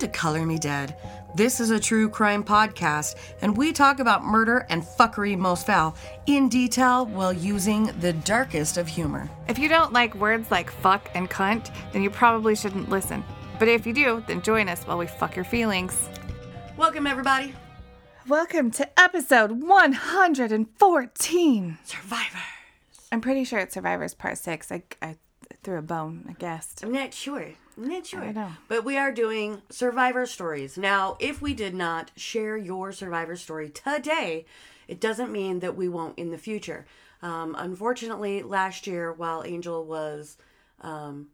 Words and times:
Welcome 0.00 0.14
to 0.14 0.18
Color 0.18 0.46
Me 0.46 0.56
Dead. 0.56 0.96
This 1.34 1.60
is 1.60 1.68
a 1.68 1.78
true 1.78 2.08
crime 2.08 2.42
podcast, 2.42 3.16
and 3.42 3.54
we 3.54 3.70
talk 3.70 4.00
about 4.00 4.24
murder 4.24 4.64
and 4.70 4.82
fuckery 4.82 5.36
most 5.36 5.66
foul 5.66 5.94
in 6.24 6.48
detail 6.48 7.04
while 7.04 7.34
using 7.34 7.90
the 8.00 8.14
darkest 8.14 8.78
of 8.78 8.88
humor. 8.88 9.28
If 9.46 9.58
you 9.58 9.68
don't 9.68 9.92
like 9.92 10.14
words 10.14 10.50
like 10.50 10.70
fuck 10.70 11.10
and 11.14 11.28
cunt, 11.28 11.70
then 11.92 12.02
you 12.02 12.08
probably 12.08 12.56
shouldn't 12.56 12.88
listen. 12.88 13.22
But 13.58 13.68
if 13.68 13.86
you 13.86 13.92
do, 13.92 14.24
then 14.26 14.40
join 14.40 14.70
us 14.70 14.84
while 14.84 14.96
we 14.96 15.06
fuck 15.06 15.36
your 15.36 15.44
feelings. 15.44 16.08
Welcome, 16.78 17.06
everybody. 17.06 17.54
Welcome 18.26 18.70
to 18.70 18.88
episode 18.98 19.62
114. 19.62 21.78
Survivors. 21.84 22.40
I'm 23.12 23.20
pretty 23.20 23.44
sure 23.44 23.58
it's 23.58 23.74
Survivors 23.74 24.14
Part 24.14 24.38
6. 24.38 24.72
I, 24.72 24.82
I 25.02 25.16
threw 25.62 25.76
a 25.76 25.82
bone, 25.82 26.24
I 26.26 26.32
guessed. 26.32 26.82
I'm 26.82 26.92
not 26.92 27.12
sure. 27.12 27.50
I'm 27.82 28.04
sure. 28.04 28.20
I 28.22 28.32
know. 28.32 28.52
But 28.68 28.84
we 28.84 28.96
are 28.96 29.12
doing 29.12 29.62
survivor 29.70 30.26
stories. 30.26 30.76
Now, 30.76 31.16
if 31.18 31.40
we 31.40 31.54
did 31.54 31.74
not 31.74 32.10
share 32.16 32.56
your 32.56 32.92
survivor 32.92 33.36
story 33.36 33.70
today, 33.70 34.44
it 34.88 35.00
doesn't 35.00 35.32
mean 35.32 35.60
that 35.60 35.76
we 35.76 35.88
won't 35.88 36.18
in 36.18 36.30
the 36.30 36.38
future. 36.38 36.86
Um, 37.22 37.54
unfortunately, 37.58 38.42
last 38.42 38.86
year, 38.86 39.12
while 39.12 39.42
Angel 39.44 39.84
was 39.84 40.36
um, 40.80 41.28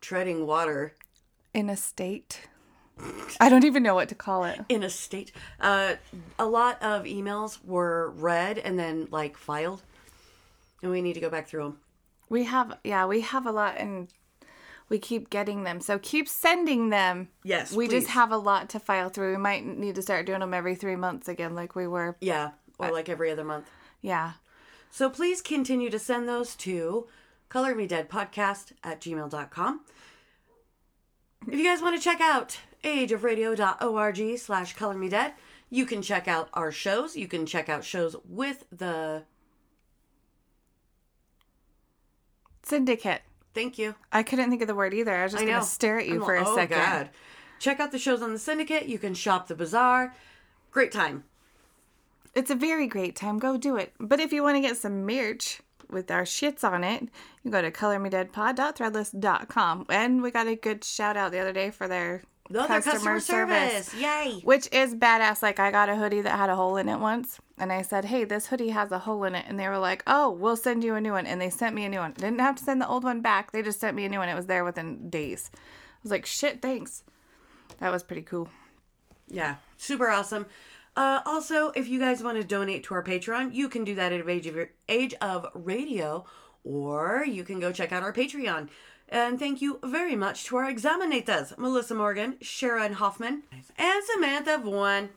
treading 0.00 0.46
water 0.46 0.94
In 1.54 1.68
a 1.68 1.76
state. 1.76 2.48
I 3.40 3.48
don't 3.48 3.64
even 3.64 3.82
know 3.84 3.94
what 3.94 4.08
to 4.08 4.16
call 4.16 4.44
it. 4.44 4.60
in 4.68 4.82
a 4.82 4.90
state, 4.90 5.30
uh, 5.60 5.94
a 6.38 6.46
lot 6.46 6.82
of 6.82 7.04
emails 7.04 7.58
were 7.64 8.10
read 8.16 8.58
and 8.58 8.76
then 8.76 9.06
like 9.12 9.36
filed, 9.36 9.82
and 10.82 10.90
we 10.90 11.00
need 11.00 11.12
to 11.14 11.20
go 11.20 11.30
back 11.30 11.46
through 11.46 11.62
them. 11.62 11.78
We 12.28 12.44
have, 12.44 12.78
yeah, 12.84 13.06
we 13.06 13.20
have 13.22 13.46
a 13.46 13.52
lot 13.52 13.76
and 13.78 14.08
we 14.88 14.98
keep 14.98 15.30
getting 15.30 15.64
them. 15.64 15.80
So 15.80 15.98
keep 15.98 16.28
sending 16.28 16.90
them. 16.90 17.28
Yes, 17.42 17.72
We 17.72 17.88
just 17.88 18.08
have 18.08 18.32
a 18.32 18.36
lot 18.36 18.70
to 18.70 18.80
file 18.80 19.08
through. 19.10 19.32
We 19.32 19.38
might 19.38 19.64
need 19.64 19.94
to 19.96 20.02
start 20.02 20.26
doing 20.26 20.40
them 20.40 20.54
every 20.54 20.74
three 20.74 20.96
months 20.96 21.28
again, 21.28 21.54
like 21.54 21.74
we 21.74 21.86
were. 21.86 22.16
Yeah, 22.20 22.50
or 22.78 22.90
like 22.90 23.08
every 23.08 23.30
other 23.30 23.44
month. 23.44 23.68
Yeah. 24.00 24.32
So 24.90 25.10
please 25.10 25.42
continue 25.42 25.90
to 25.90 25.98
send 25.98 26.28
those 26.28 26.54
to 26.56 27.06
color 27.48 27.74
me 27.74 27.86
dead 27.86 28.08
podcast 28.08 28.72
at 28.82 29.00
gmail.com. 29.00 29.80
If 31.46 31.54
you 31.54 31.64
guys 31.64 31.82
want 31.82 31.96
to 31.96 32.02
check 32.02 32.20
out 32.20 32.58
ageofradio.org 32.84 34.38
slash 34.38 34.74
color 34.74 34.94
me 34.94 35.08
dead, 35.08 35.34
you 35.70 35.86
can 35.86 36.02
check 36.02 36.28
out 36.28 36.48
our 36.54 36.72
shows. 36.72 37.16
You 37.16 37.28
can 37.28 37.46
check 37.46 37.68
out 37.68 37.84
shows 37.84 38.16
with 38.26 38.64
the 38.72 39.24
Syndicate. 42.68 43.22
thank 43.54 43.78
you. 43.78 43.94
I 44.12 44.22
couldn't 44.22 44.50
think 44.50 44.62
of 44.62 44.68
the 44.68 44.74
word 44.74 44.94
either. 44.94 45.14
I 45.14 45.24
was 45.24 45.32
just 45.32 45.44
going 45.44 45.58
to 45.58 45.64
stare 45.64 45.98
at 45.98 46.06
you 46.06 46.20
I'm 46.20 46.24
for 46.24 46.36
like, 46.36 46.46
a 46.46 46.50
oh, 46.50 46.56
second. 46.56 46.78
God. 46.78 47.10
Check 47.58 47.80
out 47.80 47.92
the 47.92 47.98
shows 47.98 48.22
on 48.22 48.32
the 48.32 48.38
syndicate. 48.38 48.86
You 48.86 48.98
can 48.98 49.14
shop 49.14 49.48
the 49.48 49.54
bazaar. 49.54 50.14
Great 50.70 50.92
time. 50.92 51.24
It's 52.34 52.50
a 52.50 52.54
very 52.54 52.86
great 52.86 53.16
time. 53.16 53.38
Go 53.38 53.56
do 53.56 53.76
it. 53.76 53.92
But 53.98 54.20
if 54.20 54.32
you 54.32 54.42
want 54.42 54.56
to 54.56 54.60
get 54.60 54.76
some 54.76 55.04
merch 55.04 55.60
with 55.90 56.10
our 56.10 56.22
shits 56.22 56.62
on 56.62 56.84
it, 56.84 57.08
you 57.42 57.50
go 57.50 57.62
to 57.62 57.70
colormedeadpod.threadless.com. 57.70 59.86
And 59.88 60.22
we 60.22 60.30
got 60.30 60.46
a 60.46 60.54
good 60.54 60.84
shout 60.84 61.16
out 61.16 61.32
the 61.32 61.40
other 61.40 61.52
day 61.52 61.70
for 61.70 61.88
their 61.88 62.22
The 62.50 62.62
other 62.62 62.80
customer, 62.80 63.20
service. 63.20 63.94
Yay. 63.94 64.40
which 64.42 64.68
is 64.72 64.94
badass. 64.94 65.42
Like 65.42 65.60
I 65.60 65.70
got 65.70 65.88
a 65.88 65.96
hoodie 65.96 66.22
that 66.22 66.36
had 66.36 66.48
a 66.48 66.56
hole 66.56 66.76
in 66.76 66.88
it 66.88 66.98
once, 66.98 67.38
and 67.58 67.70
I 67.70 67.82
said, 67.82 68.06
"Hey, 68.06 68.24
this 68.24 68.46
hoodie 68.46 68.70
has 68.70 68.90
a 68.90 69.00
hole 69.00 69.24
in 69.24 69.34
it," 69.34 69.44
and 69.48 69.58
they 69.58 69.68
were 69.68 69.78
like, 69.78 70.02
"Oh, 70.06 70.30
we'll 70.30 70.56
send 70.56 70.82
you 70.82 70.94
a 70.94 71.00
new 71.00 71.12
one," 71.12 71.26
and 71.26 71.40
they 71.40 71.50
sent 71.50 71.74
me 71.74 71.84
a 71.84 71.88
new 71.88 71.98
one. 71.98 72.12
Didn't 72.12 72.40
have 72.40 72.56
to 72.56 72.64
send 72.64 72.80
the 72.80 72.88
old 72.88 73.04
one 73.04 73.20
back. 73.20 73.52
They 73.52 73.62
just 73.62 73.80
sent 73.80 73.96
me 73.96 74.04
a 74.06 74.08
new 74.08 74.18
one. 74.18 74.28
It 74.28 74.34
was 74.34 74.46
there 74.46 74.64
within 74.64 75.10
days. 75.10 75.50
I 75.54 75.58
was 76.02 76.10
like, 76.10 76.24
"Shit, 76.24 76.62
thanks." 76.62 77.02
That 77.80 77.92
was 77.92 78.02
pretty 78.02 78.22
cool. 78.22 78.48
Yeah, 79.28 79.56
super 79.76 80.08
awesome. 80.08 80.46
Uh, 80.96 81.20
also, 81.26 81.70
if 81.76 81.86
you 81.86 82.00
guys 82.00 82.22
want 82.22 82.38
to 82.38 82.44
donate 82.44 82.82
to 82.84 82.94
our 82.94 83.04
Patreon, 83.04 83.54
you 83.54 83.68
can 83.68 83.84
do 83.84 83.94
that 83.94 84.12
at 84.12 84.28
Age 84.28 84.46
of, 84.46 84.56
Age 84.88 85.14
of 85.20 85.46
Radio, 85.54 86.24
or 86.64 87.24
you 87.24 87.44
can 87.44 87.60
go 87.60 87.70
check 87.70 87.92
out 87.92 88.02
our 88.02 88.12
Patreon. 88.12 88.68
And 89.10 89.38
thank 89.38 89.62
you 89.62 89.78
very 89.82 90.16
much 90.16 90.44
to 90.44 90.56
our 90.56 90.70
examinators, 90.70 91.56
Melissa 91.56 91.94
Morgan, 91.94 92.36
Sharon 92.40 92.94
Hoffman, 92.94 93.42
and 93.78 94.04
Samantha 94.04 94.58
Vaughan. 94.58 95.08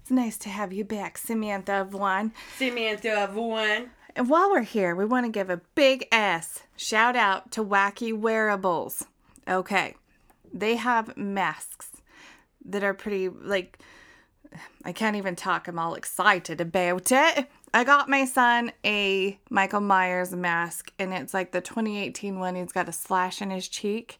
It's 0.00 0.10
nice 0.10 0.36
to 0.38 0.48
have 0.50 0.72
you 0.72 0.84
back, 0.84 1.18
Samantha 1.18 1.84
Vaughn. 1.90 2.32
Samantha 2.56 3.28
Vaughan. 3.32 3.90
And 4.14 4.28
while 4.28 4.50
we're 4.50 4.62
here, 4.62 4.94
we 4.94 5.04
want 5.04 5.26
to 5.26 5.32
give 5.32 5.50
a 5.50 5.62
big 5.74 6.06
S 6.12 6.62
shout 6.76 7.16
out 7.16 7.50
to 7.52 7.64
Wacky 7.64 8.16
Wearables. 8.16 9.06
Okay. 9.48 9.96
They 10.52 10.76
have 10.76 11.16
masks 11.16 11.90
that 12.64 12.84
are 12.84 12.94
pretty, 12.94 13.28
like, 13.28 13.78
I 14.84 14.92
can't 14.92 15.16
even 15.16 15.34
talk. 15.34 15.66
I'm 15.66 15.78
all 15.78 15.94
excited 15.94 16.60
about 16.60 17.10
it. 17.10 17.50
I 17.74 17.84
got 17.84 18.08
my 18.08 18.24
son 18.24 18.72
a 18.84 19.38
Michael 19.50 19.80
Myers 19.80 20.34
mask, 20.34 20.92
and 20.98 21.12
it's 21.12 21.34
like 21.34 21.52
the 21.52 21.60
2018 21.60 22.38
one. 22.38 22.54
He's 22.54 22.72
got 22.72 22.88
a 22.88 22.92
slash 22.92 23.42
in 23.42 23.50
his 23.50 23.68
cheek. 23.68 24.18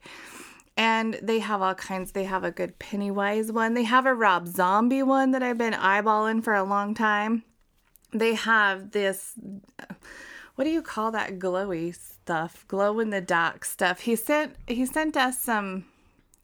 And 0.76 1.14
they 1.22 1.38
have 1.38 1.62
all 1.62 1.74
kinds. 1.74 2.12
They 2.12 2.24
have 2.24 2.42
a 2.42 2.50
good 2.50 2.80
Pennywise 2.80 3.52
one. 3.52 3.74
They 3.74 3.84
have 3.84 4.06
a 4.06 4.14
Rob 4.14 4.48
Zombie 4.48 5.04
one 5.04 5.30
that 5.30 5.42
I've 5.42 5.56
been 5.56 5.72
eyeballing 5.72 6.42
for 6.42 6.52
a 6.52 6.64
long 6.64 6.94
time 6.94 7.44
they 8.14 8.34
have 8.34 8.92
this 8.92 9.34
what 10.54 10.64
do 10.64 10.70
you 10.70 10.80
call 10.80 11.10
that 11.10 11.38
glowy 11.38 11.94
stuff 11.94 12.64
glow 12.68 13.00
in 13.00 13.10
the 13.10 13.20
dark 13.20 13.64
stuff 13.64 14.00
he 14.00 14.16
sent 14.16 14.54
he 14.66 14.86
sent 14.86 15.16
us 15.16 15.38
some 15.38 15.84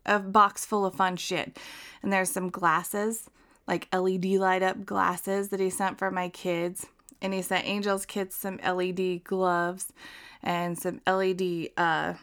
a 0.04 0.18
box 0.18 0.66
full 0.66 0.84
of 0.84 0.94
fun 0.94 1.16
shit 1.16 1.58
and 2.02 2.12
there's 2.12 2.30
some 2.30 2.50
glasses 2.50 3.30
like 3.68 3.86
led 3.92 4.24
light 4.24 4.62
up 4.62 4.84
glasses 4.84 5.48
that 5.50 5.60
he 5.60 5.70
sent 5.70 5.96
for 5.96 6.10
my 6.10 6.28
kids 6.28 6.86
and 7.22 7.34
he 7.34 7.42
sent 7.42 7.66
angel's 7.66 8.06
kids 8.06 8.34
some 8.34 8.58
led 8.58 9.24
gloves 9.24 9.92
and 10.42 10.78
some 10.78 11.00
led 11.06 11.68
uh 11.76 12.14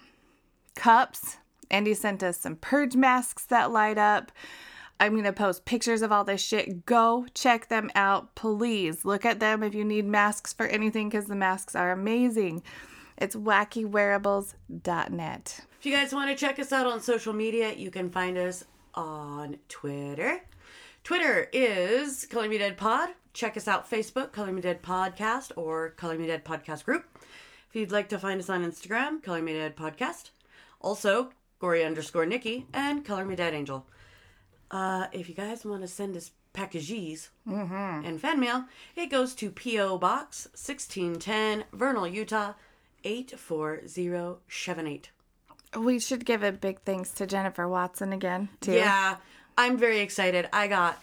cups 0.76 1.38
and 1.70 1.88
he 1.88 1.94
sent 1.94 2.24
us 2.24 2.38
some 2.38 2.56
purge 2.56 2.96
masks 2.96 3.46
that 3.46 3.72
light 3.72 3.98
up 3.98 4.32
I'm 5.00 5.14
going 5.14 5.26
to 5.26 5.34
post 5.34 5.66
pictures 5.66 6.02
of 6.02 6.12
all 6.12 6.24
this 6.24 6.42
shit. 6.42 6.88
Go 6.88 7.28
check 7.36 7.70
them 7.70 7.92
out, 7.94 8.34
please. 8.34 9.06
Look 9.06 9.26
at 9.26 9.40
them 9.40 9.62
if 9.62 9.76
you 9.76 9.86
need 9.86 10.06
masks 10.06 10.54
for 10.54 10.66
anything 10.66 11.10
because 11.10 11.26
the 11.26 11.36
masks 11.36 11.76
are 11.76 11.92
amazing. 11.92 12.64
It's 13.18 13.36
wackywearables.net. 13.36 15.60
If 15.80 15.86
you 15.86 15.96
guys 15.96 16.12
want 16.14 16.32
to 16.32 16.36
check 16.36 16.58
us 16.60 16.72
out 16.72 16.88
on 16.88 17.02
social 17.02 17.34
media, 17.34 17.74
you 17.74 17.92
can 17.92 18.10
find 18.10 18.38
us 18.38 18.64
on 18.96 19.58
Twitter. 19.70 20.42
Twitter 21.04 21.48
is 21.54 22.26
Color 22.26 22.50
Me 22.50 22.58
Dead 22.58 22.78
Pod. 22.78 23.10
Check 23.38 23.56
us 23.56 23.68
out 23.68 23.88
Facebook, 23.88 24.32
Color 24.32 24.52
Me 24.52 24.64
Dead 24.64 24.82
Podcast, 24.82 25.52
or 25.56 25.92
Color 25.92 26.18
Me 26.18 26.26
Dead 26.26 26.44
Podcast 26.44 26.86
Group. 26.86 27.06
If 27.70 27.76
you'd 27.76 27.92
like 27.92 28.10
to 28.10 28.18
find 28.18 28.40
us 28.40 28.50
on 28.50 28.66
Instagram, 28.66 29.22
Color 29.22 29.44
Me 29.44 29.54
Dead 29.54 29.76
Podcast. 29.76 30.32
Also, 30.82 31.30
Gory 31.60 31.86
underscore 31.86 32.26
Nikki 32.26 32.66
and 32.74 33.06
Color 33.06 33.26
Me 33.26 33.36
Dead 33.36 33.54
Angel. 33.54 33.86
Uh, 34.72 35.06
if 35.12 35.30
you 35.30 35.36
guys 35.36 35.64
want 35.64 35.84
to 35.84 35.88
send 35.88 36.18
us 36.18 36.32
packages 36.54 37.30
and 38.04 38.20
fan 38.20 38.40
mail, 38.40 38.66
it 38.96 39.12
goes 39.12 39.36
to 39.36 39.52
P.O. 39.52 40.00
Box 40.00 40.48
1610, 40.54 41.66
Vernal, 41.72 42.08
Utah 42.08 42.54
84078. 43.04 45.12
We 45.80 46.00
should 46.00 46.26
give 46.26 46.42
a 46.42 46.52
big 46.52 46.82
thanks 46.82 47.12
to 47.12 47.28
Jennifer 47.28 47.68
Watson 47.68 48.14
again, 48.14 48.50
too. 48.62 48.72
Yeah, 48.72 49.18
I'm 49.56 49.78
very 49.78 50.00
excited. 50.00 50.50
I 50.52 50.68
got 50.68 50.98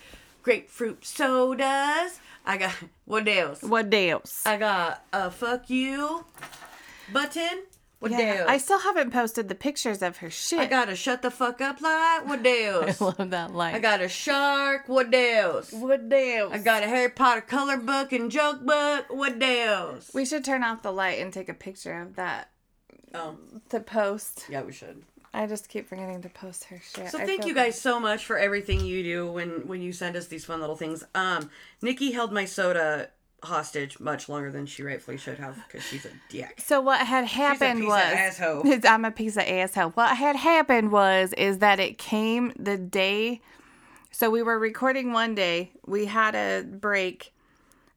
grapefruit 0.44 1.05
sodas. 1.05 2.20
I 2.46 2.56
got 2.58 2.73
what 3.06 3.26
else? 3.26 3.62
What 3.62 3.93
else? 3.93 4.46
I 4.46 4.56
got 4.56 5.05
a 5.12 5.31
fuck 5.31 5.69
you 5.69 6.25
button. 7.12 7.64
What 8.00 8.11
Yeah, 8.12 8.19
else? 8.41 8.50
I 8.50 8.58
still 8.58 8.81
haven't 8.81 9.12
posted 9.12 9.49
the 9.49 9.55
pictures 9.55 10.02
of 10.02 10.19
her 10.19 10.29
shit. 10.29 10.58
I 10.58 10.67
got 10.67 10.91
a 10.91 10.94
shut 10.96 11.23
the 11.23 11.31
fuck 11.31 11.62
up 11.62 11.81
light. 11.81 12.20
What 12.26 12.46
else? 12.46 13.00
I 13.00 13.05
love 13.05 13.31
that 13.31 13.55
light. 13.55 13.75
I 13.75 13.79
got 13.79 14.02
a 14.02 14.08
shark. 14.08 14.88
What 14.88 15.14
else? 15.14 15.73
what 15.73 16.12
else? 16.12 16.52
I 16.52 16.58
got 16.58 16.82
a 16.82 16.87
Harry 16.87 17.08
Potter 17.08 17.40
color 17.40 17.79
book 17.79 18.12
and 18.12 18.31
joke 18.31 18.61
book. 18.62 19.06
What 19.08 19.43
else? 19.43 20.11
we 20.12 20.26
should 20.26 20.44
turn 20.44 20.62
off 20.62 20.82
the 20.82 20.93
light 20.93 21.19
and 21.19 21.32
take 21.32 21.49
a 21.49 21.55
picture 21.55 21.99
of 22.02 22.17
that 22.17 22.50
Oh, 23.14 23.37
to 23.70 23.81
post. 23.81 24.44
yeah, 24.50 24.62
we 24.62 24.73
should. 24.73 25.02
I 25.35 25.47
just 25.47 25.69
keep 25.69 25.89
forgetting 25.89 26.23
to 26.23 26.29
post 26.29 26.65
her 26.65 26.81
shit. 26.81 27.11
So 27.11 27.19
I 27.19 27.27
thank 27.27 27.45
you 27.45 27.55
guys 27.55 27.81
so 27.81 27.99
much 28.01 28.25
for 28.25 28.39
everything 28.39 28.81
you 28.81 29.03
do 29.03 29.31
when 29.31 29.67
when 29.67 29.83
you 29.83 29.93
send 29.93 30.17
us 30.17 30.27
these 30.29 30.45
fun 30.45 30.61
little 30.61 30.77
things. 30.77 31.05
Um, 31.15 31.51
Nikki 31.83 32.13
held 32.13 32.33
my 32.33 32.45
soda 32.45 33.11
hostage 33.43 34.01
much 34.01 34.29
longer 34.29 34.51
than 34.51 34.65
she 34.65 34.83
rightfully 34.83 35.19
should 35.19 35.39
have 35.39 35.57
because 35.67 35.85
she's 35.87 36.07
a 36.07 36.11
dick. 36.31 36.63
So 36.65 36.81
what 36.81 37.07
had 37.07 37.27
happened 37.27 37.79
she's 37.79 37.89
a 37.89 37.95
piece 37.95 38.05
of 38.05 38.11
was 38.63 38.81
asshole. 38.81 38.91
I'm 38.93 39.05
a 39.05 39.11
piece 39.11 39.37
of 39.37 39.43
asshole. 39.43 39.91
What 39.91 40.17
had 40.17 40.37
happened 40.37 40.93
was 40.93 41.33
is 41.35 41.59
that 41.59 41.79
it 41.79 41.99
came 41.99 42.53
the 42.59 42.79
day 42.79 43.43
so 44.15 44.31
we 44.31 44.45
were 44.45 44.61
recording 44.61 45.13
one 45.13 45.35
day, 45.35 45.73
we 45.87 46.07
had 46.07 46.37
a 46.37 46.63
break, 46.63 47.35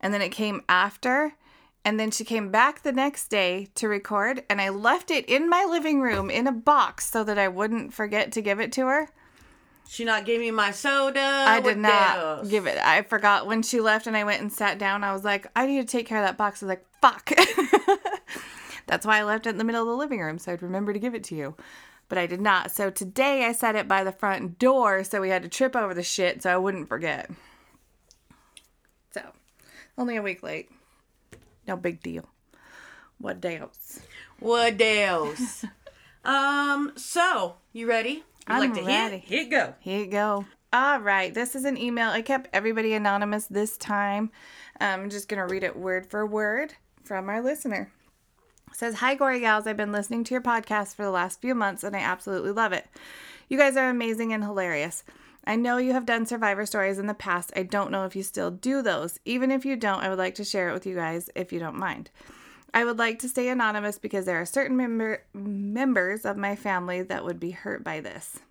and 0.01 0.11
then 0.11 0.23
it 0.23 0.29
came 0.29 0.63
after 0.67 1.35
And 1.85 1.99
then 1.99 2.11
she 2.11 2.25
came 2.25 2.51
back 2.51 2.83
the 2.83 2.91
next 2.91 3.29
day 3.29 3.69
to 3.75 3.87
record, 3.87 4.43
and 4.49 4.59
I 4.59 4.69
left 4.69 5.09
it 5.09 5.25
in 5.29 5.49
my 5.49 5.65
living 5.69 6.01
room 6.01 6.29
in 6.29 6.45
a 6.45 6.51
box 6.51 7.09
so 7.09 7.23
that 7.23 7.37
I 7.37 7.47
wouldn't 7.47 7.93
forget 7.93 8.31
to 8.33 8.41
give 8.41 8.59
it 8.59 8.73
to 8.73 8.87
her. 8.87 9.09
She 9.89 10.03
not 10.03 10.25
gave 10.25 10.41
me 10.41 10.51
my 10.51 10.71
soda. 10.71 11.21
I 11.21 11.61
did 11.61 11.77
not 11.77 12.49
give 12.49 12.67
it. 12.67 12.77
I 12.77 13.03
forgot 13.03 13.47
when 13.47 13.63
she 13.63 13.79
left, 13.79 14.05
and 14.05 14.17
I 14.17 14.25
went 14.25 14.41
and 14.41 14.51
sat 14.51 14.77
down. 14.77 15.03
I 15.03 15.13
was 15.13 15.23
like, 15.23 15.47
I 15.55 15.65
need 15.65 15.79
to 15.79 15.87
take 15.87 16.05
care 16.05 16.17
of 16.17 16.25
that 16.25 16.37
box. 16.37 16.61
I 16.61 16.65
was 16.65 16.69
like, 16.69 16.85
fuck. 17.01 17.31
That's 18.87 19.05
why 19.05 19.19
I 19.19 19.23
left 19.23 19.45
it 19.47 19.51
in 19.51 19.57
the 19.57 19.63
middle 19.63 19.81
of 19.81 19.87
the 19.87 19.95
living 19.95 20.19
room, 20.19 20.39
so 20.39 20.51
I'd 20.51 20.61
remember 20.61 20.91
to 20.91 20.99
give 20.99 21.15
it 21.15 21.23
to 21.25 21.35
you. 21.35 21.55
But 22.09 22.17
I 22.17 22.25
did 22.25 22.41
not. 22.41 22.71
So 22.71 22.89
today 22.89 23.45
I 23.45 23.51
set 23.51 23.75
it 23.75 23.87
by 23.87 24.03
the 24.03 24.11
front 24.11 24.59
door, 24.59 25.03
so 25.03 25.21
we 25.21 25.29
had 25.29 25.43
to 25.43 25.49
trip 25.49 25.75
over 25.75 25.93
the 25.93 26.03
shit 26.03 26.43
so 26.43 26.53
I 26.53 26.57
wouldn't 26.57 26.87
forget. 26.87 27.29
So, 29.11 29.21
only 29.97 30.15
a 30.15 30.21
week 30.21 30.43
late. 30.43 30.69
No 31.67 31.77
big 31.77 32.01
deal. 32.01 32.29
What 33.17 33.43
else? 33.43 33.99
What 34.39 34.81
else? 34.81 35.65
um. 36.25 36.93
So 36.95 37.55
you 37.73 37.87
ready? 37.87 38.09
You 38.09 38.23
I'm 38.47 38.59
like 38.59 38.73
to 38.75 38.85
ready. 38.85 39.17
hit? 39.17 39.39
Hit 39.41 39.49
go. 39.51 39.73
Here 39.79 39.99
you 39.99 40.07
go. 40.07 40.45
All 40.73 40.99
right, 40.99 41.33
this 41.33 41.55
is 41.55 41.63
an 41.63 41.77
email. 41.77 42.09
I 42.09 42.21
kept 42.21 42.49
everybody 42.51 42.93
anonymous 42.93 43.47
this 43.47 43.77
time. 43.77 44.31
I'm 44.81 45.09
just 45.09 45.29
going 45.29 45.39
to 45.39 45.51
read 45.51 45.63
it 45.63 45.77
word 45.77 46.05
for 46.05 46.25
word 46.25 46.73
from 47.03 47.29
our 47.29 47.41
listener. 47.41 47.89
It 48.69 48.75
says, 48.75 48.95
Hi, 48.95 49.15
Gory 49.15 49.39
Gals. 49.39 49.65
I've 49.65 49.77
been 49.77 49.93
listening 49.93 50.25
to 50.25 50.33
your 50.33 50.41
podcast 50.41 50.93
for 50.95 51.03
the 51.03 51.09
last 51.09 51.39
few 51.39 51.55
months 51.55 51.83
and 51.85 51.95
I 51.95 51.99
absolutely 51.99 52.51
love 52.51 52.73
it. 52.73 52.85
You 53.47 53.57
guys 53.57 53.77
are 53.77 53.89
amazing 53.89 54.33
and 54.33 54.43
hilarious. 54.43 55.05
I 55.47 55.55
know 55.55 55.77
you 55.77 55.93
have 55.93 56.05
done 56.05 56.25
survivor 56.25 56.65
stories 56.65 56.99
in 56.99 57.07
the 57.07 57.13
past. 57.13 57.53
I 57.55 57.63
don't 57.63 57.89
know 57.89 58.03
if 58.03 58.17
you 58.17 58.21
still 58.21 58.51
do 58.51 58.81
those. 58.81 59.17
Even 59.23 59.49
if 59.49 59.63
you 59.63 59.77
don't, 59.77 60.03
I 60.03 60.09
would 60.09 60.17
like 60.17 60.35
to 60.35 60.43
share 60.43 60.69
it 60.69 60.73
with 60.73 60.85
you 60.85 60.93
guys 60.93 61.29
if 61.35 61.53
you 61.53 61.59
don't 61.59 61.77
mind. 61.77 62.09
I 62.73 62.83
would 62.83 62.99
like 62.99 63.19
to 63.19 63.29
stay 63.29 63.47
anonymous 63.47 63.97
because 63.97 64.25
there 64.25 64.41
are 64.41 64.45
certain 64.45 64.75
member- 64.75 65.23
members 65.33 66.25
of 66.25 66.35
my 66.35 66.57
family 66.57 67.01
that 67.01 67.23
would 67.23 67.39
be 67.39 67.51
hurt 67.51 67.81
by 67.81 68.01
this. 68.01 68.41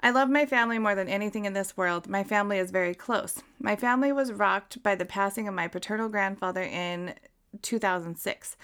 I 0.00 0.10
love 0.10 0.28
my 0.28 0.44
family 0.44 0.78
more 0.78 0.94
than 0.94 1.08
anything 1.08 1.46
in 1.46 1.54
this 1.54 1.74
world. 1.74 2.06
My 2.06 2.22
family 2.22 2.58
is 2.58 2.70
very 2.70 2.94
close. 2.94 3.42
My 3.58 3.76
family 3.76 4.12
was 4.12 4.30
rocked 4.30 4.82
by 4.82 4.94
the 4.94 5.06
passing 5.06 5.48
of 5.48 5.54
my 5.54 5.68
paternal 5.68 6.10
grandfather 6.10 6.62
in 6.62 7.14
2006. 7.62 8.56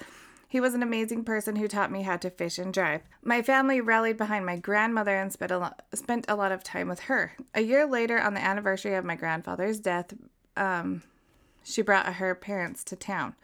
He 0.54 0.60
was 0.60 0.74
an 0.74 0.84
amazing 0.84 1.24
person 1.24 1.56
who 1.56 1.66
taught 1.66 1.90
me 1.90 2.02
how 2.02 2.16
to 2.18 2.30
fish 2.30 2.60
and 2.60 2.72
drive. 2.72 3.00
My 3.24 3.42
family 3.42 3.80
rallied 3.80 4.16
behind 4.16 4.46
my 4.46 4.54
grandmother 4.54 5.16
and 5.16 5.32
spent 5.32 5.50
a, 5.50 5.58
lot, 5.58 5.82
spent 5.94 6.26
a 6.28 6.36
lot 6.36 6.52
of 6.52 6.62
time 6.62 6.86
with 6.86 7.00
her. 7.00 7.32
A 7.56 7.60
year 7.60 7.84
later, 7.84 8.20
on 8.20 8.34
the 8.34 8.44
anniversary 8.44 8.94
of 8.94 9.04
my 9.04 9.16
grandfather's 9.16 9.80
death, 9.80 10.14
um, 10.56 11.02
she 11.64 11.82
brought 11.82 12.06
her 12.06 12.36
parents 12.36 12.84
to 12.84 12.94
town. 12.94 13.34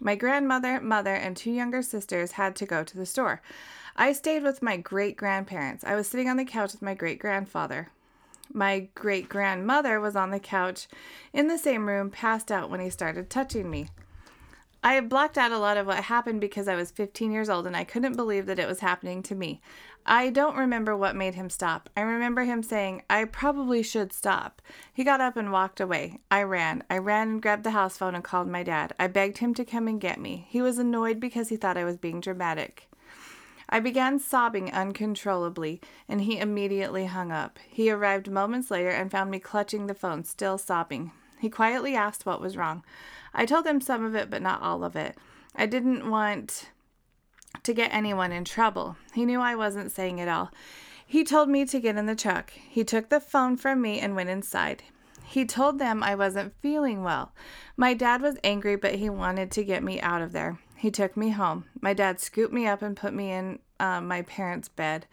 My 0.00 0.16
grandmother, 0.16 0.80
mother, 0.80 1.14
and 1.14 1.36
two 1.36 1.52
younger 1.52 1.82
sisters 1.82 2.32
had 2.32 2.56
to 2.56 2.66
go 2.66 2.82
to 2.82 2.96
the 2.96 3.06
store. 3.06 3.42
I 3.94 4.12
stayed 4.12 4.42
with 4.42 4.60
my 4.60 4.76
great 4.76 5.16
grandparents. 5.16 5.84
I 5.84 5.94
was 5.94 6.08
sitting 6.08 6.28
on 6.28 6.36
the 6.36 6.44
couch 6.44 6.72
with 6.72 6.82
my 6.82 6.94
great 6.94 7.20
grandfather. 7.20 7.90
My 8.52 8.88
great 8.96 9.28
grandmother 9.28 10.00
was 10.00 10.16
on 10.16 10.32
the 10.32 10.40
couch 10.40 10.88
in 11.32 11.46
the 11.46 11.58
same 11.58 11.86
room, 11.86 12.10
passed 12.10 12.50
out 12.50 12.70
when 12.70 12.80
he 12.80 12.90
started 12.90 13.30
touching 13.30 13.70
me. 13.70 13.86
I 14.82 14.98
blocked 15.00 15.36
out 15.36 15.52
a 15.52 15.58
lot 15.58 15.76
of 15.76 15.86
what 15.86 16.04
happened 16.04 16.40
because 16.40 16.66
I 16.66 16.74
was 16.74 16.90
15 16.90 17.30
years 17.30 17.50
old 17.50 17.66
and 17.66 17.76
I 17.76 17.84
couldn't 17.84 18.16
believe 18.16 18.46
that 18.46 18.58
it 18.58 18.66
was 18.66 18.80
happening 18.80 19.22
to 19.24 19.34
me. 19.34 19.60
I 20.06 20.30
don't 20.30 20.56
remember 20.56 20.96
what 20.96 21.14
made 21.14 21.34
him 21.34 21.50
stop. 21.50 21.90
I 21.94 22.00
remember 22.00 22.44
him 22.44 22.62
saying, 22.62 23.02
I 23.10 23.26
probably 23.26 23.82
should 23.82 24.12
stop. 24.12 24.62
He 24.92 25.04
got 25.04 25.20
up 25.20 25.36
and 25.36 25.52
walked 25.52 25.80
away. 25.80 26.20
I 26.30 26.44
ran. 26.44 26.82
I 26.88 26.96
ran 26.96 27.28
and 27.28 27.42
grabbed 27.42 27.64
the 27.64 27.72
house 27.72 27.98
phone 27.98 28.14
and 28.14 28.24
called 28.24 28.48
my 28.48 28.62
dad. 28.62 28.94
I 28.98 29.06
begged 29.08 29.38
him 29.38 29.52
to 29.54 29.66
come 29.66 29.86
and 29.86 30.00
get 30.00 30.18
me. 30.18 30.46
He 30.48 30.62
was 30.62 30.78
annoyed 30.78 31.20
because 31.20 31.50
he 31.50 31.56
thought 31.56 31.76
I 31.76 31.84
was 31.84 31.98
being 31.98 32.20
dramatic. 32.20 32.88
I 33.68 33.80
began 33.80 34.18
sobbing 34.18 34.72
uncontrollably, 34.72 35.80
and 36.08 36.22
he 36.22 36.38
immediately 36.38 37.06
hung 37.06 37.30
up. 37.30 37.58
He 37.68 37.90
arrived 37.90 38.30
moments 38.30 38.70
later 38.70 38.88
and 38.88 39.10
found 39.10 39.30
me 39.30 39.38
clutching 39.38 39.86
the 39.86 39.94
phone, 39.94 40.24
still 40.24 40.58
sobbing. 40.58 41.12
He 41.38 41.48
quietly 41.48 41.94
asked 41.94 42.26
what 42.26 42.40
was 42.40 42.56
wrong. 42.56 42.82
I 43.34 43.46
told 43.46 43.66
him 43.66 43.80
some 43.80 44.04
of 44.04 44.14
it, 44.14 44.30
but 44.30 44.42
not 44.42 44.62
all 44.62 44.84
of 44.84 44.96
it. 44.96 45.16
I 45.54 45.66
didn't 45.66 46.10
want 46.10 46.70
to 47.62 47.74
get 47.74 47.92
anyone 47.92 48.32
in 48.32 48.44
trouble. 48.44 48.96
He 49.14 49.24
knew 49.24 49.40
I 49.40 49.54
wasn't 49.54 49.92
saying 49.92 50.18
it 50.18 50.28
all. 50.28 50.50
He 51.06 51.24
told 51.24 51.48
me 51.48 51.64
to 51.66 51.80
get 51.80 51.96
in 51.96 52.06
the 52.06 52.14
truck. 52.14 52.52
He 52.52 52.84
took 52.84 53.08
the 53.08 53.20
phone 53.20 53.56
from 53.56 53.82
me 53.82 53.98
and 53.98 54.14
went 54.14 54.30
inside. 54.30 54.84
He 55.24 55.44
told 55.44 55.78
them 55.78 56.02
I 56.02 56.14
wasn't 56.14 56.54
feeling 56.60 57.02
well. 57.02 57.32
My 57.76 57.94
dad 57.94 58.22
was 58.22 58.36
angry, 58.42 58.76
but 58.76 58.96
he 58.96 59.10
wanted 59.10 59.50
to 59.52 59.64
get 59.64 59.82
me 59.82 60.00
out 60.00 60.22
of 60.22 60.32
there. 60.32 60.58
He 60.76 60.90
took 60.90 61.16
me 61.16 61.30
home. 61.30 61.66
My 61.80 61.94
dad 61.94 62.20
scooped 62.20 62.52
me 62.52 62.66
up 62.66 62.82
and 62.82 62.96
put 62.96 63.12
me 63.12 63.30
in 63.30 63.58
uh, 63.78 64.00
my 64.00 64.22
parents' 64.22 64.68
bed. 64.68 65.06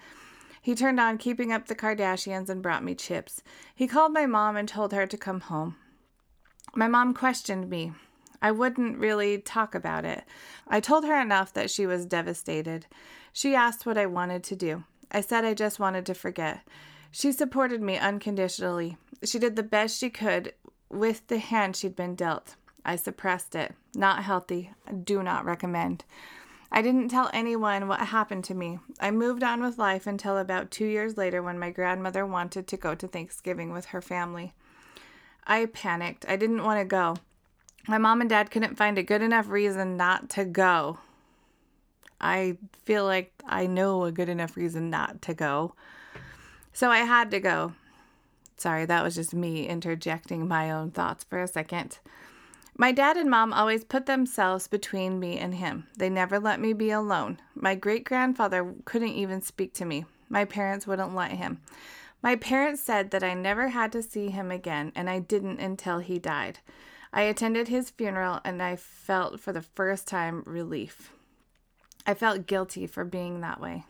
He 0.61 0.75
turned 0.75 0.99
on 0.99 1.17
Keeping 1.17 1.51
Up 1.51 1.67
the 1.67 1.75
Kardashians 1.75 2.49
and 2.49 2.61
brought 2.61 2.83
me 2.83 2.95
chips. 2.95 3.41
He 3.75 3.87
called 3.87 4.11
my 4.11 4.25
mom 4.25 4.55
and 4.55 4.67
told 4.67 4.91
her 4.93 5.05
to 5.07 5.17
come 5.17 5.41
home. 5.41 5.75
My 6.75 6.87
mom 6.87 7.13
questioned 7.13 7.69
me. 7.69 7.93
I 8.41 8.51
wouldn't 8.51 8.97
really 8.97 9.39
talk 9.39 9.75
about 9.75 10.05
it. 10.05 10.23
I 10.67 10.79
told 10.79 11.05
her 11.05 11.19
enough 11.19 11.53
that 11.53 11.71
she 11.71 11.85
was 11.85 12.05
devastated. 12.05 12.85
She 13.33 13.55
asked 13.55 13.85
what 13.85 13.97
I 13.97 14.05
wanted 14.05 14.43
to 14.45 14.55
do. 14.55 14.83
I 15.11 15.21
said 15.21 15.45
I 15.45 15.53
just 15.53 15.79
wanted 15.79 16.05
to 16.07 16.13
forget. 16.13 16.61
She 17.11 17.31
supported 17.31 17.81
me 17.81 17.97
unconditionally. 17.97 18.97
She 19.23 19.39
did 19.39 19.55
the 19.55 19.63
best 19.63 19.97
she 19.97 20.09
could 20.09 20.53
with 20.89 21.27
the 21.27 21.39
hand 21.39 21.75
she'd 21.75 21.95
been 21.95 22.15
dealt. 22.15 22.55
I 22.85 22.95
suppressed 22.95 23.55
it. 23.55 23.73
Not 23.95 24.23
healthy. 24.23 24.71
Do 25.03 25.23
not 25.23 25.45
recommend. 25.45 26.05
I 26.71 26.81
didn't 26.81 27.09
tell 27.09 27.29
anyone 27.33 27.87
what 27.87 27.99
happened 27.99 28.43
to 28.45 28.53
me. 28.53 28.79
I 28.99 29.11
moved 29.11 29.43
on 29.43 29.61
with 29.61 29.77
life 29.77 30.05
until 30.05 30.37
about 30.37 30.69
two 30.69 30.85
years 30.85 31.17
later 31.17 31.41
when 31.41 31.59
my 31.59 31.69
grandmother 31.69 32.25
wanted 32.25 32.67
to 32.67 32.77
go 32.77 32.93
to 32.95 33.07
Thanksgiving 33.07 33.71
with 33.71 33.85
her 33.87 34.01
family. 34.01 34.53
I 35.45 35.65
panicked. 35.67 36.25
I 36.27 36.35
didn't 36.35 36.63
want 36.63 36.79
to 36.79 36.85
go. 36.85 37.15
My 37.87 37.97
mom 37.97 38.19
and 38.19 38.29
dad 38.29 38.51
couldn't 38.51 38.77
find 38.77 38.97
a 38.97 39.03
good 39.03 39.21
enough 39.21 39.47
reason 39.47 39.95
not 39.95 40.29
to 40.31 40.43
go. 40.43 40.99
I 42.19 42.57
feel 42.83 43.05
like 43.05 43.31
I 43.45 43.65
know 43.65 44.03
a 44.03 44.11
good 44.11 44.27
enough 44.27 44.57
reason 44.57 44.89
not 44.89 45.21
to 45.23 45.33
go. 45.33 45.73
So 46.73 46.89
I 46.89 46.99
had 46.99 47.31
to 47.31 47.39
go. 47.39 47.73
Sorry, 48.57 48.85
that 48.85 49.03
was 49.03 49.15
just 49.15 49.33
me 49.33 49.67
interjecting 49.67 50.47
my 50.47 50.69
own 50.69 50.91
thoughts 50.91 51.23
for 51.23 51.41
a 51.41 51.47
second. 51.47 51.99
My 52.75 52.91
dad 52.91 53.15
and 53.15 53.29
mom 53.29 53.53
always 53.53 53.85
put 53.85 54.05
themselves 54.05 54.67
between 54.67 55.19
me 55.19 55.39
and 55.39 55.55
him. 55.55 55.87
They 55.97 56.09
never 56.09 56.39
let 56.39 56.59
me 56.59 56.73
be 56.73 56.91
alone. 56.91 57.39
My 57.55 57.73
great 57.73 58.03
grandfather 58.03 58.73
couldn't 58.85 59.09
even 59.09 59.41
speak 59.41 59.73
to 59.75 59.85
me. 59.85 60.05
My 60.27 60.43
parents 60.43 60.85
wouldn't 60.85 61.15
let 61.15 61.31
him. 61.31 61.61
My 62.21 62.35
parents 62.35 62.81
said 62.81 63.11
that 63.11 63.23
I 63.23 63.33
never 63.33 63.69
had 63.69 63.91
to 63.93 64.03
see 64.03 64.29
him 64.29 64.51
again, 64.51 64.91
and 64.95 65.09
I 65.09 65.19
didn't 65.19 65.59
until 65.59 65.99
he 65.99 66.19
died. 66.19 66.59
I 67.13 67.21
attended 67.23 67.67
his 67.67 67.89
funeral 67.89 68.39
and 68.43 68.61
I 68.61 68.75
felt 68.75 69.39
for 69.39 69.51
the 69.51 69.61
first 69.61 70.07
time 70.07 70.43
relief. 70.45 71.11
I 72.05 72.13
felt 72.13 72.47
guilty 72.47 72.87
for 72.87 73.03
being 73.03 73.41
that 73.41 73.59
way. 73.59 73.85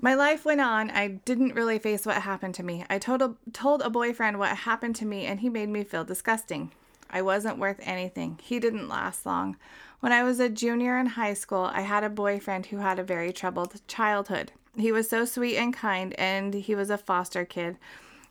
My 0.00 0.14
life 0.14 0.44
went 0.44 0.60
on. 0.60 0.90
I 0.90 1.08
didn't 1.08 1.54
really 1.54 1.78
face 1.78 2.06
what 2.06 2.22
happened 2.22 2.54
to 2.56 2.62
me. 2.62 2.84
I 2.88 2.98
told 2.98 3.22
a, 3.22 3.34
told 3.52 3.82
a 3.82 3.90
boyfriend 3.90 4.38
what 4.38 4.58
happened 4.58 4.96
to 4.96 5.06
me, 5.06 5.26
and 5.26 5.40
he 5.40 5.48
made 5.48 5.68
me 5.68 5.84
feel 5.84 6.04
disgusting. 6.04 6.72
I 7.10 7.22
wasn't 7.22 7.58
worth 7.58 7.80
anything. 7.82 8.38
He 8.42 8.60
didn't 8.60 8.88
last 8.88 9.24
long. 9.24 9.56
When 10.00 10.12
I 10.12 10.22
was 10.22 10.38
a 10.38 10.48
junior 10.48 10.98
in 10.98 11.06
high 11.06 11.34
school, 11.34 11.70
I 11.72 11.80
had 11.80 12.04
a 12.04 12.10
boyfriend 12.10 12.66
who 12.66 12.78
had 12.78 12.98
a 12.98 13.04
very 13.04 13.32
troubled 13.32 13.80
childhood. 13.88 14.52
He 14.76 14.92
was 14.92 15.08
so 15.08 15.24
sweet 15.24 15.56
and 15.56 15.74
kind, 15.74 16.14
and 16.18 16.54
he 16.54 16.74
was 16.74 16.90
a 16.90 16.98
foster 16.98 17.44
kid. 17.44 17.78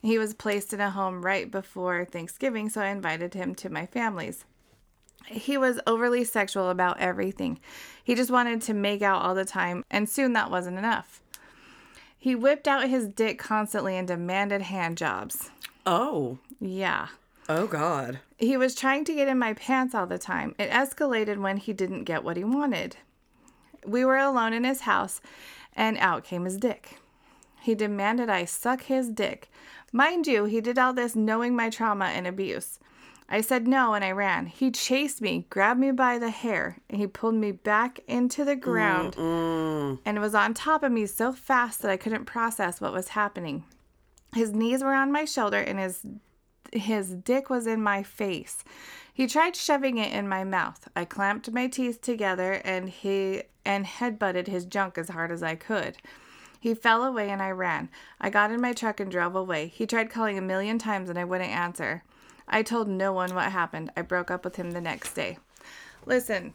He 0.02 0.18
was 0.18 0.34
placed 0.34 0.74
in 0.74 0.80
a 0.80 0.92
home 0.92 1.24
right 1.26 1.50
before 1.50 2.06
Thanksgiving, 2.06 2.70
so 2.70 2.82
I 2.82 2.88
invited 2.88 3.34
him 3.34 3.56
to 3.56 3.70
my 3.70 3.86
family's. 3.86 4.46
He 5.26 5.58
was 5.58 5.80
overly 5.86 6.24
sexual 6.24 6.70
about 6.70 7.00
everything. 7.00 7.60
He 8.04 8.16
just 8.16 8.32
wanted 8.32 8.62
to 8.64 8.74
make 8.74 9.02
out 9.02 9.22
all 9.22 9.36
the 9.36 9.44
time, 9.44 9.84
and 9.92 10.08
soon 10.08 10.34
that 10.34 10.52
wasn't 10.52 10.78
enough. 10.78 11.22
He 12.18 12.36
whipped 12.36 12.68
out 12.68 12.90
his 12.90 13.08
dick 13.08 13.38
constantly 13.38 13.98
and 13.98 14.08
demanded 14.08 14.64
hand 14.64 14.98
jobs. 14.98 15.50
Oh. 15.86 16.38
Yeah. 16.60 17.08
Oh 17.50 17.68
God. 17.68 18.20
He 18.38 18.58
was 18.58 18.76
trying 18.76 19.06
to 19.06 19.14
get 19.14 19.28
in 19.28 19.40
my 19.40 19.54
pants 19.54 19.96
all 19.96 20.08
the 20.08 20.18
time. 20.18 20.56
It 20.58 20.70
escalated 20.70 21.38
when 21.38 21.58
he 21.58 21.74
didn't 21.74 22.04
get 22.04 22.24
what 22.24 22.38
he 22.38 22.44
wanted. 22.44 22.98
We 23.86 24.04
were 24.04 24.18
alone 24.18 24.54
in 24.54 24.64
his 24.64 24.82
house, 24.82 25.22
and 25.74 25.98
out 25.98 26.24
came 26.24 26.46
his 26.46 26.58
dick. 26.58 26.98
He 27.62 27.76
demanded 27.76 28.30
I 28.30 28.46
suck 28.46 28.84
his 28.84 29.10
dick. 29.10 29.50
Mind 29.94 30.28
you, 30.28 30.46
he 30.46 30.62
did 30.62 30.78
all 30.78 30.94
this 30.94 31.16
knowing 31.16 31.56
my 31.56 31.70
trauma 31.70 32.06
and 32.06 32.28
abuse. 32.28 32.80
I 33.30 33.42
said 33.42 33.68
no 33.68 33.94
and 33.94 34.06
I 34.06 34.12
ran. 34.12 34.46
He 34.46 34.72
chased 34.72 35.22
me, 35.22 35.46
grabbed 35.50 35.80
me 35.80 35.92
by 35.92 36.18
the 36.18 36.30
hair, 36.30 36.78
and 36.90 37.00
he 37.00 37.08
pulled 37.08 37.36
me 37.36 37.52
back 37.52 38.00
into 38.08 38.46
the 38.46 38.56
ground 38.56 39.16
Mm. 39.16 40.00
and 40.06 40.20
was 40.22 40.34
on 40.36 40.54
top 40.54 40.82
of 40.84 40.92
me 40.92 41.06
so 41.06 41.34
fast 41.34 41.82
that 41.82 41.92
I 41.92 41.98
couldn't 41.98 42.26
process 42.26 42.80
what 42.80 42.94
was 42.94 43.10
happening. 43.10 43.66
His 44.34 44.54
knees 44.54 44.84
were 44.84 44.94
on 44.94 45.12
my 45.12 45.26
shoulder 45.26 45.58
and 45.58 45.80
his 45.80 46.06
his 46.74 47.14
dick 47.16 47.50
was 47.50 47.66
in 47.66 47.82
my 47.82 48.04
face. 48.04 48.64
He 49.14 49.26
tried 49.26 49.56
shoving 49.56 49.98
it 49.98 50.12
in 50.12 50.28
my 50.28 50.44
mouth. 50.44 50.90
I 50.98 51.06
clamped 51.06 51.50
my 51.52 51.68
teeth 51.68 52.02
together 52.02 52.62
and 52.66 52.90
he 52.90 53.44
and 53.66 53.86
headbutted 53.86 54.48
his 54.48 54.66
junk 54.66 54.98
as 54.98 55.10
hard 55.10 55.32
as 55.32 55.42
I 55.42 55.56
could. 55.56 55.98
He 56.60 56.74
fell 56.74 57.04
away 57.04 57.30
and 57.30 57.42
I 57.42 57.52
ran. 57.52 57.90
I 58.20 58.30
got 58.30 58.52
in 58.52 58.62
my 58.62 58.74
truck 58.74 59.00
and 59.00 59.12
drove 59.12 59.36
away. 59.36 59.68
He 59.68 59.86
tried 59.86 60.10
calling 60.10 60.38
a 60.38 60.42
million 60.42 60.80
times 60.80 61.10
and 61.10 61.18
I 61.20 61.24
wouldn't 61.24 61.50
answer. 61.50 62.04
I 62.48 62.64
told 62.64 62.88
no 62.88 63.12
one 63.14 63.36
what 63.36 63.52
happened. 63.52 63.92
I 63.98 64.02
broke 64.02 64.32
up 64.32 64.44
with 64.46 64.56
him 64.56 64.72
the 64.72 64.82
next 64.82 65.14
day. 65.14 65.38
Listen, 66.06 66.54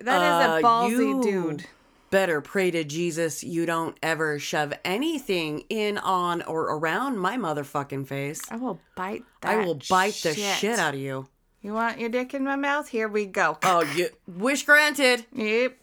that 0.00 0.22
is 0.22 0.48
Uh, 0.48 0.58
a 0.58 0.62
ballsy 0.62 0.90
you 0.90 1.22
dude. 1.22 1.66
Better 2.10 2.40
pray 2.40 2.70
to 2.72 2.82
Jesus 2.82 3.44
you 3.44 3.66
don't 3.66 3.96
ever 4.02 4.38
shove 4.38 4.72
anything 4.84 5.60
in, 5.68 5.96
on, 5.96 6.42
or 6.42 6.62
around 6.64 7.18
my 7.18 7.36
motherfucking 7.36 8.06
face. 8.08 8.40
I 8.50 8.56
will 8.56 8.80
bite 8.96 9.24
that. 9.42 9.58
I 9.58 9.64
will 9.64 9.78
bite 9.88 10.14
the 10.22 10.34
shit. 10.34 10.56
shit 10.56 10.78
out 10.78 10.94
of 10.94 11.00
you. 11.00 11.28
You 11.62 11.72
want 11.72 12.00
your 12.00 12.08
dick 12.08 12.34
in 12.34 12.42
my 12.42 12.56
mouth? 12.56 12.88
Here 12.88 13.06
we 13.06 13.26
go. 13.26 13.58
Oh, 13.62 13.82
you 13.94 14.08
wish 14.26 14.64
granted. 14.64 15.24
Yep. 15.32 15.76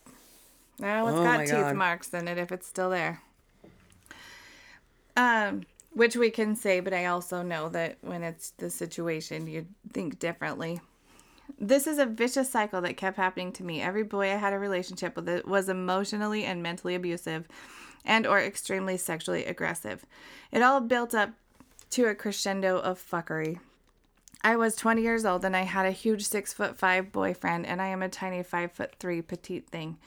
Now 0.79 1.07
it's 1.07 1.17
Oh 1.17 1.23
got 1.23 1.39
teeth 1.39 1.49
God. 1.49 1.75
marks 1.75 2.13
in 2.13 2.27
it 2.27 2.37
if 2.37 2.51
it's 2.51 2.67
still 2.67 2.89
there. 2.89 3.21
Um, 5.15 5.63
which 5.93 6.15
we 6.15 6.29
can 6.29 6.55
say, 6.55 6.79
but 6.79 6.93
I 6.93 7.05
also 7.05 7.41
know 7.41 7.69
that 7.69 7.97
when 8.01 8.21
it's 8.23 8.51
the 8.51 8.69
situation, 8.69 9.47
you 9.47 9.65
think 9.91 10.19
differently. 10.19 10.79
This 11.59 11.87
is 11.87 11.97
a 11.97 12.05
vicious 12.05 12.51
cycle 12.51 12.81
that 12.81 12.97
kept 12.97 13.17
happening 13.17 13.51
to 13.53 13.63
me. 13.63 13.81
Every 13.81 14.03
boy 14.03 14.31
I 14.31 14.35
had 14.35 14.53
a 14.53 14.59
relationship 14.59 15.15
with 15.15 15.27
it 15.27 15.47
was 15.47 15.69
emotionally 15.69 16.43
and 16.43 16.61
mentally 16.61 16.93
abusive 16.93 17.47
and 18.05 18.27
or 18.27 18.39
extremely 18.39 18.97
sexually 18.97 19.45
aggressive. 19.45 20.05
It 20.51 20.61
all 20.61 20.81
built 20.81 21.15
up 21.15 21.31
to 21.91 22.05
a 22.05 22.15
crescendo 22.15 22.77
of 22.77 23.03
fuckery. 23.03 23.59
I 24.43 24.55
was 24.55 24.75
20 24.75 25.01
years 25.01 25.25
old 25.25 25.43
and 25.43 25.55
I 25.55 25.63
had 25.63 25.85
a 25.87 25.91
huge 25.91 26.25
six 26.25 26.53
foot 26.53 26.77
five 26.77 27.11
boyfriend, 27.11 27.65
and 27.65 27.81
I 27.81 27.87
am 27.87 28.03
a 28.03 28.09
tiny 28.09 28.43
five 28.43 28.71
foot 28.71 28.93
three 28.99 29.21
petite 29.21 29.67
thing. 29.69 29.97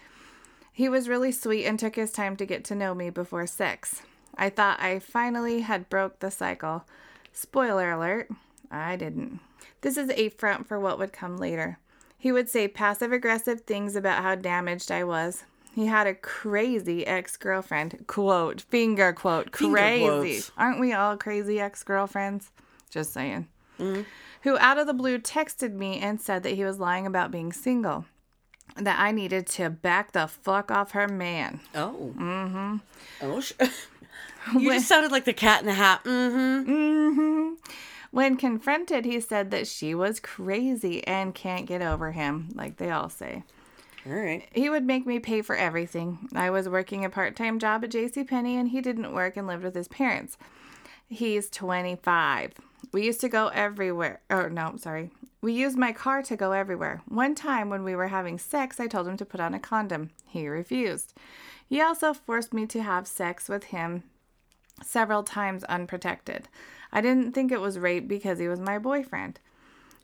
He 0.72 0.88
was 0.88 1.08
really 1.08 1.32
sweet 1.32 1.66
and 1.66 1.78
took 1.78 1.96
his 1.96 2.12
time 2.12 2.36
to 2.36 2.46
get 2.46 2.64
to 2.64 2.74
know 2.74 2.94
me 2.94 3.10
before 3.10 3.46
sex. 3.46 4.02
I 4.36 4.48
thought 4.48 4.80
I 4.80 4.98
finally 4.98 5.60
had 5.62 5.88
broke 5.88 6.20
the 6.20 6.30
cycle. 6.30 6.84
Spoiler 7.32 7.90
alert, 7.90 8.28
I 8.70 8.96
didn't. 8.96 9.40
This 9.82 9.96
is 9.96 10.10
a 10.10 10.28
front 10.30 10.66
for 10.68 10.78
what 10.78 10.98
would 10.98 11.12
come 11.12 11.36
later. 11.36 11.78
He 12.16 12.32
would 12.32 12.48
say 12.48 12.68
passive 12.68 13.12
aggressive 13.12 13.62
things 13.62 13.96
about 13.96 14.22
how 14.22 14.34
damaged 14.34 14.90
I 14.90 15.04
was. 15.04 15.44
He 15.74 15.86
had 15.86 16.06
a 16.06 16.14
crazy 16.14 17.06
ex 17.06 17.36
girlfriend, 17.36 18.04
quote, 18.06 18.60
finger 18.62 19.12
quote, 19.12 19.56
Finger 19.56 19.76
crazy. 19.76 20.04
quotes. 20.04 20.52
Aren't 20.56 20.80
we 20.80 20.92
all 20.92 21.16
crazy 21.16 21.60
ex 21.60 21.82
girlfriends? 21.82 22.50
Just 22.90 23.12
saying. 23.12 23.46
Mm-hmm. 23.78 24.02
Who 24.42 24.58
out 24.58 24.78
of 24.78 24.86
the 24.86 24.94
blue 24.94 25.18
texted 25.18 25.72
me 25.72 25.98
and 26.00 26.20
said 26.20 26.42
that 26.42 26.54
he 26.54 26.64
was 26.64 26.80
lying 26.80 27.06
about 27.06 27.30
being 27.30 27.52
single 27.52 28.04
that 28.76 28.98
I 28.98 29.12
needed 29.12 29.46
to 29.48 29.70
back 29.70 30.12
the 30.12 30.26
fuck 30.26 30.70
off 30.70 30.92
her 30.92 31.08
man. 31.08 31.60
Oh. 31.74 32.12
Mm-hmm. 32.16 32.76
Oh, 33.22 33.40
sh- 33.40 33.52
you 34.58 34.72
just 34.72 34.88
sounded 34.88 35.12
like 35.12 35.24
the 35.24 35.32
cat 35.32 35.60
in 35.60 35.66
the 35.66 35.74
hat. 35.74 36.04
Mm-hmm. 36.04 37.54
When 38.10 38.36
confronted, 38.36 39.04
he 39.04 39.20
said 39.20 39.50
that 39.52 39.68
she 39.68 39.94
was 39.94 40.18
crazy 40.18 41.06
and 41.06 41.34
can't 41.34 41.66
get 41.66 41.80
over 41.82 42.12
him, 42.12 42.48
like 42.54 42.76
they 42.76 42.90
all 42.90 43.08
say. 43.08 43.44
All 44.06 44.12
right. 44.12 44.48
He 44.52 44.70
would 44.70 44.84
make 44.84 45.06
me 45.06 45.18
pay 45.20 45.42
for 45.42 45.54
everything. 45.54 46.28
I 46.34 46.50
was 46.50 46.68
working 46.68 47.04
a 47.04 47.10
part-time 47.10 47.58
job 47.58 47.84
at 47.84 47.90
JCPenney 47.90 48.54
and 48.54 48.70
he 48.70 48.80
didn't 48.80 49.12
work 49.12 49.36
and 49.36 49.46
lived 49.46 49.62
with 49.62 49.74
his 49.74 49.88
parents. 49.88 50.36
He's 51.08 51.50
25. 51.50 52.52
We 52.92 53.04
used 53.04 53.20
to 53.20 53.28
go 53.28 53.48
everywhere. 53.48 54.20
Oh, 54.30 54.48
no, 54.48 54.74
sorry. 54.76 55.10
We 55.42 55.52
used 55.54 55.78
my 55.78 55.92
car 55.92 56.22
to 56.22 56.36
go 56.36 56.52
everywhere. 56.52 57.02
One 57.08 57.34
time 57.34 57.70
when 57.70 57.82
we 57.82 57.96
were 57.96 58.08
having 58.08 58.38
sex, 58.38 58.78
I 58.78 58.86
told 58.86 59.08
him 59.08 59.16
to 59.16 59.24
put 59.24 59.40
on 59.40 59.54
a 59.54 59.58
condom. 59.58 60.10
He 60.26 60.46
refused. 60.46 61.14
He 61.66 61.80
also 61.80 62.12
forced 62.12 62.52
me 62.52 62.66
to 62.66 62.82
have 62.82 63.06
sex 63.06 63.48
with 63.48 63.64
him 63.64 64.02
several 64.82 65.22
times 65.22 65.64
unprotected. 65.64 66.48
I 66.92 67.00
didn't 67.00 67.32
think 67.32 67.52
it 67.52 67.60
was 67.60 67.78
rape 67.78 68.06
because 68.06 68.38
he 68.38 68.48
was 68.48 68.60
my 68.60 68.78
boyfriend. 68.78 69.40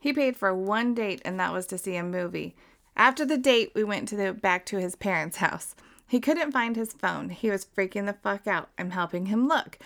He 0.00 0.12
paid 0.12 0.36
for 0.36 0.54
one 0.54 0.94
date, 0.94 1.20
and 1.24 1.38
that 1.40 1.52
was 1.52 1.66
to 1.66 1.78
see 1.78 1.96
a 1.96 2.02
movie. 2.02 2.54
After 2.96 3.24
the 3.26 3.36
date, 3.36 3.72
we 3.74 3.84
went 3.84 4.08
to 4.08 4.16
the 4.16 4.32
back 4.32 4.64
to 4.66 4.78
his 4.78 4.96
parents' 4.96 5.38
house. 5.38 5.74
He 6.06 6.20
couldn't 6.20 6.52
find 6.52 6.76
his 6.76 6.92
phone. 6.92 7.30
He 7.30 7.50
was 7.50 7.66
freaking 7.66 8.06
the 8.06 8.12
fuck 8.14 8.46
out. 8.46 8.70
I'm 8.78 8.90
helping 8.90 9.26
him 9.26 9.48
look. 9.48 9.78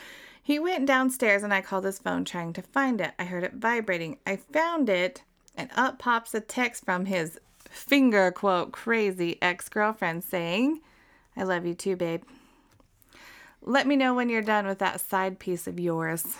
He 0.43 0.59
went 0.59 0.87
downstairs 0.87 1.43
and 1.43 1.53
I 1.53 1.61
called 1.61 1.85
his 1.85 1.99
phone 1.99 2.25
trying 2.25 2.53
to 2.55 2.63
find 2.63 3.01
it. 3.01 3.13
I 3.19 3.25
heard 3.25 3.45
it 3.45 3.55
vibrating. 3.55 4.19
I 4.27 4.37
found 4.37 4.89
it, 4.89 5.23
and 5.55 5.71
up 5.77 5.99
pops 5.99 6.35
a 6.35 6.41
text 6.41 6.85
from 6.85 7.07
his 7.07 7.39
finger 7.69 8.31
quote 8.31 8.73
crazy 8.73 9.39
ex 9.41 9.69
girlfriend 9.69 10.25
saying, 10.25 10.81
I 11.37 11.45
love 11.45 11.65
you 11.65 11.75
too, 11.75 11.97
babe. 11.97 12.23
Let 13.63 13.87
me 13.87 13.97
know 13.97 14.15
when 14.15 14.29
you're 14.29 14.43
done 14.43 14.67
with 14.67 14.79
that 14.79 15.01
side 15.01 15.39
piece 15.39 15.67
of 15.67 15.79
yours. 15.79 16.39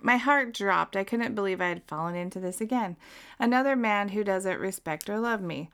My 0.00 0.16
heart 0.16 0.54
dropped. 0.54 0.96
I 0.96 1.04
couldn't 1.04 1.34
believe 1.34 1.60
I 1.60 1.68
had 1.68 1.84
fallen 1.84 2.14
into 2.14 2.40
this 2.40 2.60
again. 2.60 2.96
Another 3.38 3.76
man 3.76 4.10
who 4.10 4.24
doesn't 4.24 4.58
respect 4.58 5.08
or 5.08 5.18
love 5.18 5.42
me. 5.42 5.70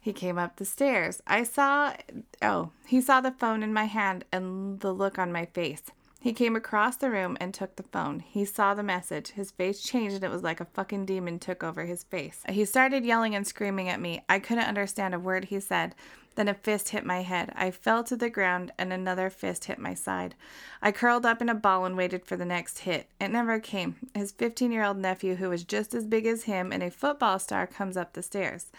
He 0.00 0.12
came 0.12 0.36
up 0.36 0.56
the 0.56 0.64
stairs. 0.64 1.22
I 1.26 1.44
saw, 1.44 1.94
oh, 2.42 2.70
he 2.86 3.00
saw 3.00 3.20
the 3.20 3.30
phone 3.30 3.62
in 3.62 3.72
my 3.72 3.84
hand 3.84 4.24
and 4.32 4.80
the 4.80 4.92
look 4.92 5.18
on 5.18 5.32
my 5.32 5.46
face. 5.46 5.82
He 6.22 6.32
came 6.32 6.54
across 6.54 6.94
the 6.94 7.10
room 7.10 7.36
and 7.40 7.52
took 7.52 7.74
the 7.74 7.82
phone. 7.82 8.20
He 8.20 8.44
saw 8.44 8.74
the 8.74 8.84
message. 8.84 9.30
His 9.30 9.50
face 9.50 9.82
changed 9.82 10.14
and 10.14 10.22
it 10.22 10.30
was 10.30 10.44
like 10.44 10.60
a 10.60 10.66
fucking 10.66 11.04
demon 11.04 11.40
took 11.40 11.64
over 11.64 11.84
his 11.84 12.04
face. 12.04 12.44
He 12.48 12.64
started 12.64 13.04
yelling 13.04 13.34
and 13.34 13.44
screaming 13.44 13.88
at 13.88 14.00
me. 14.00 14.22
I 14.28 14.38
couldn't 14.38 14.68
understand 14.68 15.14
a 15.14 15.18
word 15.18 15.46
he 15.46 15.58
said. 15.58 15.96
Then 16.36 16.46
a 16.46 16.54
fist 16.54 16.90
hit 16.90 17.04
my 17.04 17.22
head. 17.22 17.52
I 17.56 17.72
fell 17.72 18.04
to 18.04 18.14
the 18.14 18.30
ground 18.30 18.70
and 18.78 18.92
another 18.92 19.30
fist 19.30 19.64
hit 19.64 19.80
my 19.80 19.94
side. 19.94 20.36
I 20.80 20.92
curled 20.92 21.26
up 21.26 21.42
in 21.42 21.48
a 21.48 21.56
ball 21.56 21.84
and 21.84 21.96
waited 21.96 22.24
for 22.24 22.36
the 22.36 22.44
next 22.44 22.78
hit. 22.78 23.08
It 23.20 23.32
never 23.32 23.58
came. 23.58 23.96
His 24.14 24.30
15 24.30 24.70
year 24.70 24.84
old 24.84 24.98
nephew, 24.98 25.34
who 25.34 25.48
was 25.48 25.64
just 25.64 25.92
as 25.92 26.06
big 26.06 26.24
as 26.26 26.44
him 26.44 26.70
and 26.70 26.84
a 26.84 26.90
football 26.92 27.40
star, 27.40 27.66
comes 27.66 27.96
up 27.96 28.12
the 28.12 28.22
stairs. 28.22 28.70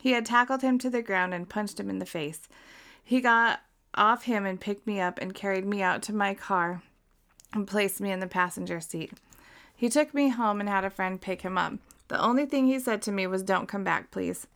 He 0.00 0.10
had 0.10 0.26
tackled 0.26 0.62
him 0.62 0.78
to 0.78 0.90
the 0.90 1.02
ground 1.02 1.32
and 1.32 1.48
punched 1.48 1.78
him 1.78 1.90
in 1.90 2.00
the 2.00 2.06
face. 2.06 2.48
He 3.04 3.20
got 3.20 3.60
off 3.94 4.24
him 4.24 4.44
and 4.44 4.60
picked 4.60 4.84
me 4.84 5.00
up 5.00 5.20
and 5.20 5.32
carried 5.32 5.64
me 5.64 5.80
out 5.80 6.02
to 6.02 6.12
my 6.12 6.34
car 6.34 6.82
and 7.52 7.66
placed 7.66 8.00
me 8.00 8.10
in 8.10 8.20
the 8.20 8.26
passenger 8.26 8.80
seat. 8.80 9.12
He 9.74 9.88
took 9.88 10.12
me 10.12 10.28
home 10.28 10.60
and 10.60 10.68
had 10.68 10.84
a 10.84 10.90
friend 10.90 11.20
pick 11.20 11.42
him 11.42 11.56
up. 11.56 11.74
The 12.08 12.20
only 12.20 12.46
thing 12.46 12.66
he 12.66 12.78
said 12.78 13.02
to 13.02 13.12
me 13.12 13.26
was, 13.26 13.42
Don't 13.42 13.68
come 13.68 13.84
back, 13.84 14.10
please. 14.10 14.46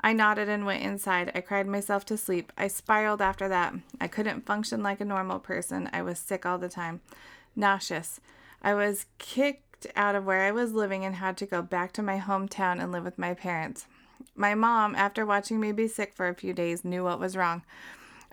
I 0.00 0.12
nodded 0.12 0.48
and 0.48 0.64
went 0.64 0.82
inside. 0.82 1.32
I 1.34 1.40
cried 1.40 1.66
myself 1.66 2.04
to 2.06 2.16
sleep. 2.16 2.52
I 2.56 2.68
spiraled 2.68 3.20
after 3.20 3.48
that. 3.48 3.74
I 4.00 4.06
couldn't 4.06 4.46
function 4.46 4.82
like 4.82 5.00
a 5.00 5.04
normal 5.04 5.38
person. 5.38 5.88
I 5.92 6.02
was 6.02 6.18
sick 6.18 6.46
all 6.46 6.58
the 6.58 6.68
time, 6.68 7.00
nauseous. 7.56 8.20
I 8.62 8.74
was 8.74 9.06
kicked 9.18 9.86
out 9.96 10.14
of 10.14 10.24
where 10.24 10.42
I 10.42 10.52
was 10.52 10.72
living 10.72 11.04
and 11.04 11.16
had 11.16 11.36
to 11.38 11.46
go 11.46 11.62
back 11.62 11.92
to 11.92 12.02
my 12.02 12.18
hometown 12.18 12.80
and 12.80 12.92
live 12.92 13.04
with 13.04 13.18
my 13.18 13.34
parents. 13.34 13.86
My 14.34 14.54
mom, 14.54 14.94
after 14.94 15.26
watching 15.26 15.58
me 15.60 15.72
be 15.72 15.88
sick 15.88 16.14
for 16.14 16.28
a 16.28 16.34
few 16.34 16.52
days, 16.52 16.84
knew 16.84 17.04
what 17.04 17.20
was 17.20 17.36
wrong. 17.36 17.62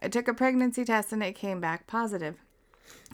I 0.02 0.08
took 0.08 0.28
a 0.28 0.34
pregnancy 0.34 0.86
test 0.86 1.12
and 1.12 1.24
it 1.24 1.34
came 1.34 1.60
back 1.60 1.88
positive. 1.88 2.36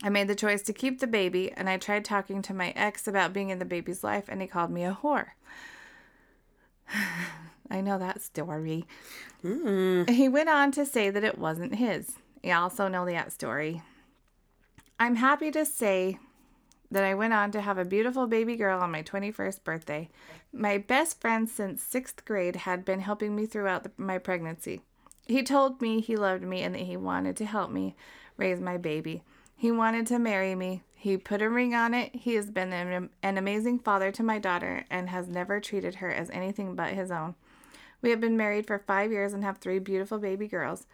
I 0.03 0.09
made 0.09 0.27
the 0.27 0.35
choice 0.35 0.61
to 0.63 0.73
keep 0.73 0.99
the 0.99 1.07
baby, 1.07 1.51
and 1.51 1.69
I 1.69 1.77
tried 1.77 2.05
talking 2.05 2.41
to 2.43 2.53
my 2.53 2.71
ex 2.75 3.07
about 3.07 3.33
being 3.33 3.49
in 3.49 3.59
the 3.59 3.65
baby's 3.65 4.03
life, 4.03 4.25
and 4.27 4.41
he 4.41 4.47
called 4.47 4.71
me 4.71 4.83
a 4.83 4.97
whore. 5.01 5.27
I 7.69 7.81
know 7.81 7.97
that 7.99 8.21
story. 8.21 8.85
Hmm. 9.41 10.03
He 10.07 10.27
went 10.27 10.49
on 10.49 10.71
to 10.73 10.85
say 10.85 11.09
that 11.09 11.23
it 11.23 11.37
wasn't 11.37 11.75
his. 11.75 12.17
You 12.43 12.53
also 12.53 12.87
know 12.87 13.05
that 13.05 13.31
story. 13.31 13.81
I'm 14.99 15.15
happy 15.15 15.51
to 15.51 15.65
say 15.65 16.19
that 16.91 17.03
I 17.03 17.13
went 17.13 17.33
on 17.33 17.51
to 17.51 17.61
have 17.61 17.77
a 17.77 17.85
beautiful 17.85 18.27
baby 18.27 18.55
girl 18.57 18.81
on 18.81 18.91
my 18.91 19.01
21st 19.01 19.63
birthday. 19.63 20.09
My 20.51 20.77
best 20.77 21.21
friend 21.21 21.47
since 21.47 21.81
sixth 21.81 22.25
grade 22.25 22.57
had 22.57 22.83
been 22.83 22.99
helping 22.99 23.35
me 23.35 23.45
throughout 23.45 23.83
the, 23.83 23.91
my 23.97 24.17
pregnancy. 24.17 24.81
He 25.25 25.43
told 25.43 25.81
me 25.81 26.01
he 26.01 26.17
loved 26.17 26.43
me 26.43 26.61
and 26.61 26.75
that 26.75 26.81
he 26.81 26.97
wanted 26.97 27.37
to 27.37 27.45
help 27.45 27.71
me 27.71 27.95
raise 28.35 28.59
my 28.59 28.77
baby. 28.77 29.23
He 29.61 29.71
wanted 29.71 30.07
to 30.07 30.17
marry 30.17 30.55
me. 30.55 30.81
He 30.95 31.17
put 31.17 31.43
a 31.43 31.47
ring 31.47 31.75
on 31.75 31.93
it. 31.93 32.15
He 32.15 32.33
has 32.33 32.49
been 32.49 32.73
an, 32.73 33.11
an 33.21 33.37
amazing 33.37 33.77
father 33.77 34.11
to 34.11 34.23
my 34.23 34.39
daughter 34.39 34.85
and 34.89 35.07
has 35.09 35.27
never 35.27 35.59
treated 35.59 35.93
her 35.97 36.11
as 36.11 36.31
anything 36.31 36.73
but 36.73 36.93
his 36.93 37.11
own. 37.11 37.35
We 38.01 38.09
have 38.09 38.19
been 38.19 38.35
married 38.35 38.65
for 38.65 38.79
five 38.79 39.11
years 39.11 39.33
and 39.33 39.43
have 39.43 39.59
three 39.59 39.77
beautiful 39.77 40.17
baby 40.17 40.47
girls. 40.47 40.87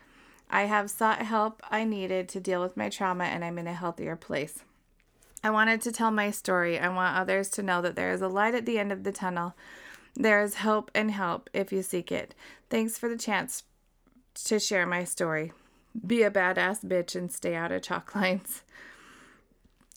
I 0.49 0.63
have 0.63 0.89
sought 0.89 1.19
help 1.19 1.61
I 1.71 1.85
needed 1.85 2.27
to 2.27 2.41
deal 2.41 2.61
with 2.61 2.75
my 2.75 2.89
trauma 2.89 3.23
and 3.23 3.45
I'm 3.45 3.57
in 3.57 3.67
a 3.67 3.73
healthier 3.73 4.17
place. 4.17 4.65
I 5.41 5.49
wanted 5.49 5.79
to 5.83 5.93
tell 5.93 6.11
my 6.11 6.29
story. 6.29 6.77
I 6.77 6.89
want 6.89 7.15
others 7.15 7.47
to 7.51 7.63
know 7.63 7.81
that 7.83 7.95
there 7.95 8.11
is 8.11 8.21
a 8.21 8.27
light 8.27 8.53
at 8.53 8.65
the 8.65 8.79
end 8.79 8.91
of 8.91 9.05
the 9.05 9.13
tunnel. 9.13 9.55
There 10.13 10.43
is 10.43 10.55
hope 10.55 10.91
and 10.93 11.11
help 11.11 11.49
if 11.53 11.71
you 11.71 11.81
seek 11.81 12.11
it. 12.11 12.35
Thanks 12.69 12.97
for 12.97 13.07
the 13.07 13.17
chance 13.17 13.63
to 14.43 14.59
share 14.59 14.85
my 14.85 15.05
story. 15.05 15.53
Be 16.05 16.23
a 16.23 16.31
badass 16.31 16.85
bitch 16.85 17.15
and 17.15 17.31
stay 17.31 17.55
out 17.55 17.71
of 17.71 17.81
chalk 17.81 18.15
lines. 18.15 18.61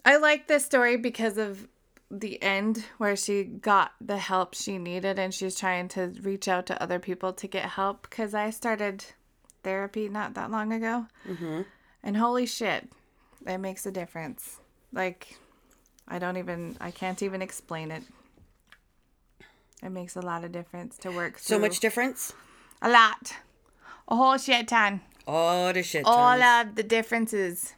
I 0.05 0.17
like 0.17 0.49
this 0.49 0.65
story 0.65 0.97
because 0.97 1.37
of 1.37 1.69
the 2.11 2.43
end 2.43 2.85
where 2.99 3.15
she 3.15 3.45
got 3.45 3.93
the 4.01 4.17
help 4.17 4.55
she 4.55 4.79
needed 4.79 5.19
and 5.19 5.33
she's 5.33 5.57
trying 5.57 5.89
to 5.89 6.13
reach 6.23 6.49
out 6.49 6.67
to 6.67 6.83
other 6.83 6.99
people 6.99 7.33
to 7.35 7.47
get 7.47 7.65
help 7.65 8.09
because 8.09 8.35
I 8.35 8.51
started 8.51 9.05
therapy 9.63 10.09
not 10.09 10.35
that 10.35 10.51
long 10.51 10.73
ago. 10.73 11.07
Mm-hmm. 11.29 11.63
And 12.03 12.17
holy 12.17 12.47
shit, 12.47 12.91
it 13.47 13.59
makes 13.59 13.87
a 13.87 13.93
difference. 13.93 14.59
Like, 14.93 15.39
I 16.09 16.19
don't 16.19 16.37
even, 16.37 16.77
I 16.81 16.91
can't 16.91 17.23
even 17.23 17.43
explain 17.43 17.91
it. 17.91 18.03
It 19.83 19.91
makes 19.91 20.17
a 20.17 20.21
lot 20.21 20.45
of 20.45 20.53
difference 20.53 20.99
to 20.99 21.11
work 21.11 21.39
through. 21.39 21.57
So 21.57 21.61
much 21.61 21.81
difference? 21.81 22.33
A 22.83 22.91
lot. 22.91 23.37
A 24.09 24.17
whole 24.17 24.37
shit 24.37 24.69
ton. 24.69 25.01
All 25.31 25.73
the 25.73 25.85
shit. 25.85 26.03
All 26.07 26.43
of 26.43 26.75
the 26.75 26.83
differences. 26.83 27.75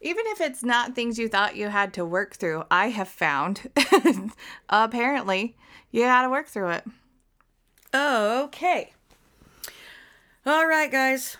Even 0.00 0.24
if 0.26 0.40
it's 0.40 0.64
not 0.64 0.96
things 0.96 1.20
you 1.20 1.28
thought 1.28 1.54
you 1.54 1.68
had 1.68 1.94
to 1.94 2.04
work 2.04 2.34
through, 2.34 2.64
I 2.68 2.88
have 2.88 3.08
found 3.08 3.70
apparently 4.68 5.56
you 5.92 6.02
got 6.02 6.22
to 6.22 6.30
work 6.30 6.48
through 6.48 6.70
it. 6.70 6.84
Okay. 7.94 8.92
All 10.44 10.66
right, 10.66 10.90
guys. 10.90 11.36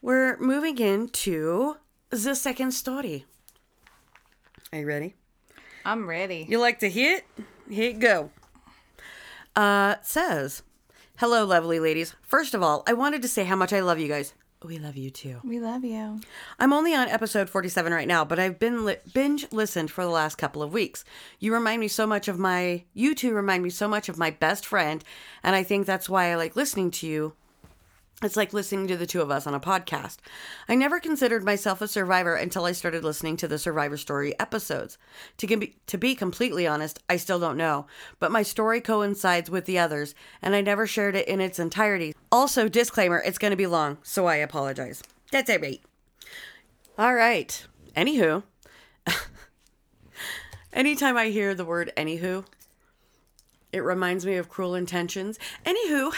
We're 0.00 0.38
moving 0.38 0.78
into 0.78 1.76
the 2.08 2.34
second 2.34 2.72
story. 2.72 3.26
Are 4.72 4.78
you 4.78 4.86
ready? 4.86 5.16
I'm 5.84 6.08
ready. 6.08 6.46
You 6.48 6.60
like 6.60 6.78
to 6.78 6.88
hit? 6.88 7.26
Hit 7.70 7.98
go. 7.98 8.30
Uh, 9.54 9.96
it 9.98 10.06
says, 10.06 10.62
Hello, 11.18 11.44
lovely 11.44 11.80
ladies. 11.80 12.14
First 12.22 12.54
of 12.54 12.62
all, 12.62 12.84
I 12.86 12.92
wanted 12.92 13.22
to 13.22 13.28
say 13.28 13.42
how 13.42 13.56
much 13.56 13.72
I 13.72 13.80
love 13.80 13.98
you 13.98 14.06
guys. 14.06 14.34
We 14.62 14.78
love 14.78 14.96
you 14.96 15.10
too. 15.10 15.40
We 15.42 15.58
love 15.58 15.84
you. 15.84 16.20
I'm 16.60 16.72
only 16.72 16.94
on 16.94 17.08
episode 17.08 17.50
47 17.50 17.92
right 17.92 18.06
now, 18.06 18.24
but 18.24 18.38
I've 18.38 18.60
been 18.60 18.84
li- 18.84 18.98
binge 19.12 19.50
listened 19.50 19.90
for 19.90 20.04
the 20.04 20.10
last 20.10 20.38
couple 20.38 20.62
of 20.62 20.72
weeks. 20.72 21.04
You 21.40 21.52
remind 21.52 21.80
me 21.80 21.88
so 21.88 22.06
much 22.06 22.28
of 22.28 22.38
my, 22.38 22.84
you 22.94 23.16
two 23.16 23.34
remind 23.34 23.64
me 23.64 23.70
so 23.70 23.88
much 23.88 24.08
of 24.08 24.16
my 24.16 24.30
best 24.30 24.64
friend, 24.64 25.02
and 25.42 25.56
I 25.56 25.64
think 25.64 25.86
that's 25.86 26.08
why 26.08 26.30
I 26.30 26.36
like 26.36 26.54
listening 26.54 26.92
to 26.92 27.08
you. 27.08 27.32
It's 28.20 28.36
like 28.36 28.52
listening 28.52 28.88
to 28.88 28.96
the 28.96 29.06
two 29.06 29.20
of 29.20 29.30
us 29.30 29.46
on 29.46 29.54
a 29.54 29.60
podcast. 29.60 30.16
I 30.68 30.74
never 30.74 30.98
considered 30.98 31.44
myself 31.44 31.80
a 31.80 31.86
survivor 31.86 32.34
until 32.34 32.64
I 32.64 32.72
started 32.72 33.04
listening 33.04 33.36
to 33.36 33.46
the 33.46 33.60
Survivor 33.60 33.96
Story 33.96 34.38
episodes. 34.40 34.98
To, 35.36 35.46
com- 35.46 35.72
to 35.86 35.98
be 35.98 36.16
completely 36.16 36.66
honest, 36.66 36.98
I 37.08 37.16
still 37.16 37.38
don't 37.38 37.56
know, 37.56 37.86
but 38.18 38.32
my 38.32 38.42
story 38.42 38.80
coincides 38.80 39.50
with 39.50 39.66
the 39.66 39.78
others, 39.78 40.16
and 40.42 40.56
I 40.56 40.62
never 40.62 40.84
shared 40.84 41.14
it 41.14 41.28
in 41.28 41.40
its 41.40 41.60
entirety. 41.60 42.12
Also, 42.32 42.68
disclaimer, 42.68 43.22
it's 43.24 43.38
going 43.38 43.52
to 43.52 43.56
be 43.56 43.68
long, 43.68 43.98
so 44.02 44.26
I 44.26 44.36
apologize. 44.36 45.00
That's 45.30 45.48
it. 45.48 45.80
All 46.98 47.14
right. 47.14 47.66
Anywho, 47.96 48.42
anytime 50.72 51.16
I 51.16 51.26
hear 51.26 51.54
the 51.54 51.64
word 51.64 51.92
anywho, 51.96 52.44
it 53.72 53.80
reminds 53.80 54.24
me 54.24 54.36
of 54.36 54.48
Cruel 54.48 54.74
Intentions. 54.74 55.38
Anywho, 55.64 56.12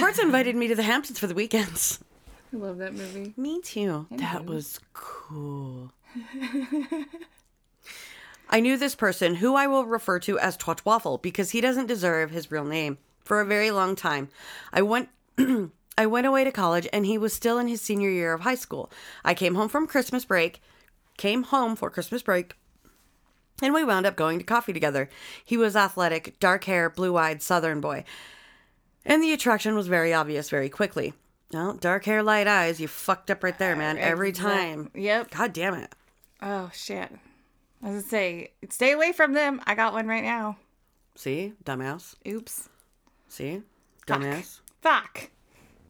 Court's 0.00 0.18
invited 0.18 0.56
me 0.56 0.68
to 0.68 0.74
the 0.74 0.82
Hamptons 0.82 1.18
for 1.18 1.26
the 1.26 1.34
weekends. 1.34 1.98
I 2.52 2.56
love 2.56 2.78
that 2.78 2.94
movie. 2.94 3.34
Me 3.36 3.60
too. 3.60 4.06
That 4.10 4.46
was 4.46 4.80
cool. 4.92 5.92
I 8.48 8.60
knew 8.60 8.76
this 8.76 8.94
person, 8.94 9.34
who 9.34 9.56
I 9.56 9.66
will 9.66 9.84
refer 9.84 10.20
to 10.20 10.38
as 10.38 10.56
Twat 10.56 10.84
Waffle, 10.84 11.18
because 11.18 11.50
he 11.50 11.60
doesn't 11.60 11.86
deserve 11.86 12.30
his 12.30 12.50
real 12.50 12.64
name, 12.64 12.98
for 13.24 13.40
a 13.40 13.46
very 13.46 13.70
long 13.70 13.96
time. 13.96 14.28
I 14.72 14.82
went. 14.82 15.08
I 15.98 16.04
went 16.04 16.26
away 16.26 16.44
to 16.44 16.52
college 16.52 16.86
and 16.92 17.06
he 17.06 17.16
was 17.16 17.32
still 17.32 17.58
in 17.58 17.68
his 17.68 17.80
senior 17.80 18.10
year 18.10 18.34
of 18.34 18.42
high 18.42 18.54
school. 18.54 18.90
I 19.24 19.32
came 19.32 19.54
home 19.54 19.70
from 19.70 19.86
Christmas 19.86 20.26
break, 20.26 20.60
came 21.16 21.44
home 21.44 21.74
for 21.74 21.88
Christmas 21.88 22.22
break, 22.22 22.54
and 23.62 23.74
we 23.74 23.84
wound 23.84 24.06
up 24.06 24.16
going 24.16 24.38
to 24.38 24.44
coffee 24.44 24.72
together. 24.72 25.08
He 25.44 25.56
was 25.56 25.76
athletic, 25.76 26.38
dark 26.40 26.64
hair, 26.64 26.90
blue 26.90 27.16
eyed 27.16 27.42
southern 27.42 27.80
boy. 27.80 28.04
And 29.04 29.22
the 29.22 29.32
attraction 29.32 29.74
was 29.74 29.86
very 29.86 30.12
obvious 30.12 30.50
very 30.50 30.68
quickly. 30.68 31.14
Well, 31.52 31.74
dark 31.74 32.04
hair, 32.04 32.22
light 32.22 32.48
eyes, 32.48 32.80
you 32.80 32.88
fucked 32.88 33.30
up 33.30 33.44
right 33.44 33.56
there, 33.56 33.76
man. 33.76 33.98
Every 33.98 34.32
time. 34.32 34.90
Yep. 34.94 35.30
God 35.30 35.52
damn 35.52 35.74
it. 35.74 35.94
Oh 36.42 36.70
shit. 36.74 37.10
I 37.82 37.86
was 37.86 37.94
gonna 37.94 38.02
say, 38.02 38.50
stay 38.70 38.92
away 38.92 39.12
from 39.12 39.32
them. 39.32 39.60
I 39.66 39.74
got 39.74 39.92
one 39.92 40.08
right 40.08 40.24
now. 40.24 40.56
See? 41.14 41.52
Dumbass. 41.64 42.16
Oops. 42.26 42.68
See? 43.28 43.62
Dumbass. 44.06 44.60
Fuck. 44.82 45.30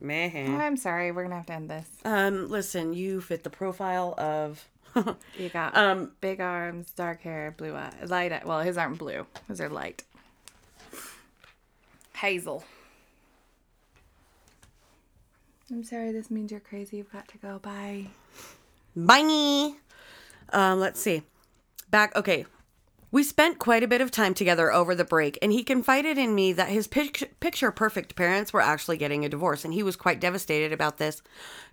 Meh. 0.00 0.30
I'm 0.34 0.76
sorry. 0.76 1.10
We're 1.10 1.22
gonna 1.22 1.36
have 1.36 1.46
to 1.46 1.54
end 1.54 1.70
this. 1.70 1.88
Um, 2.04 2.48
listen, 2.48 2.92
you 2.92 3.20
fit 3.20 3.42
the 3.44 3.50
profile 3.50 4.14
of. 4.18 4.68
You 5.38 5.48
got 5.50 5.76
um, 5.76 6.12
big 6.20 6.40
arms, 6.40 6.90
dark 6.96 7.20
hair, 7.22 7.54
blue 7.56 7.74
eye, 7.74 7.92
light. 8.06 8.32
eye- 8.32 8.42
Well, 8.44 8.60
his 8.60 8.78
aren't 8.78 8.98
blue. 8.98 9.26
His 9.48 9.60
are 9.60 9.68
light. 9.68 10.02
Hazel. 12.16 12.64
I'm 15.70 15.84
sorry. 15.84 16.12
This 16.12 16.30
means 16.30 16.50
you're 16.50 16.60
crazy. 16.60 16.96
You've 16.98 17.12
got 17.12 17.28
to 17.28 17.38
go. 17.38 17.58
Bye. 17.58 18.06
Bye. 18.94 19.72
Um, 20.52 20.80
let's 20.80 21.00
see. 21.00 21.22
Back. 21.90 22.14
Okay. 22.16 22.46
We 23.16 23.22
spent 23.22 23.58
quite 23.58 23.82
a 23.82 23.88
bit 23.88 24.02
of 24.02 24.10
time 24.10 24.34
together 24.34 24.70
over 24.70 24.94
the 24.94 25.02
break, 25.02 25.38
and 25.40 25.50
he 25.50 25.64
confided 25.64 26.18
in 26.18 26.34
me 26.34 26.52
that 26.52 26.68
his 26.68 26.86
pic- 26.86 27.40
picture 27.40 27.70
perfect 27.70 28.14
parents 28.14 28.52
were 28.52 28.60
actually 28.60 28.98
getting 28.98 29.24
a 29.24 29.28
divorce, 29.30 29.64
and 29.64 29.72
he 29.72 29.82
was 29.82 29.96
quite 29.96 30.20
devastated 30.20 30.70
about 30.70 30.98
this. 30.98 31.22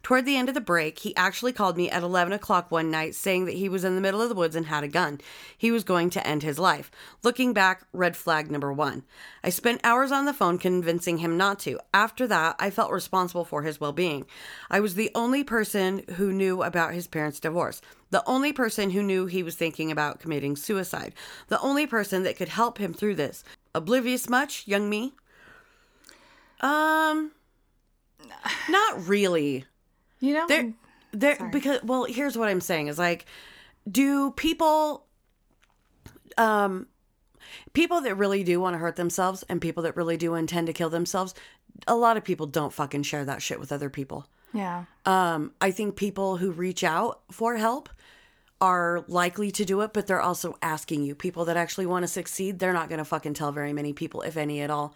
Toward 0.03 0.25
the 0.25 0.37
end 0.37 0.47
of 0.47 0.55
the 0.55 0.61
break, 0.61 0.99
he 0.99 1.13
actually 1.17 1.51
called 1.51 1.75
me 1.75 1.89
at 1.89 2.01
11 2.01 2.31
o'clock 2.31 2.71
one 2.71 2.89
night 2.89 3.13
saying 3.13 3.43
that 3.43 3.55
he 3.55 3.67
was 3.67 3.83
in 3.83 3.95
the 3.95 4.01
middle 4.01 4.21
of 4.21 4.29
the 4.29 4.35
woods 4.35 4.55
and 4.55 4.67
had 4.67 4.85
a 4.85 4.87
gun. 4.87 5.19
He 5.57 5.69
was 5.69 5.83
going 5.83 6.09
to 6.11 6.25
end 6.25 6.43
his 6.43 6.59
life. 6.59 6.89
Looking 7.23 7.51
back, 7.51 7.83
red 7.91 8.15
flag 8.15 8.49
number 8.49 8.71
one. 8.71 9.03
I 9.43 9.49
spent 9.49 9.81
hours 9.83 10.13
on 10.13 10.23
the 10.23 10.33
phone 10.33 10.57
convincing 10.57 11.17
him 11.17 11.35
not 11.35 11.59
to. 11.59 11.77
After 11.93 12.25
that, 12.25 12.55
I 12.57 12.69
felt 12.69 12.89
responsible 12.89 13.43
for 13.43 13.63
his 13.63 13.81
well 13.81 13.91
being. 13.91 14.25
I 14.71 14.79
was 14.79 14.95
the 14.95 15.11
only 15.13 15.43
person 15.43 16.03
who 16.15 16.31
knew 16.31 16.63
about 16.63 16.93
his 16.93 17.07
parents' 17.07 17.41
divorce. 17.41 17.81
The 18.13 18.23
only 18.29 18.53
person 18.53 18.91
who 18.91 19.01
knew 19.01 19.25
he 19.25 19.41
was 19.41 19.55
thinking 19.55 19.91
about 19.91 20.19
committing 20.19 20.55
suicide. 20.55 21.15
The 21.47 21.59
only 21.61 21.87
person 21.87 22.21
that 22.21 22.37
could 22.37 22.47
help 22.47 22.77
him 22.77 22.93
through 22.93 23.15
this. 23.15 23.43
Oblivious 23.73 24.29
much, 24.29 24.67
young 24.67 24.87
me? 24.87 25.13
Um, 26.61 27.31
not 28.69 29.07
really. 29.07 29.65
You 30.19 30.35
know. 30.35 30.45
There, 30.47 30.73
there, 31.11 31.49
because 31.51 31.81
well, 31.81 32.03
here's 32.03 32.37
what 32.37 32.49
I'm 32.49 32.61
saying 32.61 32.85
is 32.85 32.99
like, 32.99 33.25
do 33.91 34.29
people, 34.29 35.07
um, 36.37 36.85
people 37.73 38.01
that 38.01 38.13
really 38.13 38.43
do 38.43 38.59
want 38.59 38.75
to 38.75 38.77
hurt 38.77 38.95
themselves 38.95 39.43
and 39.49 39.59
people 39.59 39.81
that 39.81 39.95
really 39.95 40.17
do 40.17 40.35
intend 40.35 40.67
to 40.67 40.73
kill 40.73 40.91
themselves, 40.91 41.33
a 41.87 41.95
lot 41.95 42.15
of 42.15 42.23
people 42.23 42.45
don't 42.45 42.71
fucking 42.71 43.01
share 43.01 43.25
that 43.25 43.41
shit 43.41 43.59
with 43.59 43.71
other 43.71 43.89
people. 43.89 44.27
yeah. 44.53 44.85
Um, 45.03 45.53
I 45.59 45.71
think 45.71 45.95
people 45.95 46.37
who 46.37 46.51
reach 46.51 46.83
out 46.83 47.21
for 47.31 47.57
help 47.57 47.89
are 48.63 49.03
likely 49.09 49.51
to 49.51 49.65
do 49.65 49.81
it, 49.81 49.91
but 49.91 50.07
they're 50.07 50.21
also 50.21 50.55
asking 50.61 51.03
you. 51.03 51.13
People 51.13 51.43
that 51.43 51.57
actually 51.57 51.85
want 51.85 52.03
to 52.03 52.07
succeed, 52.07 52.59
they're 52.59 52.71
not 52.71 52.87
going 52.87 52.99
to 52.99 53.03
fucking 53.03 53.33
tell 53.33 53.51
very 53.51 53.73
many 53.73 53.91
people, 53.91 54.21
if 54.21 54.37
any 54.37 54.61
at 54.61 54.69
all. 54.69 54.95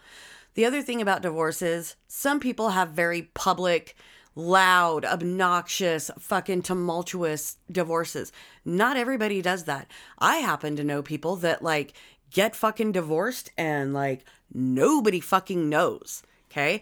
The 0.54 0.64
other 0.64 0.80
thing 0.80 1.02
about 1.02 1.20
divorce 1.20 1.60
is 1.60 1.94
some 2.08 2.40
people 2.40 2.70
have 2.70 2.88
very 2.92 3.28
public, 3.34 3.94
loud, 4.34 5.04
obnoxious, 5.04 6.10
fucking 6.18 6.62
tumultuous 6.62 7.58
divorces. 7.70 8.32
Not 8.64 8.96
everybody 8.96 9.42
does 9.42 9.64
that. 9.64 9.86
I 10.18 10.36
happen 10.36 10.74
to 10.76 10.82
know 10.82 11.02
people 11.02 11.36
that 11.36 11.62
like 11.62 11.92
get 12.30 12.56
fucking 12.56 12.92
divorced 12.92 13.50
and 13.58 13.92
like 13.92 14.24
nobody 14.50 15.20
fucking 15.20 15.68
knows. 15.68 16.22
Okay. 16.50 16.80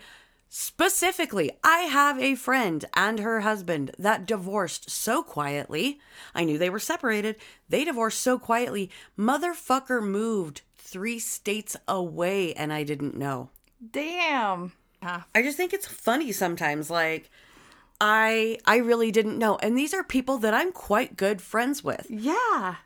Specifically, 0.49 1.51
I 1.65 1.81
have 1.81 2.19
a 2.19 2.35
friend 2.35 2.85
and 2.95 3.19
her 3.19 3.41
husband 3.41 3.91
that 3.99 4.27
divorced 4.27 4.89
so 4.91 5.23
quietly. 5.23 5.99
I 6.35 6.45
knew 6.45 6.57
they 6.57 6.71
were 6.71 6.79
separated. 6.79 7.37
They 7.69 7.85
divorced 7.85 8.21
so 8.21 8.39
quietly. 8.39 8.91
Motherfucker 9.19 10.03
moved 10.03 10.63
three 10.79 11.19
states 11.19 11.77
away 11.89 12.55
and 12.55 12.73
I 12.73 12.85
didn't 12.85 13.17
know. 13.17 13.51
Damn. 13.91 14.73
Ah, 15.03 15.27
I 15.35 15.43
just 15.43 15.57
think 15.57 15.73
it's 15.75 15.87
funny 15.87 16.33
sometimes 16.33 16.89
like 16.91 17.31
I 18.01 18.59
I 18.65 18.77
really 18.79 19.11
didn't 19.11 19.39
know. 19.39 19.57
And 19.57 19.77
these 19.77 19.93
are 19.93 20.05
people 20.05 20.39
that 20.39 20.55
I'm 20.55 20.73
quite 20.73 21.17
good 21.17 21.43
friends 21.43 21.83
with. 21.85 22.07
yeah. 22.09 22.77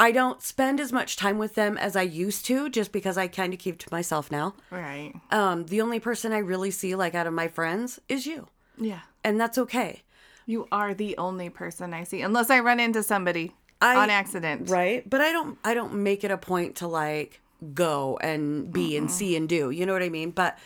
I 0.00 0.12
don't 0.12 0.40
spend 0.42 0.80
as 0.80 0.92
much 0.92 1.16
time 1.16 1.36
with 1.36 1.54
them 1.54 1.76
as 1.76 1.94
I 1.94 2.02
used 2.02 2.46
to 2.46 2.70
just 2.70 2.90
because 2.90 3.18
I 3.18 3.28
kind 3.28 3.52
of 3.52 3.58
keep 3.60 3.78
to 3.80 3.88
myself 3.92 4.32
now. 4.32 4.54
Right. 4.70 5.12
Um 5.30 5.66
the 5.66 5.80
only 5.82 6.00
person 6.00 6.32
I 6.32 6.38
really 6.38 6.70
see 6.70 6.94
like 6.94 7.14
out 7.14 7.26
of 7.26 7.34
my 7.34 7.48
friends 7.48 8.00
is 8.08 8.26
you. 8.26 8.48
Yeah. 8.78 9.00
And 9.22 9.38
that's 9.38 9.58
okay. 9.58 10.02
You 10.46 10.66
are 10.72 10.94
the 10.94 11.16
only 11.18 11.50
person 11.50 11.92
I 11.94 12.04
see, 12.04 12.22
unless 12.22 12.48
I 12.50 12.60
run 12.60 12.80
into 12.80 13.02
somebody 13.02 13.52
I- 13.80 13.96
on 13.96 14.10
accident. 14.10 14.70
Right? 14.70 15.08
But 15.08 15.20
I 15.20 15.32
don't 15.32 15.58
I 15.62 15.74
don't 15.74 15.94
make 16.02 16.24
it 16.24 16.30
a 16.30 16.38
point 16.38 16.76
to 16.76 16.88
like 16.88 17.40
go 17.74 18.18
and 18.22 18.72
be 18.72 18.96
and 18.96 19.10
see 19.10 19.36
and 19.36 19.46
do. 19.48 19.70
You 19.70 19.84
know 19.84 19.92
what 19.92 20.02
I 20.02 20.08
mean? 20.08 20.30
But 20.30 20.58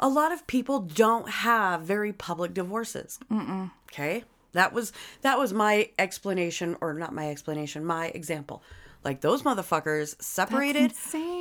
a 0.00 0.08
lot 0.08 0.32
of 0.32 0.46
people 0.48 0.80
don't 0.80 1.28
have 1.30 1.82
very 1.82 2.12
public 2.12 2.54
divorces. 2.54 3.20
Mm-mm. 3.30 3.70
Okay? 3.92 4.24
That 4.52 4.72
was 4.72 4.92
that 5.22 5.38
was 5.38 5.52
my 5.52 5.90
explanation 5.98 6.76
or 6.80 6.92
not 6.94 7.14
my 7.14 7.30
explanation, 7.30 7.84
my 7.84 8.06
example. 8.08 8.62
Like 9.02 9.20
those 9.22 9.42
motherfuckers 9.42 10.20
separated, 10.22 10.92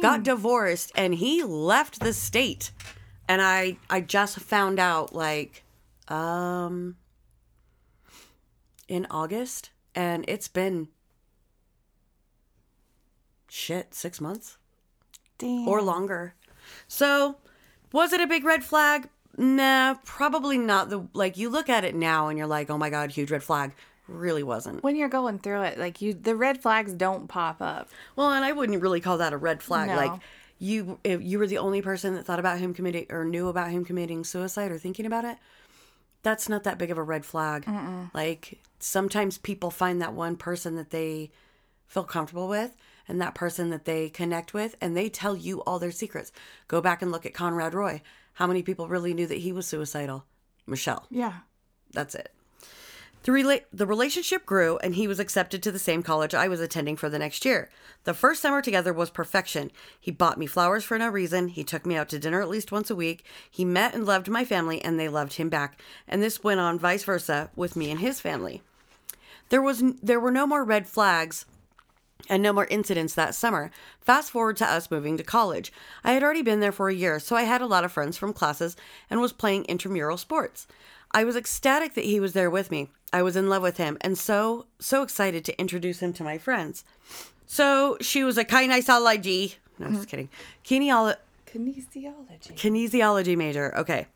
got 0.01 0.23
divorced, 0.23 0.91
and 0.95 1.13
he 1.13 1.43
left 1.43 1.99
the 1.99 2.13
state. 2.13 2.71
And 3.27 3.41
I 3.41 3.77
I 3.89 4.01
just 4.01 4.39
found 4.39 4.79
out 4.79 5.13
like 5.13 5.63
um 6.07 6.95
in 8.87 9.05
August 9.11 9.69
and 9.93 10.25
it's 10.27 10.47
been 10.47 10.87
shit, 13.49 13.93
6 13.93 14.21
months 14.21 14.57
Damn. 15.37 15.67
or 15.67 15.81
longer. 15.81 16.33
So, 16.87 17.37
was 17.91 18.13
it 18.13 18.21
a 18.21 18.27
big 18.27 18.43
red 18.43 18.63
flag? 18.63 19.09
Nah, 19.37 19.95
probably 20.05 20.57
not. 20.57 20.89
The 20.89 21.07
like 21.13 21.37
you 21.37 21.49
look 21.49 21.69
at 21.69 21.83
it 21.83 21.95
now 21.95 22.27
and 22.27 22.37
you're 22.37 22.47
like, 22.47 22.69
"Oh 22.69 22.77
my 22.77 22.89
god, 22.89 23.11
huge 23.11 23.31
red 23.31 23.43
flag." 23.43 23.73
Really 24.09 24.43
wasn't. 24.43 24.83
when 24.83 24.95
you're 24.95 25.09
going 25.09 25.39
through 25.39 25.61
it, 25.63 25.77
like 25.77 26.01
you, 26.01 26.13
the 26.13 26.35
red 26.35 26.61
flags 26.61 26.93
don't 26.93 27.27
pop 27.27 27.61
up. 27.61 27.89
Well, 28.15 28.31
and 28.31 28.43
I 28.43 28.51
wouldn't 28.51 28.81
really 28.81 29.01
call 29.01 29.17
that 29.19 29.33
a 29.33 29.37
red 29.37 29.61
flag. 29.61 29.89
No. 29.89 29.95
Like 29.95 30.21
you 30.57 30.99
if 31.03 31.21
you 31.21 31.39
were 31.39 31.47
the 31.47 31.57
only 31.59 31.81
person 31.81 32.15
that 32.15 32.25
thought 32.25 32.39
about 32.39 32.59
him 32.59 32.73
committing 32.73 33.05
or 33.09 33.23
knew 33.23 33.47
about 33.47 33.71
him 33.71 33.85
committing 33.85 34.23
suicide 34.23 34.71
or 34.71 34.77
thinking 34.77 35.05
about 35.05 35.25
it, 35.25 35.37
that's 36.23 36.49
not 36.49 36.63
that 36.63 36.77
big 36.77 36.91
of 36.91 36.97
a 36.97 37.03
red 37.03 37.25
flag. 37.25 37.65
Like 38.13 38.59
sometimes 38.79 39.37
people 39.37 39.71
find 39.71 40.01
that 40.01 40.13
one 40.13 40.35
person 40.35 40.75
that 40.75 40.89
they 40.89 41.31
feel 41.87 42.03
comfortable 42.03 42.47
with 42.47 42.75
and 43.07 43.19
that 43.21 43.35
person 43.35 43.69
that 43.69 43.85
they 43.85 44.09
connect 44.09 44.53
with 44.53 44.75
and 44.81 44.95
they 44.95 45.09
tell 45.09 45.35
you 45.35 45.61
all 45.61 45.79
their 45.79 45.91
secrets. 45.91 46.31
Go 46.67 46.81
back 46.81 47.01
and 47.01 47.11
look 47.11 47.25
at 47.25 47.33
Conrad 47.33 47.73
Roy. 47.73 48.01
How 48.33 48.47
many 48.47 48.61
people 48.61 48.87
really 48.87 49.13
knew 49.13 49.27
that 49.27 49.39
he 49.39 49.51
was 49.51 49.65
suicidal? 49.65 50.25
Michelle. 50.67 51.07
Yeah. 51.09 51.33
That's 51.91 52.15
it. 52.15 52.31
The, 53.23 53.33
rela- 53.33 53.63
the 53.73 53.85
relationship 53.85 54.45
grew, 54.45 54.77
and 54.77 54.95
he 54.95 55.07
was 55.07 55.19
accepted 55.19 55.61
to 55.63 55.71
the 55.71 55.79
same 55.79 56.03
college 56.03 56.33
I 56.33 56.47
was 56.47 56.61
attending 56.61 56.95
for 56.95 57.09
the 57.09 57.19
next 57.19 57.43
year. 57.43 57.69
The 58.05 58.13
first 58.13 58.41
summer 58.41 58.61
together 58.61 58.93
was 58.93 59.09
perfection. 59.09 59.71
He 59.99 60.09
bought 60.09 60.37
me 60.37 60.45
flowers 60.45 60.85
for 60.85 60.97
no 60.97 61.09
reason. 61.09 61.49
He 61.49 61.65
took 61.65 61.85
me 61.85 61.95
out 61.95 62.07
to 62.09 62.19
dinner 62.19 62.41
at 62.41 62.47
least 62.49 62.71
once 62.71 62.89
a 62.89 62.95
week. 62.95 63.25
He 63.51 63.65
met 63.65 63.93
and 63.93 64.05
loved 64.05 64.29
my 64.29 64.45
family, 64.45 64.81
and 64.81 64.97
they 64.97 65.09
loved 65.09 65.33
him 65.33 65.49
back. 65.49 65.81
And 66.07 66.23
this 66.23 66.43
went 66.43 66.61
on 66.61 66.79
vice 66.79 67.03
versa 67.03 67.51
with 67.57 67.75
me 67.75 67.91
and 67.91 67.99
his 67.99 68.21
family. 68.21 68.61
There 69.49 69.61
was 69.61 69.81
n- 69.81 69.99
there 70.01 70.19
were 70.19 70.31
no 70.31 70.47
more 70.47 70.63
red 70.63 70.87
flags 70.87 71.45
and 72.29 72.41
no 72.41 72.53
more 72.53 72.65
incidents 72.65 73.15
that 73.15 73.35
summer. 73.35 73.71
Fast 73.99 74.31
forward 74.31 74.57
to 74.57 74.65
us 74.65 74.91
moving 74.91 75.17
to 75.17 75.23
college. 75.23 75.73
I 76.03 76.13
had 76.13 76.23
already 76.23 76.41
been 76.41 76.59
there 76.59 76.71
for 76.71 76.89
a 76.89 76.93
year, 76.93 77.19
so 77.19 77.35
I 77.35 77.43
had 77.43 77.61
a 77.61 77.67
lot 77.67 77.83
of 77.83 77.91
friends 77.91 78.17
from 78.17 78.33
classes 78.33 78.77
and 79.09 79.19
was 79.19 79.33
playing 79.33 79.65
intramural 79.65 80.17
sports. 80.17 80.67
I 81.11 81.23
was 81.23 81.35
ecstatic 81.35 81.95
that 81.95 82.05
he 82.05 82.19
was 82.19 82.33
there 82.33 82.49
with 82.49 82.71
me. 82.71 82.89
I 83.11 83.23
was 83.23 83.35
in 83.35 83.49
love 83.49 83.63
with 83.63 83.77
him 83.77 83.97
and 84.01 84.17
so, 84.17 84.67
so 84.79 85.01
excited 85.01 85.43
to 85.45 85.59
introduce 85.59 85.99
him 85.99 86.13
to 86.13 86.23
my 86.23 86.37
friends. 86.37 86.83
So 87.47 87.97
she 87.99 88.23
was 88.23 88.37
a 88.37 88.45
kinesiology, 88.45 89.55
no, 89.79 89.87
I'm 89.87 89.93
just 89.93 90.07
mm-hmm. 90.07 90.09
kidding, 90.09 90.29
Kineolo- 90.63 91.15
Kinesiology. 91.47 92.55
kinesiology 92.55 93.35
major. 93.35 93.75
Okay. 93.75 94.07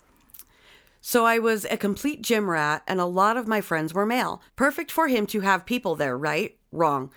So 1.02 1.26
I 1.26 1.40
was 1.40 1.66
a 1.66 1.76
complete 1.76 2.22
gym 2.22 2.50
rat, 2.50 2.82
and 2.88 3.02
a 3.02 3.06
lot 3.06 3.36
of 3.36 3.46
my 3.46 3.60
friends 3.60 3.94
were 3.94 4.06
male. 4.06 4.42
Perfect 4.56 4.90
for 4.90 5.10
him 5.10 5.26
to 5.28 5.42
have 5.42 5.66
people 5.66 5.96
there, 5.96 6.18
right? 6.18 6.56
Wrong. 6.72 7.12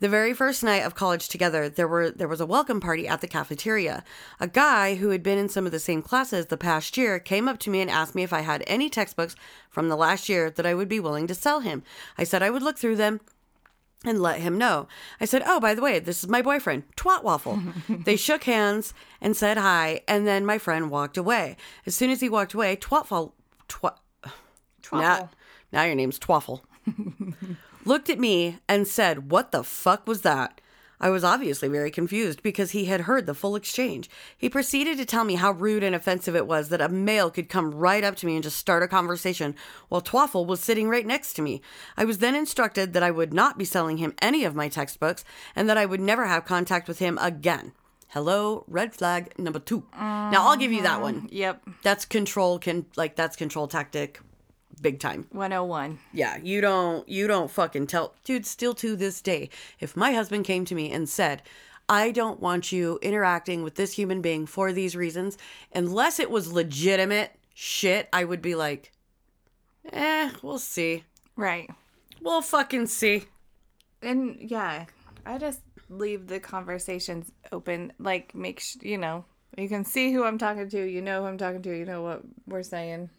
The 0.00 0.08
very 0.08 0.32
first 0.32 0.62
night 0.62 0.84
of 0.84 0.94
college 0.94 1.28
together, 1.28 1.68
there 1.68 1.88
were 1.88 2.10
there 2.10 2.28
was 2.28 2.40
a 2.40 2.46
welcome 2.46 2.80
party 2.80 3.08
at 3.08 3.20
the 3.20 3.26
cafeteria. 3.26 4.04
A 4.38 4.46
guy 4.46 4.94
who 4.94 5.10
had 5.10 5.24
been 5.24 5.38
in 5.38 5.48
some 5.48 5.66
of 5.66 5.72
the 5.72 5.80
same 5.80 6.02
classes 6.02 6.46
the 6.46 6.56
past 6.56 6.96
year 6.96 7.18
came 7.18 7.48
up 7.48 7.58
to 7.60 7.70
me 7.70 7.80
and 7.80 7.90
asked 7.90 8.14
me 8.14 8.22
if 8.22 8.32
I 8.32 8.42
had 8.42 8.62
any 8.68 8.88
textbooks 8.88 9.34
from 9.70 9.88
the 9.88 9.96
last 9.96 10.28
year 10.28 10.50
that 10.50 10.66
I 10.66 10.74
would 10.74 10.88
be 10.88 11.00
willing 11.00 11.26
to 11.26 11.34
sell 11.34 11.60
him. 11.60 11.82
I 12.16 12.22
said 12.22 12.44
I 12.44 12.50
would 12.50 12.62
look 12.62 12.78
through 12.78 12.94
them 12.94 13.20
and 14.04 14.22
let 14.22 14.40
him 14.40 14.56
know. 14.56 14.86
I 15.20 15.24
said, 15.24 15.42
"Oh, 15.44 15.58
by 15.58 15.74
the 15.74 15.82
way, 15.82 15.98
this 15.98 16.22
is 16.22 16.28
my 16.28 16.42
boyfriend, 16.42 16.84
Twat 16.96 17.24
Waffle." 17.24 17.60
they 17.88 18.14
shook 18.14 18.44
hands 18.44 18.94
and 19.20 19.36
said 19.36 19.58
hi, 19.58 20.02
and 20.06 20.28
then 20.28 20.46
my 20.46 20.58
friend 20.58 20.90
walked 20.90 21.16
away. 21.16 21.56
As 21.86 21.96
soon 21.96 22.10
as 22.10 22.20
he 22.20 22.28
walked 22.28 22.54
away, 22.54 22.76
Twatful, 22.76 23.32
Twat, 23.68 23.96
now, 24.92 25.30
now 25.72 25.82
your 25.82 25.96
name's 25.96 26.20
Twaffle, 26.20 26.60
looked 27.88 28.10
at 28.10 28.20
me 28.20 28.58
and 28.68 28.86
said, 28.86 29.30
"What 29.32 29.50
the 29.50 29.64
fuck 29.64 30.06
was 30.06 30.22
that?" 30.22 30.60
I 31.00 31.10
was 31.10 31.22
obviously 31.22 31.68
very 31.68 31.90
confused 31.90 32.42
because 32.42 32.72
he 32.72 32.86
had 32.86 33.02
heard 33.02 33.26
the 33.26 33.34
full 33.34 33.54
exchange. 33.54 34.10
He 34.36 34.48
proceeded 34.48 34.98
to 34.98 35.04
tell 35.04 35.24
me 35.24 35.36
how 35.36 35.52
rude 35.52 35.84
and 35.84 35.94
offensive 35.94 36.34
it 36.34 36.46
was 36.46 36.68
that 36.68 36.80
a 36.80 36.88
male 36.88 37.30
could 37.30 37.48
come 37.48 37.72
right 37.72 38.02
up 38.02 38.16
to 38.16 38.26
me 38.26 38.34
and 38.34 38.42
just 38.42 38.56
start 38.56 38.82
a 38.82 38.88
conversation 38.88 39.54
while 39.88 40.02
Twaffle 40.02 40.46
was 40.46 40.60
sitting 40.60 40.88
right 40.88 41.06
next 41.06 41.34
to 41.34 41.42
me. 41.42 41.62
I 41.96 42.04
was 42.04 42.18
then 42.18 42.34
instructed 42.34 42.92
that 42.92 43.02
I 43.02 43.12
would 43.12 43.32
not 43.32 43.58
be 43.58 43.64
selling 43.64 43.98
him 43.98 44.14
any 44.20 44.44
of 44.44 44.56
my 44.56 44.68
textbooks 44.68 45.24
and 45.54 45.68
that 45.68 45.78
I 45.78 45.86
would 45.86 46.00
never 46.00 46.26
have 46.26 46.44
contact 46.44 46.88
with 46.88 46.98
him 46.98 47.16
again. 47.20 47.72
Hello, 48.08 48.64
red 48.66 48.94
flag 48.94 49.38
number 49.38 49.58
two. 49.58 49.84
Now 49.94 50.48
I'll 50.48 50.56
give 50.56 50.72
you 50.72 50.82
that 50.82 51.02
one. 51.02 51.22
Mm-hmm. 51.22 51.26
Yep. 51.30 51.68
That's 51.82 52.04
control 52.06 52.58
can 52.58 52.86
like 52.96 53.16
that's 53.16 53.36
control 53.36 53.68
tactic 53.68 54.20
big 54.78 54.98
time. 55.00 55.26
101. 55.32 55.98
Yeah, 56.12 56.36
you 56.36 56.60
don't 56.60 57.08
you 57.08 57.26
don't 57.26 57.50
fucking 57.50 57.86
tell 57.88 58.14
dude 58.24 58.46
still 58.46 58.74
to 58.74 58.96
this 58.96 59.20
day 59.20 59.50
if 59.80 59.96
my 59.96 60.12
husband 60.12 60.44
came 60.44 60.64
to 60.66 60.74
me 60.74 60.90
and 60.92 61.08
said 61.08 61.42
I 61.88 62.10
don't 62.10 62.40
want 62.40 62.70
you 62.72 62.98
interacting 63.02 63.62
with 63.62 63.76
this 63.76 63.92
human 63.94 64.20
being 64.20 64.46
for 64.46 64.72
these 64.72 64.94
reasons 64.94 65.38
unless 65.74 66.18
it 66.20 66.30
was 66.30 66.52
legitimate 66.52 67.32
shit 67.54 68.08
I 68.12 68.24
would 68.24 68.42
be 68.42 68.54
like 68.54 68.92
eh 69.92 70.30
we'll 70.42 70.58
see 70.58 71.04
Right. 71.36 71.70
we'll 72.20 72.42
fucking 72.42 72.86
see 72.86 73.24
And 74.02 74.36
yeah, 74.40 74.84
I 75.24 75.38
just 75.38 75.60
leave 75.90 76.26
the 76.26 76.38
conversations 76.40 77.32
open. 77.50 77.92
Like, 77.98 78.34
make 78.34 78.60
sh- 78.60 78.76
you 78.82 78.98
know, 78.98 79.24
you 79.56 79.68
can 79.68 79.84
see 79.84 80.12
who 80.12 80.22
I'm 80.24 80.38
talking 80.38 80.68
to. 80.68 80.84
You 80.84 81.00
know 81.00 81.22
who 81.22 81.28
I'm 81.28 81.38
talking 81.38 81.62
to. 81.62 81.76
You 81.76 81.84
know 81.86 82.02
what 82.02 82.22
we're 82.46 82.62
saying. 82.62 83.10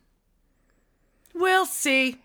We'll 1.39 1.65
see. 1.65 2.17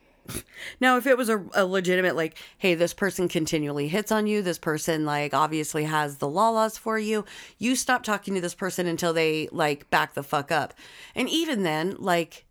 Now, 0.80 0.96
if 0.96 1.06
it 1.06 1.16
was 1.16 1.28
a, 1.28 1.44
a 1.54 1.64
legitimate, 1.64 2.16
like, 2.16 2.38
hey, 2.58 2.74
this 2.74 2.94
person 2.94 3.28
continually 3.28 3.88
hits 3.88 4.10
on 4.10 4.26
you, 4.26 4.42
this 4.42 4.58
person, 4.58 5.04
like, 5.04 5.34
obviously 5.34 5.84
has 5.84 6.16
the 6.16 6.26
lalas 6.26 6.78
for 6.78 6.98
you, 6.98 7.24
you 7.58 7.76
stop 7.76 8.02
talking 8.02 8.34
to 8.34 8.40
this 8.40 8.54
person 8.54 8.86
until 8.86 9.12
they, 9.12 9.48
like, 9.52 9.88
back 9.90 10.14
the 10.14 10.22
fuck 10.22 10.50
up. 10.50 10.74
And 11.14 11.28
even 11.28 11.62
then, 11.62 11.96
like, 11.98 12.46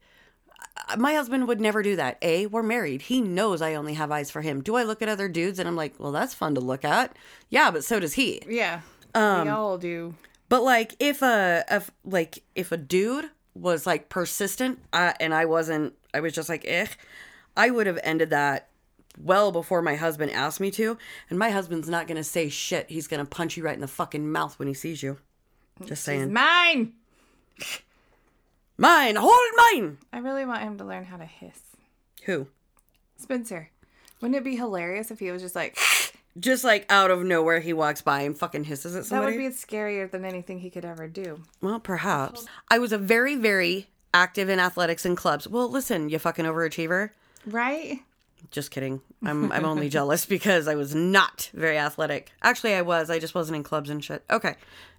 my 0.97 1.13
husband 1.13 1.47
would 1.47 1.61
never 1.61 1.83
do 1.83 1.95
that. 1.95 2.17
A, 2.21 2.45
we're 2.47 2.63
married. 2.63 3.03
He 3.03 3.21
knows 3.21 3.61
I 3.61 3.75
only 3.75 3.95
have 3.95 4.11
eyes 4.11 4.31
for 4.31 4.41
him. 4.41 4.61
Do 4.61 4.75
I 4.75 4.83
look 4.83 5.01
at 5.01 5.09
other 5.09 5.27
dudes 5.27 5.59
and 5.59 5.67
I'm 5.67 5.75
like, 5.75 5.99
well, 5.99 6.11
that's 6.11 6.33
fun 6.33 6.55
to 6.55 6.61
look 6.61 6.85
at? 6.85 7.15
Yeah, 7.49 7.71
but 7.71 7.83
so 7.83 7.99
does 7.99 8.13
he. 8.13 8.41
Yeah. 8.47 8.81
Um, 9.13 9.45
we 9.45 9.49
all 9.51 9.77
do. 9.77 10.15
But 10.49 10.63
like 10.63 10.95
if 10.99 11.21
a 11.21 11.63
if 11.69 11.91
like 12.03 12.43
if 12.55 12.71
a 12.71 12.77
dude 12.77 13.29
was 13.53 13.85
like 13.85 14.09
persistent 14.09 14.79
uh, 14.91 15.13
and 15.19 15.33
I 15.33 15.45
wasn't 15.45 15.93
I 16.13 16.19
was 16.19 16.33
just 16.33 16.49
like 16.49 16.63
eh 16.67 16.87
I 17.55 17.69
would 17.69 17.87
have 17.87 17.99
ended 18.03 18.29
that 18.31 18.69
well 19.21 19.51
before 19.51 19.81
my 19.81 19.95
husband 19.95 20.31
asked 20.31 20.59
me 20.59 20.71
to 20.71 20.97
and 21.29 21.37
my 21.37 21.49
husband's 21.51 21.89
not 21.89 22.07
going 22.07 22.17
to 22.17 22.23
say 22.23 22.49
shit 22.49 22.89
he's 22.89 23.07
going 23.07 23.19
to 23.23 23.29
punch 23.29 23.57
you 23.57 23.63
right 23.63 23.75
in 23.75 23.81
the 23.81 23.87
fucking 23.87 24.31
mouth 24.31 24.57
when 24.59 24.67
he 24.67 24.73
sees 24.73 25.03
you 25.03 25.17
just 25.85 26.03
saying 26.03 26.31
Mine. 26.33 26.93
mine 28.77 29.15
hold 29.15 29.39
mine 29.57 29.97
I 30.11 30.19
really 30.19 30.45
want 30.45 30.61
him 30.61 30.77
to 30.77 30.83
learn 30.85 31.05
how 31.05 31.17
to 31.17 31.25
hiss. 31.25 31.59
who 32.25 32.47
Spencer, 33.17 33.69
wouldn't 34.19 34.37
it 34.37 34.43
be 34.43 34.55
hilarious 34.57 35.09
if 35.09 35.19
he 35.19 35.31
was 35.31 35.41
just 35.41 35.55
like, 35.55 35.77
just 36.39 36.65
like 36.65 36.85
out 36.91 37.09
of 37.09 37.23
nowhere 37.23 37.61
he 37.61 37.71
walks 37.71 38.01
by 38.01 38.21
and 38.23 38.37
fucking 38.37 38.65
hisses 38.65 38.95
at 38.97 39.05
somebody. 39.05 39.37
that 39.37 39.41
would 39.43 39.49
be 39.49 39.55
scarier 39.55 40.11
than 40.11 40.25
anything 40.25 40.59
he 40.59 40.69
could 40.69 40.83
ever 40.83 41.07
do. 41.07 41.41
Well, 41.61 41.79
perhaps. 41.79 42.45
I 42.69 42.79
was 42.79 42.91
a 42.91 42.97
very, 42.97 43.35
very 43.37 43.87
active 44.13 44.49
in 44.49 44.59
athletics 44.59 45.05
and 45.05 45.17
clubs. 45.17 45.47
Well, 45.47 45.69
listen, 45.69 46.09
you 46.09 46.19
fucking 46.19 46.45
overachiever. 46.45 47.11
Right? 47.45 47.99
Just 48.51 48.71
kidding. 48.71 49.01
I'm 49.23 49.51
I'm 49.51 49.65
only 49.65 49.89
jealous 49.89 50.25
because 50.25 50.67
I 50.67 50.75
was 50.75 50.93
not 50.93 51.49
very 51.53 51.77
athletic. 51.77 52.31
Actually, 52.41 52.75
I 52.75 52.81
was. 52.81 53.09
I 53.09 53.19
just 53.19 53.35
wasn't 53.35 53.57
in 53.57 53.63
clubs 53.63 53.89
and 53.89 54.03
shit. 54.03 54.23
Okay. 54.29 54.55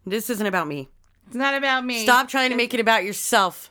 This 0.07 0.29
isn't 0.31 0.47
about 0.47 0.67
me. 0.67 0.89
It's 1.27 1.37
not 1.37 1.55
about 1.55 1.85
me. 1.85 2.03
Stop 2.03 2.29
trying 2.29 2.51
to 2.51 2.57
make 2.57 2.75
it 2.75 2.81
about 2.81 3.05
yourself. 3.05 3.71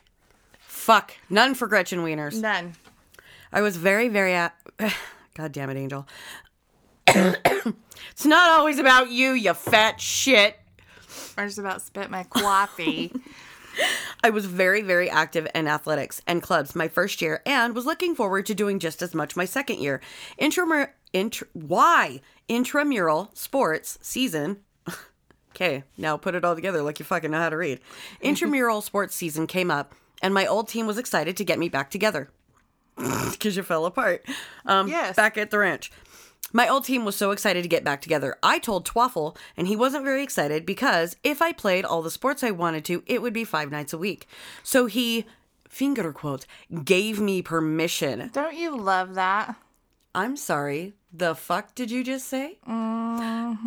Fuck. 0.60 1.12
None 1.30 1.54
for 1.54 1.68
Gretchen 1.68 2.00
Wieners. 2.00 2.40
None. 2.40 2.74
I 3.52 3.60
was 3.62 3.76
very, 3.76 4.08
very. 4.08 4.32
A- 4.32 4.52
God 5.34 5.52
damn 5.52 5.70
it, 5.70 5.76
Angel. 5.76 6.06
it's 7.06 8.24
not 8.24 8.58
always 8.58 8.78
about 8.78 9.10
you, 9.10 9.32
you 9.32 9.54
fat 9.54 10.00
shit. 10.00 10.58
I 11.36 11.46
just 11.46 11.58
about 11.58 11.82
spit 11.82 12.10
my 12.10 12.24
coffee. 12.24 13.12
I 14.24 14.30
was 14.30 14.46
very, 14.46 14.82
very 14.82 15.08
active 15.10 15.46
in 15.54 15.68
athletics 15.68 16.22
and 16.26 16.42
clubs 16.42 16.74
my 16.74 16.88
first 16.88 17.20
year 17.22 17.42
and 17.46 17.74
was 17.74 17.86
looking 17.86 18.14
forward 18.14 18.46
to 18.46 18.54
doing 18.54 18.78
just 18.78 19.02
as 19.02 19.14
much 19.14 19.36
my 19.36 19.44
second 19.44 19.80
year. 19.80 20.00
Intramur- 20.40 20.90
intr- 21.12 21.48
why? 21.52 22.20
Intramural 22.48 23.30
sports 23.34 23.98
season. 24.02 24.58
okay, 25.50 25.84
now 25.96 26.16
put 26.16 26.34
it 26.34 26.44
all 26.44 26.54
together 26.54 26.82
like 26.82 26.98
you 26.98 27.04
fucking 27.04 27.30
know 27.30 27.38
how 27.38 27.50
to 27.50 27.56
read. 27.56 27.80
Intramural 28.20 28.80
sports 28.80 29.14
season 29.14 29.46
came 29.46 29.70
up 29.70 29.94
and 30.22 30.32
my 30.32 30.46
old 30.46 30.68
team 30.68 30.86
was 30.86 30.98
excited 30.98 31.36
to 31.36 31.44
get 31.44 31.58
me 31.58 31.68
back 31.68 31.90
together. 31.90 32.30
Because 32.96 33.56
you 33.56 33.62
fell 33.64 33.86
apart. 33.86 34.24
Um, 34.66 34.86
Yes. 34.88 35.16
Back 35.16 35.36
at 35.36 35.50
the 35.50 35.58
ranch. 35.58 35.90
My 36.56 36.68
old 36.68 36.84
team 36.84 37.04
was 37.04 37.16
so 37.16 37.32
excited 37.32 37.64
to 37.64 37.68
get 37.68 37.82
back 37.82 38.00
together. 38.00 38.36
I 38.40 38.60
told 38.60 38.86
Twaffle, 38.86 39.36
and 39.56 39.66
he 39.66 39.74
wasn't 39.74 40.04
very 40.04 40.22
excited 40.22 40.64
because 40.64 41.16
if 41.24 41.42
I 41.42 41.50
played 41.52 41.84
all 41.84 42.00
the 42.00 42.12
sports 42.12 42.44
I 42.44 42.52
wanted 42.52 42.84
to, 42.84 43.02
it 43.06 43.20
would 43.20 43.32
be 43.32 43.42
five 43.42 43.72
nights 43.72 43.92
a 43.92 43.98
week. 43.98 44.28
So 44.62 44.86
he, 44.86 45.26
finger 45.68 46.12
quotes, 46.12 46.46
gave 46.84 47.18
me 47.18 47.42
permission. 47.42 48.30
Don't 48.32 48.56
you 48.56 48.78
love 48.78 49.16
that? 49.16 49.56
I'm 50.14 50.36
sorry, 50.36 50.94
the 51.12 51.34
fuck 51.34 51.74
did 51.74 51.90
you 51.90 52.04
just 52.04 52.28
say? 52.28 52.58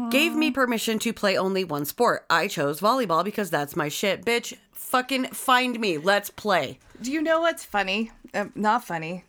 Gave 0.09 0.33
me 0.33 0.49
permission 0.49 0.97
to 0.99 1.11
play 1.11 1.37
only 1.37 1.65
one 1.65 1.83
sport. 1.83 2.25
I 2.29 2.47
chose 2.47 2.79
volleyball 2.79 3.25
because 3.25 3.49
that's 3.49 3.75
my 3.75 3.89
shit. 3.89 4.23
Bitch, 4.23 4.55
fucking 4.71 5.25
find 5.25 5.77
me. 5.77 5.97
Let's 5.97 6.29
play. 6.29 6.79
Do 7.01 7.11
you 7.11 7.21
know 7.21 7.41
what's 7.41 7.65
funny? 7.65 8.11
Uh, 8.33 8.45
not 8.55 8.85
funny. 8.85 9.25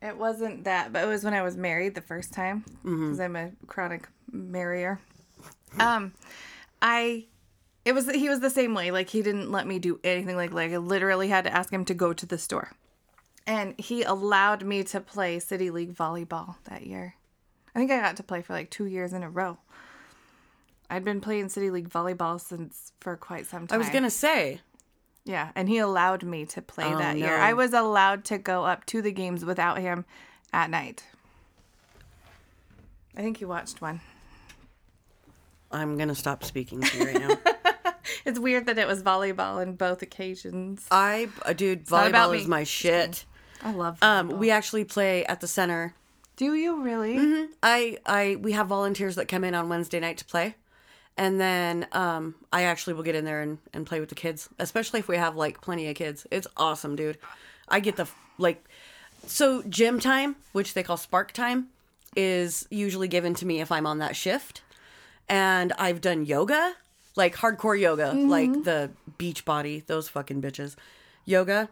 It 0.00 0.16
wasn't 0.16 0.64
that, 0.64 0.92
but 0.92 1.02
it 1.02 1.06
was 1.06 1.24
when 1.24 1.34
I 1.34 1.42
was 1.42 1.56
married 1.56 1.94
the 1.94 2.00
first 2.00 2.32
time 2.32 2.64
because 2.82 3.18
I'm 3.18 3.34
a 3.34 3.50
chronic 3.66 4.08
marrier. 4.30 5.00
Um, 5.80 6.12
I, 6.80 7.26
it 7.84 7.92
was 7.92 8.08
he 8.10 8.28
was 8.28 8.40
the 8.40 8.50
same 8.50 8.74
way. 8.74 8.90
Like 8.92 9.08
he 9.08 9.22
didn't 9.22 9.50
let 9.50 9.66
me 9.66 9.78
do 9.78 9.98
anything. 10.04 10.36
Like 10.36 10.52
like 10.52 10.70
I 10.72 10.76
literally 10.76 11.28
had 11.28 11.44
to 11.44 11.52
ask 11.52 11.72
him 11.72 11.84
to 11.86 11.94
go 11.94 12.12
to 12.12 12.26
the 12.26 12.38
store, 12.38 12.70
and 13.46 13.74
he 13.78 14.02
allowed 14.04 14.64
me 14.64 14.84
to 14.84 15.00
play 15.00 15.40
city 15.40 15.70
league 15.70 15.94
volleyball 15.94 16.56
that 16.64 16.86
year. 16.86 17.16
I 17.74 17.80
think 17.80 17.90
I 17.90 18.00
got 18.00 18.16
to 18.16 18.22
play 18.22 18.42
for 18.42 18.52
like 18.52 18.70
two 18.70 18.86
years 18.86 19.12
in 19.12 19.22
a 19.22 19.30
row. 19.30 19.58
I'd 20.90 21.04
been 21.04 21.20
playing 21.20 21.48
city 21.48 21.70
league 21.70 21.90
volleyball 21.90 22.40
since 22.40 22.92
for 23.00 23.16
quite 23.16 23.46
some 23.46 23.66
time. 23.66 23.74
I 23.74 23.78
was 23.78 23.90
gonna 23.90 24.10
say, 24.10 24.60
Yeah, 25.28 25.50
and 25.54 25.68
he 25.68 25.76
allowed 25.78 26.22
me 26.24 26.46
to 26.46 26.62
play 26.62 26.86
Oh, 26.92 26.98
that 26.98 27.18
year. 27.18 27.36
I 27.36 27.52
was 27.52 27.72
allowed 27.74 28.24
to 28.26 28.38
go 28.38 28.64
up 28.64 28.86
to 28.86 29.02
the 29.02 29.12
games 29.12 29.44
without 29.44 29.78
him 29.78 30.04
at 30.52 30.70
night. 30.70 31.04
I 33.16 33.20
think 33.20 33.40
you 33.40 33.46
watched 33.48 33.82
one. 33.82 34.00
I'm 35.70 35.98
gonna 35.98 36.14
stop 36.14 36.44
speaking 36.44 36.80
to 36.80 36.98
you 36.98 37.04
right 37.04 37.20
now. 37.20 37.38
It's 38.24 38.38
weird 38.38 38.66
that 38.66 38.78
it 38.78 38.86
was 38.86 39.02
volleyball 39.02 39.62
in 39.62 39.74
both 39.76 40.00
occasions. 40.02 40.86
I, 40.90 41.28
uh, 41.44 41.52
dude, 41.52 41.84
volleyball 41.86 42.34
is 42.34 42.46
my 42.46 42.64
shit. 42.64 43.26
I 43.62 43.72
love 43.72 43.98
Um, 44.02 44.38
we 44.38 44.50
actually 44.50 44.84
play 44.84 45.24
at 45.26 45.40
the 45.40 45.46
center. 45.46 45.94
Do 46.36 46.54
you 46.54 46.82
really? 46.82 47.48
I, 47.62 47.98
I, 48.06 48.36
we 48.40 48.52
have 48.52 48.66
volunteers 48.66 49.14
that 49.16 49.28
come 49.28 49.44
in 49.44 49.54
on 49.54 49.68
Wednesday 49.68 50.00
night 50.00 50.16
to 50.18 50.24
play, 50.24 50.56
and 51.18 51.40
then 51.40 51.86
um, 51.92 52.36
I 52.52 52.62
actually 52.62 52.94
will 52.94 53.02
get 53.02 53.16
in 53.16 53.24
there 53.24 53.42
and, 53.42 53.58
and 53.74 53.84
play 53.84 53.98
with 53.98 54.08
the 54.08 54.14
kids, 54.14 54.48
especially 54.58 55.00
if 55.00 55.08
we 55.08 55.16
have 55.16 55.36
like 55.36 55.60
plenty 55.60 55.88
of 55.88 55.96
kids. 55.96 56.26
It's 56.30 56.46
awesome, 56.56 56.94
dude. 56.94 57.18
I 57.68 57.80
get 57.80 57.96
the 57.96 58.06
like, 58.38 58.64
so 59.26 59.62
gym 59.64 59.98
time, 59.98 60.36
which 60.52 60.74
they 60.74 60.84
call 60.84 60.96
spark 60.96 61.32
time, 61.32 61.68
is 62.16 62.66
usually 62.70 63.08
given 63.08 63.34
to 63.34 63.46
me 63.46 63.60
if 63.60 63.70
I'm 63.72 63.86
on 63.86 63.98
that 63.98 64.16
shift, 64.16 64.62
and 65.28 65.72
I've 65.76 66.00
done 66.00 66.24
yoga, 66.24 66.74
like 67.16 67.34
hardcore 67.34 67.78
yoga, 67.78 68.12
like 68.12 68.64
the 68.64 68.90
beach 69.18 69.44
body, 69.44 69.82
those 69.86 70.08
fucking 70.08 70.40
bitches, 70.40 70.76
yoga. 71.24 71.68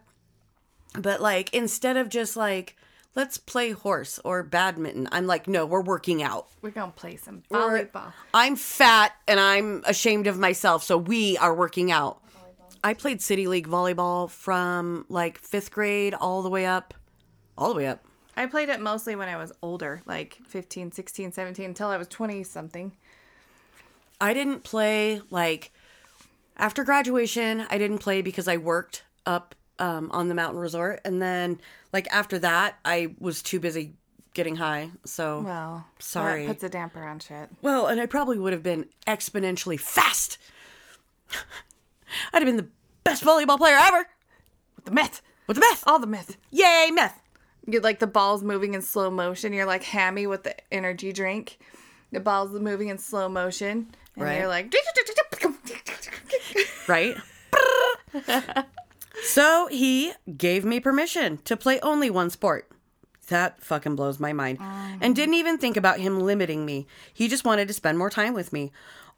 But 0.98 1.22
like 1.22 1.54
instead 1.54 1.96
of 1.96 2.08
just 2.08 2.36
like 2.36 2.76
let's 3.16 3.38
play 3.38 3.72
horse 3.72 4.20
or 4.24 4.44
badminton, 4.44 5.08
I'm 5.10 5.26
like 5.26 5.48
no, 5.48 5.66
we're 5.66 5.82
working 5.82 6.22
out. 6.22 6.46
We're 6.62 6.70
gonna 6.70 6.92
play 6.92 7.16
some 7.16 7.42
Or- 7.50 7.58
volleyball. 7.78 8.12
I'm 8.32 8.54
fat 8.54 9.12
and 9.26 9.40
I'm 9.40 9.82
ashamed 9.86 10.28
of 10.28 10.38
myself, 10.38 10.84
so 10.84 10.96
we 10.96 11.36
are 11.38 11.52
working 11.54 11.90
out. 11.90 12.22
I 12.84 12.94
played 12.94 13.20
city 13.20 13.48
league 13.48 13.66
volleyball 13.66 14.30
from 14.30 15.06
like 15.08 15.40
5th 15.42 15.72
grade 15.72 16.14
all 16.14 16.42
the 16.42 16.50
way 16.50 16.66
up 16.66 16.94
all 17.58 17.70
the 17.70 17.74
way 17.74 17.86
up. 17.88 18.04
I 18.36 18.44
played 18.46 18.68
it 18.68 18.80
mostly 18.80 19.16
when 19.16 19.28
I 19.30 19.36
was 19.38 19.50
older, 19.62 20.02
like 20.04 20.38
15, 20.46 20.92
16, 20.92 21.32
17, 21.32 21.64
until 21.64 21.88
I 21.88 21.96
was 21.96 22.06
20 22.06 22.44
something. 22.44 22.92
I 24.20 24.34
didn't 24.34 24.62
play 24.62 25.22
like 25.30 25.72
after 26.56 26.84
graduation. 26.84 27.66
I 27.70 27.78
didn't 27.78 27.98
play 27.98 28.20
because 28.22 28.46
I 28.46 28.58
worked 28.58 29.04
up 29.24 29.54
um, 29.78 30.10
on 30.12 30.28
the 30.28 30.34
mountain 30.34 30.60
resort, 30.60 31.00
and 31.04 31.20
then 31.20 31.60
like 31.92 32.06
after 32.12 32.38
that, 32.40 32.78
I 32.84 33.14
was 33.18 33.42
too 33.42 33.60
busy 33.60 33.94
getting 34.34 34.56
high. 34.56 34.90
So 35.04 35.40
Well, 35.40 35.86
Sorry. 35.98 36.46
That 36.46 36.52
puts 36.54 36.64
a 36.64 36.68
damper 36.68 37.02
on 37.02 37.18
shit. 37.20 37.48
well, 37.62 37.86
and 37.86 38.00
I 38.00 38.06
probably 38.06 38.38
would 38.38 38.52
have 38.52 38.62
been 38.62 38.86
exponentially 39.06 39.78
fast. 39.80 40.38
I'd 42.32 42.42
have 42.42 42.44
been 42.44 42.56
the 42.56 42.68
best 43.04 43.24
volleyball 43.24 43.58
player 43.58 43.76
ever 43.76 44.06
With 44.76 44.84
The 44.84 44.90
meth. 44.92 45.22
with 45.46 45.56
the 45.56 45.60
meth. 45.60 45.84
All 45.86 45.98
the 45.98 46.06
meth. 46.06 46.36
Yay, 46.50 46.90
meth! 46.92 47.20
You 47.66 47.80
like 47.80 47.98
the 47.98 48.06
balls 48.06 48.42
moving 48.44 48.74
in 48.74 48.82
slow 48.82 49.10
motion. 49.10 49.52
You're 49.52 49.66
like 49.66 49.82
hammy 49.82 50.26
with 50.26 50.44
the 50.44 50.54
energy 50.72 51.12
drink. 51.12 51.58
The 52.12 52.20
balls 52.20 52.52
moving 52.52 52.88
in 52.88 52.98
slow 52.98 53.28
motion, 53.28 53.88
and 54.14 54.24
Right. 54.24 54.38
you're 54.38 54.46
like. 54.48 54.72
right? 56.88 57.16
so 59.22 59.68
he 59.70 60.12
gave 60.36 60.64
me 60.64 60.80
permission 60.80 61.38
to 61.38 61.56
play 61.56 61.80
only 61.80 62.10
one 62.10 62.30
sport. 62.30 62.68
That 63.28 63.60
fucking 63.60 63.96
blows 63.96 64.20
my 64.20 64.32
mind. 64.32 64.58
Um. 64.60 64.98
And 65.00 65.16
didn't 65.16 65.34
even 65.34 65.58
think 65.58 65.76
about 65.76 66.00
him 66.00 66.20
limiting 66.20 66.64
me. 66.64 66.86
He 67.12 67.28
just 67.28 67.44
wanted 67.44 67.68
to 67.68 67.74
spend 67.74 67.98
more 67.98 68.10
time 68.10 68.34
with 68.34 68.52
me. 68.52 68.72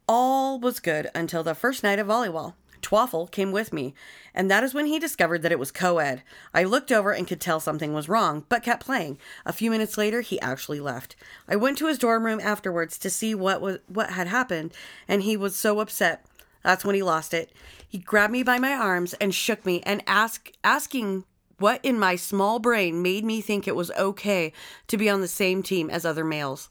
All 0.08 0.58
was 0.58 0.80
good 0.80 1.10
until 1.14 1.42
the 1.42 1.54
first 1.54 1.82
night 1.82 1.98
of 1.98 2.06
volleyball. 2.06 2.54
Twaffle 2.80 3.30
came 3.30 3.52
with 3.52 3.72
me, 3.72 3.92
and 4.34 4.50
that 4.50 4.62
is 4.62 4.72
when 4.72 4.86
he 4.86 4.98
discovered 4.98 5.42
that 5.42 5.52
it 5.52 5.58
was 5.58 5.72
co 5.72 5.98
ed. 5.98 6.22
I 6.54 6.64
looked 6.64 6.92
over 6.92 7.12
and 7.12 7.26
could 7.26 7.40
tell 7.40 7.60
something 7.60 7.92
was 7.92 8.08
wrong, 8.08 8.44
but 8.48 8.62
kept 8.62 8.86
playing. 8.86 9.18
A 9.44 9.52
few 9.52 9.70
minutes 9.70 9.98
later, 9.98 10.20
he 10.20 10.40
actually 10.40 10.80
left. 10.80 11.16
I 11.48 11.56
went 11.56 11.76
to 11.78 11.86
his 11.86 11.98
dorm 11.98 12.24
room 12.24 12.40
afterwards 12.40 12.96
to 12.98 13.10
see 13.10 13.34
what 13.34 13.60
was 13.60 13.78
what 13.88 14.10
had 14.10 14.28
happened, 14.28 14.72
and 15.06 15.22
he 15.22 15.36
was 15.36 15.56
so 15.56 15.80
upset. 15.80 16.24
That's 16.68 16.84
when 16.84 16.94
he 16.94 17.02
lost 17.02 17.32
it. 17.32 17.50
He 17.88 17.96
grabbed 17.96 18.30
me 18.30 18.42
by 18.42 18.58
my 18.58 18.74
arms 18.74 19.14
and 19.14 19.34
shook 19.34 19.64
me 19.64 19.80
and 19.86 20.02
asked 20.06 20.54
asking 20.62 21.24
what 21.56 21.80
in 21.82 21.98
my 21.98 22.14
small 22.14 22.58
brain 22.58 23.00
made 23.00 23.24
me 23.24 23.40
think 23.40 23.66
it 23.66 23.74
was 23.74 23.90
okay 23.92 24.52
to 24.88 24.98
be 24.98 25.08
on 25.08 25.22
the 25.22 25.28
same 25.28 25.62
team 25.62 25.88
as 25.88 26.04
other 26.04 26.24
males. 26.26 26.68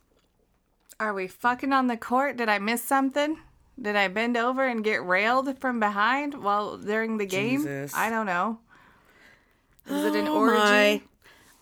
Are 1.00 1.16
we 1.16 1.26
fucking 1.26 1.74
on 1.74 1.88
the 1.88 1.98
court? 1.98 2.38
Did 2.38 2.48
I 2.48 2.60
miss 2.60 2.84
something? 2.84 3.40
Did 3.82 3.96
I 3.96 4.08
bend 4.08 4.38
over 4.38 4.68
and 4.68 4.84
get 4.84 5.04
railed 5.04 5.58
from 5.58 5.80
behind 5.80 6.44
while 6.44 6.78
during 6.78 7.18
the 7.18 7.26
game? 7.26 7.62
Jesus. 7.62 7.96
I 7.96 8.12
don't 8.12 8.28
know. 8.28 8.60
Is 9.88 10.06
it 10.06 10.16
an 10.16 10.28
Oh 10.28 10.36
orgy? 10.38 10.54
my. 10.60 11.02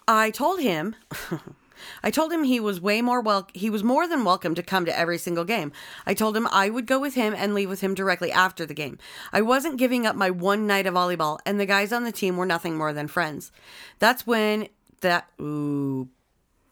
I 0.09 0.29
told 0.31 0.59
him 0.59 0.93
I 2.03 2.11
told 2.11 2.31
him 2.31 2.43
he 2.43 2.59
was 2.59 2.81
way 2.81 3.01
more 3.01 3.21
well 3.21 3.47
he 3.53 3.69
was 3.69 3.83
more 3.83 4.07
than 4.07 4.23
welcome 4.23 4.55
to 4.55 4.63
come 4.63 4.85
to 4.85 4.97
every 4.97 5.17
single 5.17 5.45
game. 5.45 5.71
I 6.05 6.13
told 6.13 6.35
him 6.35 6.47
I 6.51 6.69
would 6.69 6.85
go 6.85 6.99
with 6.99 7.15
him 7.15 7.33
and 7.35 7.53
leave 7.53 7.69
with 7.69 7.81
him 7.81 7.93
directly 7.93 8.31
after 8.31 8.65
the 8.65 8.73
game. 8.73 8.97
I 9.33 9.41
wasn't 9.41 9.77
giving 9.77 10.05
up 10.05 10.15
my 10.15 10.29
one 10.29 10.67
night 10.67 10.87
of 10.87 10.93
volleyball 10.93 11.39
and 11.45 11.59
the 11.59 11.65
guys 11.65 11.91
on 11.91 12.03
the 12.03 12.11
team 12.11 12.37
were 12.37 12.45
nothing 12.45 12.77
more 12.77 12.93
than 12.93 13.07
friends. 13.07 13.51
That's 13.99 14.25
when 14.25 14.67
that 15.01 15.27
ooh 15.39 16.09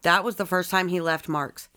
that 0.03 0.23
was 0.23 0.35
the 0.35 0.45
first 0.45 0.69
time 0.69 0.89
he 0.89 1.01
left 1.01 1.27
marks. 1.27 1.69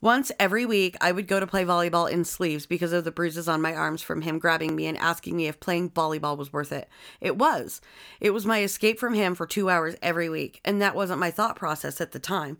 Once 0.00 0.30
every 0.38 0.66
week, 0.66 0.96
I 1.00 1.12
would 1.12 1.26
go 1.26 1.40
to 1.40 1.46
play 1.46 1.64
volleyball 1.64 2.10
in 2.10 2.24
sleeves 2.24 2.66
because 2.66 2.92
of 2.92 3.04
the 3.04 3.10
bruises 3.10 3.48
on 3.48 3.62
my 3.62 3.74
arms 3.74 4.02
from 4.02 4.22
him 4.22 4.38
grabbing 4.38 4.76
me 4.76 4.86
and 4.86 4.98
asking 4.98 5.36
me 5.36 5.46
if 5.46 5.60
playing 5.60 5.90
volleyball 5.90 6.36
was 6.36 6.52
worth 6.52 6.72
it. 6.72 6.88
It 7.20 7.36
was. 7.36 7.80
It 8.20 8.30
was 8.30 8.46
my 8.46 8.62
escape 8.62 8.98
from 8.98 9.14
him 9.14 9.34
for 9.34 9.46
two 9.46 9.70
hours 9.70 9.96
every 10.02 10.28
week, 10.28 10.60
and 10.64 10.80
that 10.80 10.94
wasn't 10.94 11.20
my 11.20 11.30
thought 11.30 11.56
process 11.56 12.00
at 12.00 12.12
the 12.12 12.18
time. 12.18 12.58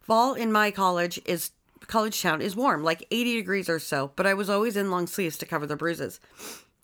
Fall 0.00 0.34
in 0.34 0.52
my 0.52 0.70
college 0.70 1.20
is 1.24 1.50
college 1.86 2.22
town 2.22 2.40
is 2.40 2.56
warm, 2.56 2.84
like 2.84 3.06
80 3.10 3.34
degrees 3.34 3.68
or 3.68 3.78
so, 3.78 4.12
but 4.16 4.26
I 4.26 4.34
was 4.34 4.48
always 4.48 4.76
in 4.76 4.90
long 4.90 5.06
sleeves 5.06 5.36
to 5.38 5.46
cover 5.46 5.66
the 5.66 5.76
bruises. 5.76 6.20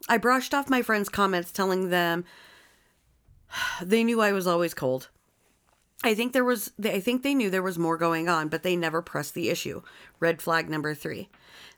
I 0.09 0.19
brushed 0.19 0.55
off 0.55 0.71
my 0.71 0.83
friends' 0.83 1.09
comments 1.09 1.53
telling 1.53 1.91
them 1.91 2.25
they 3.83 4.05
knew 4.05 4.21
I 4.21 4.33
was 4.33 4.47
always 4.47 4.75
cold. 4.75 5.09
I 6.05 6.15
think 6.15 6.33
there 6.33 6.45
was 6.45 6.71
I 6.85 7.01
think 7.01 7.23
they 7.23 7.35
knew 7.35 7.51
there 7.51 7.63
was 7.63 7.79
more 7.79 7.97
going 7.97 8.29
on, 8.29 8.49
but 8.49 8.63
they 8.63 8.77
never 8.77 9.03
pressed 9.03 9.35
the 9.35 9.51
issue. 9.51 9.83
Red 10.21 10.41
flag 10.41 10.71
number 10.71 10.95
3. 10.95 11.29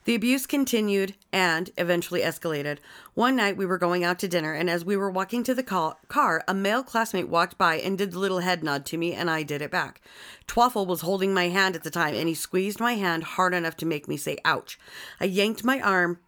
The 0.05 0.15
abuse 0.15 0.47
continued 0.47 1.15
and 1.33 1.71
eventually 1.79 2.21
escalated. 2.21 2.79
One 3.15 3.37
night 3.37 3.57
we 3.57 3.65
were 3.65 3.79
going 3.79 4.05
out 4.05 4.19
to 4.19 4.29
dinner 4.29 4.53
and 4.53 4.69
as 4.69 4.85
we 4.85 4.97
were 4.97 5.11
walking 5.11 5.43
to 5.45 5.55
the 5.55 5.63
car, 5.63 6.45
a 6.47 6.55
male 6.55 6.83
classmate 6.83 7.29
walked 7.29 7.57
by 7.57 7.77
and 7.77 7.97
did 7.97 8.13
the 8.13 8.19
little 8.19 8.41
head 8.41 8.63
nod 8.63 8.85
to 8.87 8.99
me 8.99 9.15
and 9.15 9.31
I 9.31 9.43
did 9.43 9.63
it 9.63 9.71
back. 9.71 10.03
Twaffle 10.47 10.87
was 10.87 11.01
holding 11.01 11.33
my 11.33 11.49
hand 11.49 11.75
at 11.75 11.83
the 11.83 11.91
time 11.91 12.15
and 12.15 12.29
he 12.29 12.35
squeezed 12.35 12.81
my 12.81 12.95
hand 12.95 13.25
hard 13.25 13.55
enough 13.55 13.77
to 13.79 13.87
make 13.87 14.07
me 14.07 14.19
say 14.19 14.37
ouch. 14.45 14.79
I 15.19 15.25
yanked 15.25 15.65
my 15.65 15.81
arm 15.81 16.19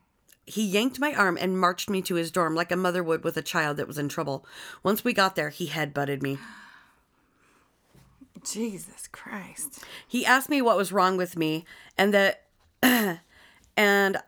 he 0.44 0.64
yanked 0.64 0.98
my 0.98 1.14
arm 1.14 1.38
and 1.40 1.58
marched 1.58 1.88
me 1.88 2.02
to 2.02 2.16
his 2.16 2.30
dorm 2.30 2.54
like 2.54 2.72
a 2.72 2.76
mother 2.76 3.02
would 3.02 3.22
with 3.22 3.36
a 3.36 3.42
child 3.42 3.76
that 3.76 3.86
was 3.86 3.98
in 3.98 4.08
trouble. 4.08 4.44
Once 4.82 5.04
we 5.04 5.12
got 5.12 5.36
there, 5.36 5.50
he 5.50 5.68
headbutted 5.68 6.20
me. 6.20 6.38
Jesus 8.44 9.08
Christ. 9.10 9.84
He 10.06 10.26
asked 10.26 10.48
me 10.48 10.62
what 10.62 10.76
was 10.76 10.92
wrong 10.92 11.16
with 11.16 11.36
me 11.36 11.64
and 11.96 12.12
that 12.14 12.42
and 13.76 14.18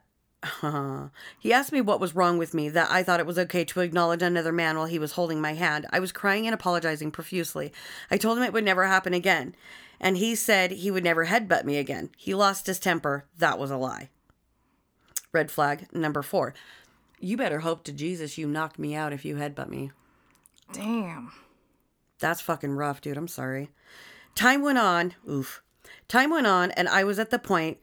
he 1.38 1.52
asked 1.52 1.72
me 1.72 1.80
what 1.80 2.00
was 2.00 2.14
wrong 2.14 2.38
with 2.38 2.54
me, 2.54 2.68
that 2.68 2.90
I 2.90 3.02
thought 3.02 3.20
it 3.20 3.26
was 3.26 3.38
okay 3.38 3.64
to 3.64 3.80
acknowledge 3.80 4.22
another 4.22 4.52
man 4.52 4.76
while 4.76 4.86
he 4.86 4.98
was 4.98 5.12
holding 5.12 5.40
my 5.40 5.54
hand. 5.54 5.86
I 5.90 6.00
was 6.00 6.12
crying 6.12 6.46
and 6.46 6.54
apologizing 6.54 7.10
profusely. 7.10 7.72
I 8.10 8.16
told 8.16 8.38
him 8.38 8.44
it 8.44 8.52
would 8.52 8.64
never 8.64 8.86
happen 8.86 9.14
again, 9.14 9.54
and 10.00 10.16
he 10.16 10.34
said 10.34 10.70
he 10.70 10.90
would 10.90 11.04
never 11.04 11.26
headbutt 11.26 11.64
me 11.64 11.78
again. 11.78 12.10
He 12.16 12.34
lost 12.34 12.66
his 12.66 12.78
temper. 12.78 13.24
That 13.38 13.58
was 13.58 13.70
a 13.70 13.76
lie. 13.76 14.10
Red 15.32 15.50
flag 15.50 15.86
number 15.92 16.22
four. 16.22 16.54
You 17.20 17.36
better 17.36 17.60
hope 17.60 17.84
to 17.84 17.92
Jesus 17.92 18.36
you 18.36 18.46
knock 18.46 18.78
me 18.78 18.94
out 18.94 19.12
if 19.12 19.24
you 19.24 19.36
headbutt 19.36 19.68
me. 19.68 19.92
Damn. 20.72 21.32
That's 22.20 22.40
fucking 22.40 22.72
rough, 22.72 23.00
dude. 23.00 23.16
I'm 23.16 23.28
sorry. 23.28 23.70
Time 24.34 24.62
went 24.62 24.78
on. 24.78 25.14
Oof. 25.28 25.62
Time 26.08 26.30
went 26.30 26.46
on, 26.46 26.70
and 26.72 26.88
I 26.88 27.04
was 27.04 27.18
at 27.18 27.30
the 27.30 27.38
point 27.38 27.78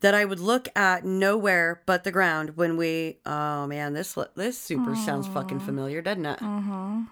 that 0.00 0.14
I 0.14 0.24
would 0.24 0.38
look 0.40 0.68
at 0.76 1.04
nowhere 1.04 1.82
but 1.86 2.04
the 2.04 2.12
ground 2.12 2.56
when 2.56 2.76
we. 2.76 3.18
Oh 3.26 3.66
man, 3.66 3.94
this 3.94 4.16
this 4.36 4.58
super 4.58 4.94
sounds 4.94 5.26
fucking 5.28 5.60
familiar, 5.60 6.00
doesn't 6.02 6.26
it? 6.26 6.38
Mm-hmm. 6.38 7.02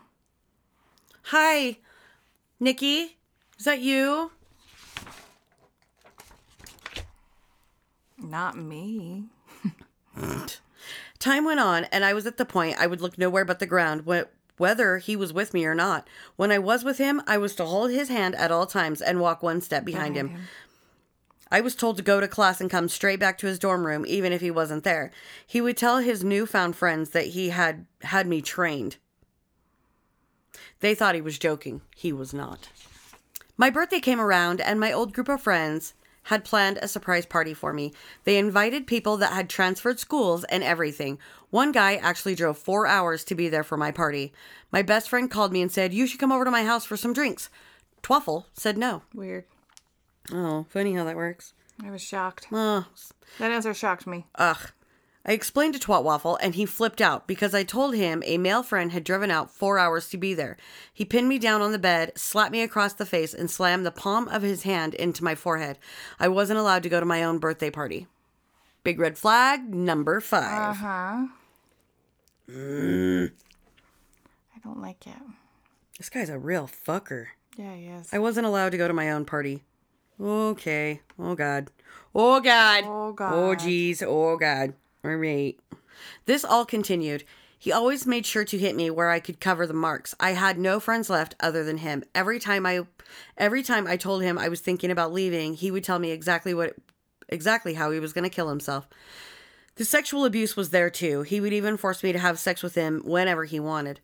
Hi, 1.24 1.78
Nikki. 2.60 3.16
Is 3.58 3.64
that 3.64 3.80
you? 3.80 4.30
Not 8.18 8.56
me. 8.56 9.24
Time 11.18 11.44
went 11.44 11.60
on, 11.60 11.84
and 11.84 12.04
I 12.04 12.12
was 12.14 12.26
at 12.26 12.36
the 12.36 12.44
point 12.44 12.76
I 12.78 12.86
would 12.86 13.00
look 13.00 13.18
nowhere 13.18 13.44
but 13.44 13.58
the 13.58 13.66
ground, 13.66 14.04
wh- 14.08 14.28
whether 14.58 14.98
he 14.98 15.16
was 15.16 15.32
with 15.32 15.54
me 15.54 15.64
or 15.64 15.74
not. 15.74 16.08
When 16.36 16.50
I 16.50 16.58
was 16.58 16.84
with 16.84 16.98
him, 16.98 17.22
I 17.26 17.38
was 17.38 17.54
to 17.56 17.64
hold 17.64 17.90
his 17.90 18.08
hand 18.08 18.34
at 18.34 18.50
all 18.50 18.66
times 18.66 19.00
and 19.00 19.20
walk 19.20 19.42
one 19.42 19.60
step 19.60 19.84
behind 19.84 20.16
him. 20.16 20.36
I 21.50 21.60
was 21.60 21.76
told 21.76 21.96
to 21.96 22.02
go 22.02 22.20
to 22.20 22.26
class 22.26 22.60
and 22.60 22.70
come 22.70 22.88
straight 22.88 23.20
back 23.20 23.38
to 23.38 23.46
his 23.46 23.58
dorm 23.58 23.86
room, 23.86 24.04
even 24.06 24.32
if 24.32 24.40
he 24.40 24.50
wasn't 24.50 24.84
there. 24.84 25.12
He 25.46 25.60
would 25.60 25.76
tell 25.76 25.98
his 25.98 26.24
newfound 26.24 26.74
friends 26.74 27.10
that 27.10 27.28
he 27.28 27.50
had 27.50 27.86
had 28.02 28.26
me 28.26 28.42
trained. 28.42 28.96
They 30.80 30.94
thought 30.94 31.14
he 31.14 31.20
was 31.20 31.38
joking. 31.38 31.82
He 31.94 32.12
was 32.12 32.34
not. 32.34 32.68
My 33.56 33.70
birthday 33.70 34.00
came 34.00 34.20
around, 34.20 34.60
and 34.60 34.80
my 34.80 34.92
old 34.92 35.12
group 35.12 35.28
of 35.28 35.40
friends 35.40 35.94
had 36.26 36.44
planned 36.44 36.78
a 36.82 36.88
surprise 36.88 37.24
party 37.26 37.54
for 37.54 37.72
me. 37.72 37.92
They 38.24 38.36
invited 38.36 38.86
people 38.86 39.16
that 39.18 39.32
had 39.32 39.48
transferred 39.48 39.98
schools 40.00 40.44
and 40.44 40.62
everything. 40.62 41.18
One 41.50 41.72
guy 41.72 41.96
actually 41.96 42.34
drove 42.34 42.58
four 42.58 42.86
hours 42.86 43.24
to 43.24 43.34
be 43.34 43.48
there 43.48 43.64
for 43.64 43.76
my 43.76 43.92
party. 43.92 44.32
My 44.72 44.82
best 44.82 45.08
friend 45.08 45.30
called 45.30 45.52
me 45.52 45.62
and 45.62 45.70
said, 45.70 45.94
You 45.94 46.06
should 46.06 46.20
come 46.20 46.32
over 46.32 46.44
to 46.44 46.50
my 46.50 46.64
house 46.64 46.84
for 46.84 46.96
some 46.96 47.12
drinks. 47.12 47.48
Twaffle 48.02 48.44
said 48.54 48.76
no. 48.76 49.02
Weird. 49.14 49.44
Oh, 50.32 50.66
funny 50.68 50.94
how 50.94 51.04
that 51.04 51.16
works. 51.16 51.52
I 51.84 51.90
was 51.90 52.02
shocked. 52.02 52.48
That 53.38 53.52
answer 53.52 53.74
shocked 53.74 54.06
me. 54.06 54.26
ugh. 54.36 54.70
I 55.28 55.32
explained 55.32 55.74
to 55.74 55.80
Twat 55.80 56.04
Waffle 56.04 56.38
and 56.40 56.54
he 56.54 56.64
flipped 56.64 57.00
out 57.00 57.26
because 57.26 57.52
I 57.52 57.64
told 57.64 57.96
him 57.96 58.22
a 58.24 58.38
male 58.38 58.62
friend 58.62 58.92
had 58.92 59.02
driven 59.02 59.28
out 59.28 59.50
four 59.50 59.76
hours 59.76 60.08
to 60.10 60.16
be 60.16 60.34
there. 60.34 60.56
He 60.94 61.04
pinned 61.04 61.28
me 61.28 61.40
down 61.40 61.62
on 61.62 61.72
the 61.72 61.80
bed, 61.80 62.12
slapped 62.16 62.52
me 62.52 62.62
across 62.62 62.92
the 62.92 63.04
face, 63.04 63.34
and 63.34 63.50
slammed 63.50 63.84
the 63.84 63.90
palm 63.90 64.28
of 64.28 64.42
his 64.42 64.62
hand 64.62 64.94
into 64.94 65.24
my 65.24 65.34
forehead. 65.34 65.78
I 66.20 66.28
wasn't 66.28 66.60
allowed 66.60 66.84
to 66.84 66.88
go 66.88 67.00
to 67.00 67.06
my 67.06 67.24
own 67.24 67.38
birthday 67.38 67.70
party. 67.70 68.06
Big 68.84 69.00
red 69.00 69.18
flag 69.18 69.74
number 69.74 70.20
five. 70.20 70.70
Uh 70.70 70.74
huh. 70.74 71.26
I 72.48 73.28
don't 74.62 74.80
like 74.80 75.08
it. 75.08 75.14
This 75.98 76.08
guy's 76.08 76.30
a 76.30 76.38
real 76.38 76.70
fucker. 76.86 77.26
Yeah, 77.56 77.74
he 77.74 77.86
is. 77.86 78.10
I 78.12 78.20
wasn't 78.20 78.46
allowed 78.46 78.70
to 78.70 78.78
go 78.78 78.86
to 78.86 78.94
my 78.94 79.10
own 79.10 79.24
party. 79.24 79.64
Okay. 80.20 81.00
Oh 81.18 81.34
God. 81.34 81.72
Oh 82.14 82.40
God. 82.40 82.84
Oh, 82.86 83.12
God. 83.12 83.32
Oh 83.32 83.56
jeez. 83.56 84.04
Oh 84.06 84.36
God. 84.36 84.74
Right. 85.06 85.58
This 86.24 86.44
all 86.44 86.64
continued. 86.64 87.24
He 87.58 87.72
always 87.72 88.06
made 88.06 88.26
sure 88.26 88.44
to 88.44 88.58
hit 88.58 88.76
me 88.76 88.90
where 88.90 89.10
I 89.10 89.20
could 89.20 89.40
cover 89.40 89.66
the 89.66 89.74
marks. 89.74 90.14
I 90.20 90.32
had 90.32 90.58
no 90.58 90.78
friends 90.78 91.08
left 91.08 91.34
other 91.40 91.64
than 91.64 91.78
him. 91.78 92.04
Every 92.14 92.38
time 92.38 92.66
I 92.66 92.86
every 93.36 93.62
time 93.62 93.86
I 93.86 93.96
told 93.96 94.22
him 94.22 94.38
I 94.38 94.48
was 94.48 94.60
thinking 94.60 94.90
about 94.90 95.12
leaving, 95.12 95.54
he 95.54 95.70
would 95.70 95.84
tell 95.84 95.98
me 95.98 96.10
exactly 96.10 96.52
what 96.54 96.74
exactly 97.28 97.74
how 97.74 97.90
he 97.90 98.00
was 98.00 98.12
going 98.12 98.24
to 98.24 98.30
kill 98.30 98.48
himself. 98.48 98.88
The 99.76 99.84
sexual 99.84 100.24
abuse 100.24 100.56
was 100.56 100.70
there 100.70 100.90
too. 100.90 101.22
He 101.22 101.40
would 101.40 101.52
even 101.52 101.76
force 101.76 102.02
me 102.02 102.12
to 102.12 102.18
have 102.18 102.38
sex 102.38 102.62
with 102.62 102.74
him 102.74 103.02
whenever 103.04 103.44
he 103.44 103.60
wanted 103.60 104.00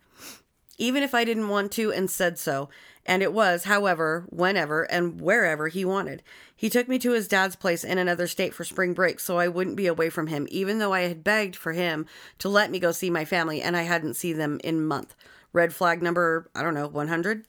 even 0.78 1.02
if 1.02 1.14
I 1.14 1.24
didn't 1.24 1.48
want 1.48 1.72
to 1.72 1.92
and 1.92 2.10
said 2.10 2.38
so. 2.38 2.68
And 3.04 3.22
it 3.22 3.32
was, 3.32 3.64
however, 3.64 4.26
whenever 4.28 4.84
and 4.84 5.20
wherever 5.20 5.68
he 5.68 5.84
wanted. 5.84 6.22
He 6.54 6.70
took 6.70 6.88
me 6.88 6.98
to 7.00 7.12
his 7.12 7.26
dad's 7.26 7.56
place 7.56 7.82
in 7.82 7.98
another 7.98 8.28
state 8.28 8.54
for 8.54 8.64
spring 8.64 8.94
break 8.94 9.18
so 9.18 9.38
I 9.38 9.48
wouldn't 9.48 9.76
be 9.76 9.88
away 9.88 10.08
from 10.08 10.28
him, 10.28 10.46
even 10.50 10.78
though 10.78 10.92
I 10.92 11.02
had 11.02 11.24
begged 11.24 11.56
for 11.56 11.72
him 11.72 12.06
to 12.38 12.48
let 12.48 12.70
me 12.70 12.78
go 12.78 12.92
see 12.92 13.10
my 13.10 13.24
family 13.24 13.60
and 13.60 13.76
I 13.76 13.82
hadn't 13.82 14.14
seen 14.14 14.38
them 14.38 14.60
in 14.62 14.84
month. 14.84 15.14
Red 15.52 15.74
flag 15.74 16.02
number, 16.02 16.48
I 16.54 16.62
don't 16.62 16.74
know, 16.74 16.86
100? 16.86 17.44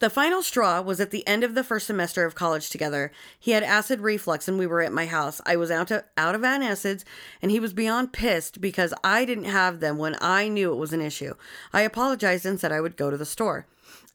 The 0.00 0.10
final 0.10 0.42
straw 0.42 0.80
was 0.80 1.00
at 1.00 1.10
the 1.10 1.26
end 1.26 1.42
of 1.42 1.56
the 1.56 1.64
first 1.64 1.88
semester 1.88 2.24
of 2.24 2.36
college 2.36 2.70
together. 2.70 3.10
He 3.38 3.50
had 3.50 3.64
acid 3.64 4.00
reflux 4.00 4.46
and 4.46 4.56
we 4.56 4.66
were 4.66 4.80
at 4.80 4.92
my 4.92 5.06
house. 5.06 5.40
I 5.44 5.56
was 5.56 5.72
out 5.72 5.90
of, 5.90 6.04
out 6.16 6.36
of 6.36 6.42
antacids 6.42 7.02
and 7.42 7.50
he 7.50 7.58
was 7.58 7.72
beyond 7.72 8.12
pissed 8.12 8.60
because 8.60 8.94
I 9.02 9.24
didn't 9.24 9.44
have 9.44 9.80
them 9.80 9.98
when 9.98 10.16
I 10.20 10.46
knew 10.48 10.72
it 10.72 10.76
was 10.76 10.92
an 10.92 11.00
issue. 11.00 11.34
I 11.72 11.80
apologized 11.80 12.46
and 12.46 12.60
said 12.60 12.70
I 12.70 12.80
would 12.80 12.96
go 12.96 13.10
to 13.10 13.16
the 13.16 13.26
store. 13.26 13.66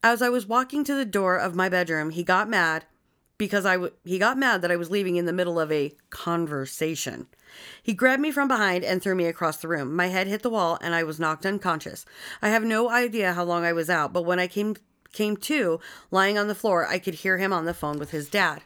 As 0.02 0.22
I 0.22 0.30
was 0.30 0.46
walking 0.46 0.86
to 0.86 0.96
the 0.96 1.06
door 1.06 1.36
of 1.36 1.56
my 1.56 1.68
bedroom, 1.68 2.12
he 2.12 2.24
got 2.24 2.48
mad 2.48 2.86
because 3.38 3.66
I 3.66 3.74
w- 3.74 3.94
he 4.06 4.20
got 4.20 4.38
mad 4.38 4.62
that 4.62 4.72
I 4.72 4.78
was 4.78 4.90
leaving 4.90 5.18
in 5.18 5.26
the 5.26 5.34
middle 5.34 5.60
of 5.60 5.70
a 5.70 5.94
conversation. 6.10 7.28
He 7.82 7.94
grabbed 7.94 8.22
me 8.22 8.32
from 8.32 8.48
behind 8.48 8.86
and 8.86 9.02
threw 9.02 9.16
me 9.16 9.26
across 9.26 9.58
the 9.58 9.68
room. 9.68 9.94
My 9.94 10.08
head 10.08 10.28
hit 10.28 10.44
the 10.44 10.50
wall 10.50 10.78
and 10.82 10.96
I 10.96 11.04
was 11.04 11.20
knocked 11.20 11.46
unconscious. 11.46 12.06
I 12.42 12.50
have 12.50 12.64
no 12.64 12.90
idea 12.90 13.34
how 13.34 13.44
long 13.44 13.66
I 13.66 13.74
was 13.74 13.90
out, 13.90 14.14
but 14.14 14.24
when 14.24 14.40
I 14.40 14.48
came 14.48 14.76
came 15.14 15.38
to, 15.38 15.80
lying 16.12 16.38
on 16.38 16.48
the 16.48 16.56
floor, 16.56 16.86
I 16.86 17.00
could 17.00 17.16
hear 17.16 17.38
him 17.38 17.54
on 17.54 17.66
the 17.66 17.74
phone 17.74 18.00
with 18.00 18.12
his 18.12 18.28
dad. 18.28 18.64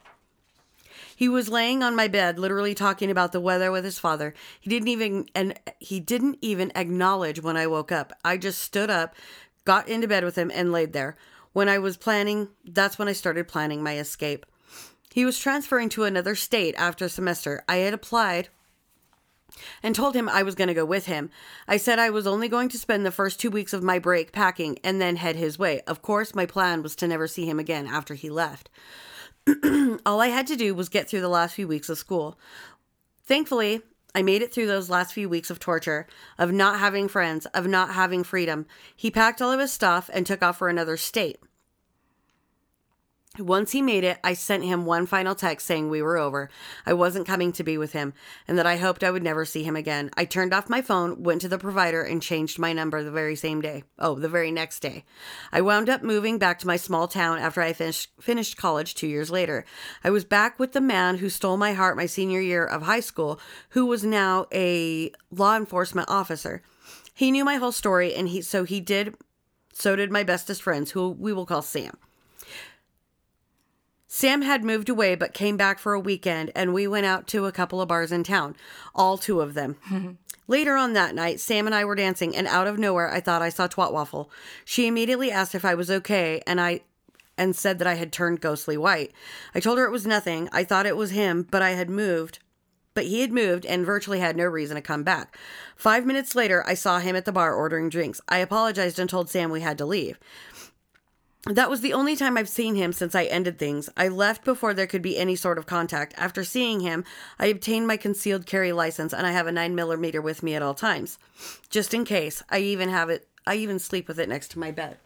He 1.15 1.27
was 1.27 1.49
laying 1.49 1.81
on 1.81 1.95
my 1.95 2.07
bed, 2.07 2.37
literally 2.37 2.75
talking 2.75 3.09
about 3.09 3.31
the 3.31 3.41
weather 3.41 3.71
with 3.71 3.83
his 3.83 3.97
father. 3.97 4.33
He 4.59 4.69
didn't 4.69 4.89
even 4.89 5.25
and 5.33 5.59
he 5.79 5.99
didn't 5.99 6.37
even 6.41 6.71
acknowledge 6.75 7.41
when 7.41 7.57
I 7.57 7.65
woke 7.65 7.91
up. 7.91 8.13
I 8.23 8.37
just 8.37 8.61
stood 8.61 8.91
up, 8.91 9.15
got 9.65 9.87
into 9.87 10.07
bed 10.07 10.23
with 10.23 10.35
him, 10.35 10.51
and 10.53 10.71
laid 10.71 10.93
there. 10.93 11.17
When 11.53 11.69
I 11.69 11.79
was 11.79 11.97
planning, 11.97 12.49
that's 12.63 12.99
when 12.99 13.07
I 13.07 13.13
started 13.13 13.47
planning 13.47 13.81
my 13.81 13.97
escape. 13.97 14.45
He 15.11 15.25
was 15.25 15.39
transferring 15.39 15.89
to 15.89 16.03
another 16.03 16.35
state 16.35 16.75
after 16.77 17.05
a 17.05 17.09
semester. 17.09 17.63
I 17.67 17.77
had 17.77 17.95
applied 17.95 18.49
and 19.83 19.95
told 19.95 20.15
him 20.15 20.29
I 20.29 20.43
was 20.43 20.55
going 20.55 20.67
to 20.67 20.73
go 20.73 20.85
with 20.85 21.05
him. 21.05 21.29
I 21.67 21.77
said 21.77 21.99
I 21.99 22.09
was 22.09 22.27
only 22.27 22.47
going 22.47 22.69
to 22.69 22.77
spend 22.77 23.05
the 23.05 23.11
first 23.11 23.39
two 23.39 23.49
weeks 23.49 23.73
of 23.73 23.83
my 23.83 23.99
break 23.99 24.31
packing 24.31 24.79
and 24.83 25.01
then 25.01 25.15
head 25.15 25.35
his 25.35 25.59
way. 25.59 25.81
Of 25.81 26.01
course, 26.01 26.35
my 26.35 26.45
plan 26.45 26.83
was 26.83 26.95
to 26.97 27.07
never 27.07 27.27
see 27.27 27.45
him 27.45 27.59
again 27.59 27.87
after 27.87 28.13
he 28.13 28.29
left. 28.29 28.69
All 30.05 30.19
I 30.19 30.27
had 30.27 30.47
to 30.47 30.55
do 30.55 30.75
was 30.75 30.89
get 30.89 31.09
through 31.09 31.21
the 31.21 31.29
last 31.29 31.55
few 31.55 31.67
weeks 31.67 31.89
of 31.89 31.97
school. 31.97 32.37
Thankfully, 33.25 33.81
I 34.15 34.23
made 34.23 34.41
it 34.41 34.53
through 34.53 34.67
those 34.67 34.89
last 34.89 35.13
few 35.13 35.29
weeks 35.29 35.49
of 35.49 35.59
torture, 35.59 36.07
of 36.37 36.51
not 36.51 36.79
having 36.79 37.07
friends, 37.07 37.45
of 37.47 37.67
not 37.67 37.93
having 37.93 38.23
freedom. 38.23 38.65
He 38.95 39.11
packed 39.11 39.41
all 39.41 39.51
of 39.51 39.59
his 39.59 39.71
stuff 39.71 40.09
and 40.11 40.25
took 40.25 40.41
off 40.41 40.57
for 40.57 40.69
another 40.69 40.97
state. 40.97 41.39
Once 43.39 43.71
he 43.71 43.81
made 43.81 44.03
it, 44.03 44.17
I 44.23 44.33
sent 44.33 44.63
him 44.63 44.85
one 44.85 45.05
final 45.05 45.35
text 45.35 45.67
saying 45.67 45.89
we 45.89 46.01
were 46.01 46.17
over. 46.17 46.49
I 46.85 46.93
wasn't 46.93 47.27
coming 47.27 47.51
to 47.53 47.63
be 47.63 47.77
with 47.77 47.93
him 47.93 48.13
and 48.47 48.57
that 48.57 48.65
I 48.65 48.77
hoped 48.77 49.03
I 49.03 49.11
would 49.11 49.23
never 49.23 49.45
see 49.45 49.63
him 49.63 49.75
again. 49.75 50.09
I 50.17 50.25
turned 50.25 50.53
off 50.53 50.69
my 50.69 50.81
phone, 50.81 51.23
went 51.23 51.41
to 51.41 51.47
the 51.47 51.57
provider, 51.57 52.01
and 52.01 52.21
changed 52.21 52.57
my 52.57 52.73
number 52.73 53.03
the 53.03 53.11
very 53.11 53.35
same 53.35 53.61
day. 53.61 53.83
Oh, 53.99 54.15
the 54.15 54.29
very 54.29 54.51
next 54.51 54.79
day. 54.79 55.05
I 55.51 55.61
wound 55.61 55.89
up 55.89 56.03
moving 56.03 56.37
back 56.37 56.59
to 56.59 56.67
my 56.67 56.77
small 56.77 57.07
town 57.07 57.37
after 57.39 57.61
I 57.61 57.73
finished, 57.73 58.11
finished 58.19 58.57
college 58.57 58.95
two 58.95 59.07
years 59.07 59.29
later. 59.29 59.65
I 60.03 60.09
was 60.09 60.25
back 60.25 60.59
with 60.59 60.71
the 60.71 60.81
man 60.81 61.17
who 61.17 61.29
stole 61.29 61.57
my 61.57 61.73
heart 61.73 61.97
my 61.97 62.05
senior 62.07 62.41
year 62.41 62.65
of 62.65 62.83
high 62.83 63.01
school, 63.01 63.39
who 63.69 63.85
was 63.85 64.03
now 64.03 64.47
a 64.53 65.11
law 65.31 65.55
enforcement 65.55 66.09
officer. 66.09 66.61
He 67.13 67.31
knew 67.31 67.45
my 67.45 67.55
whole 67.55 67.71
story, 67.71 68.13
and 68.13 68.27
he 68.27 68.41
so 68.41 68.63
he 68.63 68.79
did. 68.79 69.15
So 69.73 69.95
did 69.95 70.11
my 70.11 70.23
bestest 70.23 70.63
friends, 70.63 70.91
who 70.91 71.09
we 71.09 71.33
will 71.33 71.45
call 71.45 71.61
Sam. 71.61 71.97
Sam 74.07 74.41
had 74.41 74.63
moved 74.63 74.89
away 74.89 75.15
but 75.15 75.33
came 75.33 75.57
back 75.57 75.79
for 75.79 75.93
a 75.93 75.99
weekend, 75.99 76.51
and 76.55 76.73
we 76.73 76.87
went 76.87 77.05
out 77.05 77.27
to 77.27 77.45
a 77.45 77.51
couple 77.51 77.81
of 77.81 77.89
bars 77.89 78.11
in 78.11 78.23
town, 78.23 78.55
all 78.95 79.17
two 79.17 79.41
of 79.41 79.53
them. 79.53 79.77
Later 80.47 80.77
on 80.77 80.93
that 80.93 81.13
night, 81.13 81.41
Sam 81.41 81.65
and 81.65 81.75
I 81.75 81.83
were 81.83 81.95
dancing, 81.95 82.35
and 82.35 82.47
out 82.47 82.67
of 82.67 82.79
nowhere, 82.79 83.11
I 83.11 83.19
thought 83.19 83.41
I 83.41 83.49
saw 83.49 83.67
Twat 83.67 83.91
Waffle. 83.91 84.31
She 84.63 84.87
immediately 84.87 85.29
asked 85.29 85.53
if 85.53 85.65
I 85.65 85.75
was 85.75 85.91
okay, 85.91 86.41
and 86.47 86.61
I 86.61 86.81
and 87.37 87.55
said 87.55 87.79
that 87.79 87.87
I 87.87 87.95
had 87.95 88.11
turned 88.11 88.41
ghostly 88.41 88.77
white. 88.77 89.11
I 89.53 89.59
told 89.59 89.77
her 89.77 89.85
it 89.85 89.91
was 89.91 90.07
nothing. 90.07 90.49
I 90.51 90.63
thought 90.63 90.87
it 90.87 90.97
was 90.97 91.11
him, 91.11 91.45
but 91.51 91.61
I 91.61 91.71
had 91.71 91.89
moved. 91.89 92.39
But 92.95 93.05
he 93.05 93.21
had 93.21 93.31
moved 93.31 93.63
and 93.63 93.85
virtually 93.85 94.19
had 94.19 94.35
no 94.35 94.45
reason 94.45 94.75
to 94.75 94.81
come 94.81 95.03
back. 95.03 95.37
Five 95.75 96.03
minutes 96.03 96.33
later, 96.33 96.63
I 96.65 96.73
saw 96.73 96.97
him 96.97 97.15
at 97.15 97.25
the 97.25 97.31
bar 97.31 97.53
ordering 97.53 97.89
drinks. 97.89 98.19
I 98.27 98.39
apologized 98.39 98.97
and 98.97 99.07
told 99.07 99.29
Sam 99.29 99.51
we 99.51 99.61
had 99.61 99.77
to 99.77 99.85
leave. 99.85 100.17
That 101.45 101.69
was 101.69 101.81
the 101.81 101.93
only 101.93 102.15
time 102.15 102.37
I've 102.37 102.49
seen 102.49 102.75
him 102.75 102.91
since 102.91 103.15
I 103.15 103.23
ended 103.25 103.57
things. 103.57 103.89
I 103.95 104.09
left 104.09 104.43
before 104.43 104.73
there 104.73 104.87
could 104.87 105.01
be 105.01 105.17
any 105.17 105.35
sort 105.35 105.57
of 105.57 105.65
contact. 105.65 106.13
After 106.17 106.43
seeing 106.43 106.81
him, 106.81 107.05
I 107.39 107.45
obtained 107.45 107.87
my 107.87 107.95
concealed 107.95 108.45
carry 108.45 108.73
license 108.73 109.13
and 109.13 109.25
I 109.25 109.31
have 109.31 109.47
a 109.47 109.51
9 109.51 109.73
millimeter 109.73 110.21
with 110.21 110.43
me 110.43 110.55
at 110.55 110.61
all 110.61 110.73
times. 110.73 111.17
Just 111.69 111.93
in 111.93 112.03
case. 112.03 112.43
I 112.49 112.59
even 112.59 112.89
have 112.89 113.09
it 113.09 113.27
I 113.47 113.55
even 113.55 113.79
sleep 113.79 114.09
with 114.09 114.19
it 114.19 114.27
next 114.27 114.51
to 114.51 114.59
my 114.59 114.71
bed. 114.71 114.97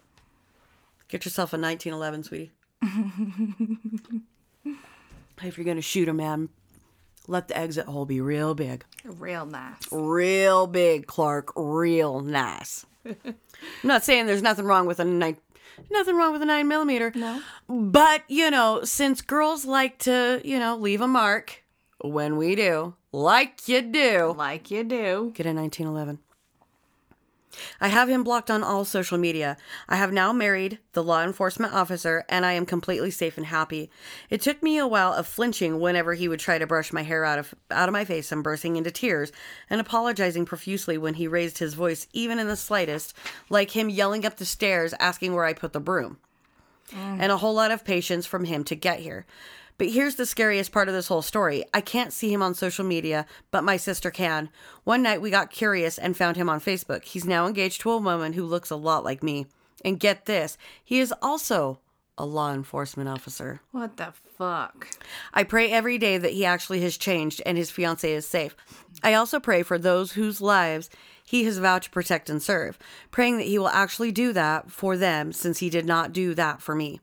Get 1.06 1.24
yourself 1.24 1.52
a 1.52 1.58
1911, 1.58 2.24
sweetie. 2.24 2.50
if 5.42 5.56
you're 5.56 5.64
going 5.64 5.76
to 5.76 5.82
shoot 5.82 6.08
a 6.08 6.12
man, 6.12 6.48
let 7.28 7.46
the 7.46 7.56
exit 7.56 7.86
hole 7.86 8.04
be 8.04 8.20
real 8.20 8.56
big. 8.56 8.84
Real 9.04 9.46
nice. 9.46 9.86
Real 9.92 10.66
big, 10.66 11.06
Clark. 11.06 11.52
Real 11.54 12.20
nice. 12.20 12.84
I'm 13.06 13.36
not 13.84 14.02
saying 14.02 14.26
there's 14.26 14.42
nothing 14.42 14.64
wrong 14.64 14.86
with 14.86 14.98
a 14.98 15.04
nine, 15.04 15.36
nothing 15.90 16.16
wrong 16.16 16.32
with 16.32 16.42
a 16.42 16.46
nine 16.46 16.68
millimeter. 16.68 17.12
No. 17.14 17.40
But 17.68 18.22
you 18.28 18.50
know, 18.50 18.84
since 18.84 19.20
girls 19.22 19.64
like 19.64 19.98
to, 20.00 20.40
you 20.44 20.58
know, 20.58 20.76
leave 20.76 21.00
a 21.00 21.08
mark 21.08 21.62
when 22.02 22.36
we 22.36 22.54
do, 22.54 22.94
like 23.12 23.68
you 23.68 23.82
do, 23.82 24.34
Like 24.36 24.70
you 24.70 24.84
do. 24.84 25.32
get 25.34 25.46
a 25.46 25.52
1911. 25.52 26.18
I 27.80 27.88
have 27.88 28.08
him 28.08 28.22
blocked 28.22 28.50
on 28.50 28.62
all 28.62 28.84
social 28.84 29.18
media. 29.18 29.56
I 29.88 29.96
have 29.96 30.12
now 30.12 30.32
married 30.32 30.78
the 30.92 31.02
law 31.02 31.22
enforcement 31.22 31.74
officer 31.74 32.24
and 32.28 32.46
I 32.46 32.52
am 32.52 32.66
completely 32.66 33.10
safe 33.10 33.36
and 33.36 33.46
happy. 33.46 33.90
It 34.30 34.40
took 34.40 34.62
me 34.62 34.78
a 34.78 34.86
while 34.86 35.12
of 35.12 35.26
flinching 35.26 35.80
whenever 35.80 36.14
he 36.14 36.28
would 36.28 36.40
try 36.40 36.58
to 36.58 36.66
brush 36.66 36.92
my 36.92 37.02
hair 37.02 37.24
out 37.24 37.38
of 37.38 37.54
out 37.70 37.88
of 37.88 37.92
my 37.92 38.04
face 38.04 38.32
and 38.32 38.42
bursting 38.42 38.76
into 38.76 38.90
tears 38.90 39.32
and 39.68 39.80
apologizing 39.80 40.44
profusely 40.44 40.96
when 40.98 41.14
he 41.14 41.26
raised 41.28 41.58
his 41.58 41.74
voice 41.74 42.06
even 42.12 42.38
in 42.38 42.48
the 42.48 42.56
slightest, 42.56 43.14
like 43.50 43.70
him 43.70 43.88
yelling 43.88 44.24
up 44.24 44.36
the 44.36 44.44
stairs 44.44 44.94
asking 44.98 45.34
where 45.34 45.44
I 45.44 45.52
put 45.52 45.72
the 45.72 45.80
broom. 45.80 46.18
Mm. 46.90 47.18
And 47.20 47.32
a 47.32 47.38
whole 47.38 47.54
lot 47.54 47.70
of 47.70 47.84
patience 47.84 48.26
from 48.26 48.44
him 48.44 48.64
to 48.64 48.74
get 48.74 49.00
here. 49.00 49.26
But 49.78 49.88
here's 49.88 50.16
the 50.16 50.26
scariest 50.26 50.72
part 50.72 50.88
of 50.88 50.94
this 50.94 51.08
whole 51.08 51.22
story. 51.22 51.64
I 51.74 51.80
can't 51.80 52.12
see 52.12 52.32
him 52.32 52.42
on 52.42 52.54
social 52.54 52.84
media, 52.84 53.26
but 53.50 53.64
my 53.64 53.76
sister 53.76 54.10
can. 54.10 54.48
One 54.84 55.02
night 55.02 55.20
we 55.20 55.30
got 55.30 55.50
curious 55.50 55.98
and 55.98 56.16
found 56.16 56.36
him 56.36 56.48
on 56.48 56.60
Facebook. 56.60 57.04
He's 57.04 57.24
now 57.24 57.46
engaged 57.46 57.80
to 57.82 57.90
a 57.90 57.98
woman 57.98 58.34
who 58.34 58.44
looks 58.44 58.70
a 58.70 58.76
lot 58.76 59.04
like 59.04 59.22
me. 59.22 59.46
And 59.84 59.98
get 59.98 60.26
this, 60.26 60.56
he 60.84 61.00
is 61.00 61.12
also 61.20 61.80
a 62.18 62.26
law 62.26 62.52
enforcement 62.52 63.08
officer. 63.08 63.60
What 63.72 63.96
the 63.96 64.12
fuck? 64.38 64.88
I 65.32 65.42
pray 65.44 65.70
every 65.70 65.98
day 65.98 66.18
that 66.18 66.32
he 66.32 66.44
actually 66.44 66.80
has 66.82 66.96
changed 66.96 67.42
and 67.44 67.56
his 67.56 67.70
fiancee 67.70 68.12
is 68.12 68.26
safe. 68.26 68.54
I 69.02 69.14
also 69.14 69.40
pray 69.40 69.62
for 69.62 69.78
those 69.78 70.12
whose 70.12 70.40
lives 70.40 70.90
he 71.24 71.44
has 71.44 71.58
vowed 71.58 71.82
to 71.82 71.90
protect 71.90 72.28
and 72.28 72.42
serve, 72.42 72.78
praying 73.10 73.38
that 73.38 73.46
he 73.46 73.58
will 73.58 73.68
actually 73.68 74.12
do 74.12 74.32
that 74.34 74.70
for 74.70 74.96
them 74.96 75.32
since 75.32 75.58
he 75.58 75.70
did 75.70 75.86
not 75.86 76.12
do 76.12 76.34
that 76.34 76.60
for 76.60 76.74
me. 76.74 77.00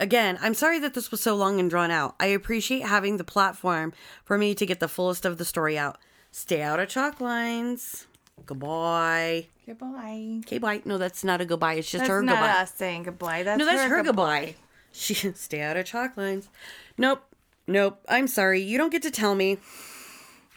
Again, 0.00 0.38
I'm 0.42 0.54
sorry 0.54 0.78
that 0.80 0.94
this 0.94 1.10
was 1.10 1.20
so 1.20 1.36
long 1.36 1.60
and 1.60 1.70
drawn 1.70 1.90
out. 1.90 2.16
I 2.18 2.26
appreciate 2.26 2.82
having 2.82 3.16
the 3.16 3.24
platform 3.24 3.92
for 4.24 4.36
me 4.36 4.54
to 4.54 4.66
get 4.66 4.80
the 4.80 4.88
fullest 4.88 5.24
of 5.24 5.38
the 5.38 5.44
story 5.44 5.78
out. 5.78 5.98
Stay 6.32 6.62
out 6.62 6.80
of 6.80 6.88
chalk 6.88 7.20
lines. 7.20 8.06
Goodbye. 8.44 9.46
Goodbye. 9.66 10.40
Okay, 10.40 10.58
bye. 10.58 10.82
No, 10.84 10.98
that's 10.98 11.22
not 11.22 11.40
a 11.40 11.44
goodbye. 11.44 11.74
It's 11.74 11.90
just 11.90 12.00
That's 12.02 12.08
her 12.10 12.22
not 12.22 12.32
goodbye. 12.34 12.48
us 12.62 12.74
saying 12.74 13.04
goodbye. 13.04 13.42
That's 13.44 13.58
No, 13.58 13.64
that's 13.64 13.82
her, 13.88 14.02
goodbye. 14.02 14.40
goodbye. 14.46 14.54
She 14.96 15.14
stay 15.14 15.60
out 15.60 15.76
of 15.76 15.86
chalk 15.86 16.16
lines. 16.16 16.48
Nope. 16.96 17.24
Nope. 17.66 17.98
I'm 18.08 18.28
sorry. 18.28 18.60
You 18.62 18.78
don't 18.78 18.90
get 18.90 19.02
to 19.02 19.10
tell 19.10 19.34
me. 19.34 19.58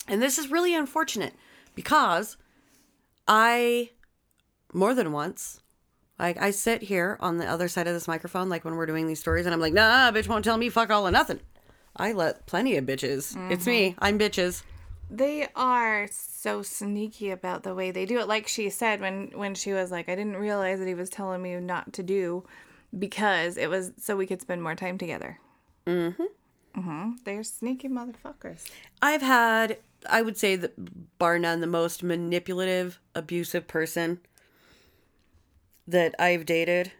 And 0.07 0.21
this 0.21 0.37
is 0.37 0.51
really 0.51 0.75
unfortunate 0.75 1.33
because 1.73 2.37
I 3.27 3.89
more 4.73 4.93
than 4.93 5.11
once 5.11 5.59
like 6.19 6.41
I 6.41 6.51
sit 6.51 6.81
here 6.83 7.17
on 7.19 7.37
the 7.37 7.45
other 7.45 7.67
side 7.67 7.87
of 7.87 7.93
this 7.93 8.07
microphone 8.07 8.49
like 8.49 8.65
when 8.65 8.75
we're 8.75 8.85
doing 8.85 9.07
these 9.07 9.19
stories 9.19 9.45
and 9.45 9.53
I'm 9.53 9.61
like, 9.61 9.73
nah, 9.73 10.11
bitch 10.11 10.27
won't 10.27 10.43
tell 10.43 10.57
me 10.57 10.69
fuck 10.69 10.89
all 10.89 11.07
or 11.07 11.11
nothing. 11.11 11.39
I 11.95 12.11
let 12.11 12.45
plenty 12.45 12.77
of 12.77 12.85
bitches. 12.85 13.35
It's 13.51 13.65
me. 13.65 13.95
I'm 13.99 14.19
bitches. 14.19 14.63
They 15.09 15.47
are 15.55 16.07
so 16.11 16.61
sneaky 16.61 17.29
about 17.29 17.63
the 17.63 17.73
way 17.73 17.91
they 17.91 18.05
do 18.05 18.19
it. 18.19 18.27
Like 18.27 18.47
she 18.47 18.69
said 18.69 18.99
when 18.99 19.31
when 19.35 19.55
she 19.55 19.73
was 19.73 19.91
like, 19.91 20.09
I 20.09 20.15
didn't 20.15 20.37
realize 20.37 20.79
that 20.79 20.87
he 20.87 20.93
was 20.93 21.09
telling 21.09 21.41
me 21.41 21.55
not 21.57 21.93
to 21.93 22.03
do 22.03 22.45
because 22.97 23.57
it 23.57 23.69
was 23.69 23.91
so 23.97 24.15
we 24.15 24.27
could 24.27 24.41
spend 24.41 24.63
more 24.63 24.75
time 24.75 24.97
together. 24.97 25.39
Mm-hmm. 25.85 26.23
Mm-hmm. 26.77 27.11
They're 27.23 27.43
sneaky 27.43 27.89
motherfuckers. 27.89 28.69
I've 29.01 29.21
had, 29.21 29.77
I 30.07 30.21
would 30.21 30.37
say 30.37 30.55
that 30.55 31.17
bar 31.17 31.39
none, 31.39 31.61
the 31.61 31.67
most 31.67 32.03
manipulative, 32.03 32.99
abusive 33.15 33.67
person 33.67 34.19
that 35.87 36.13
I've 36.19 36.45
dated 36.45 36.91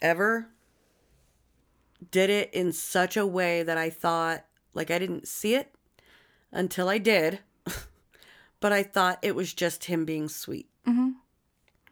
ever 0.00 0.48
did 2.10 2.30
it 2.30 2.52
in 2.52 2.72
such 2.72 3.16
a 3.16 3.26
way 3.26 3.62
that 3.62 3.78
I 3.78 3.90
thought, 3.90 4.44
like, 4.72 4.90
I 4.90 4.98
didn't 4.98 5.26
see 5.26 5.54
it 5.54 5.74
until 6.52 6.88
I 6.88 6.98
did, 6.98 7.40
but 8.60 8.72
I 8.72 8.82
thought 8.82 9.18
it 9.22 9.34
was 9.34 9.52
just 9.52 9.84
him 9.84 10.04
being 10.04 10.28
sweet. 10.28 10.68
Mm-hmm. 10.86 11.10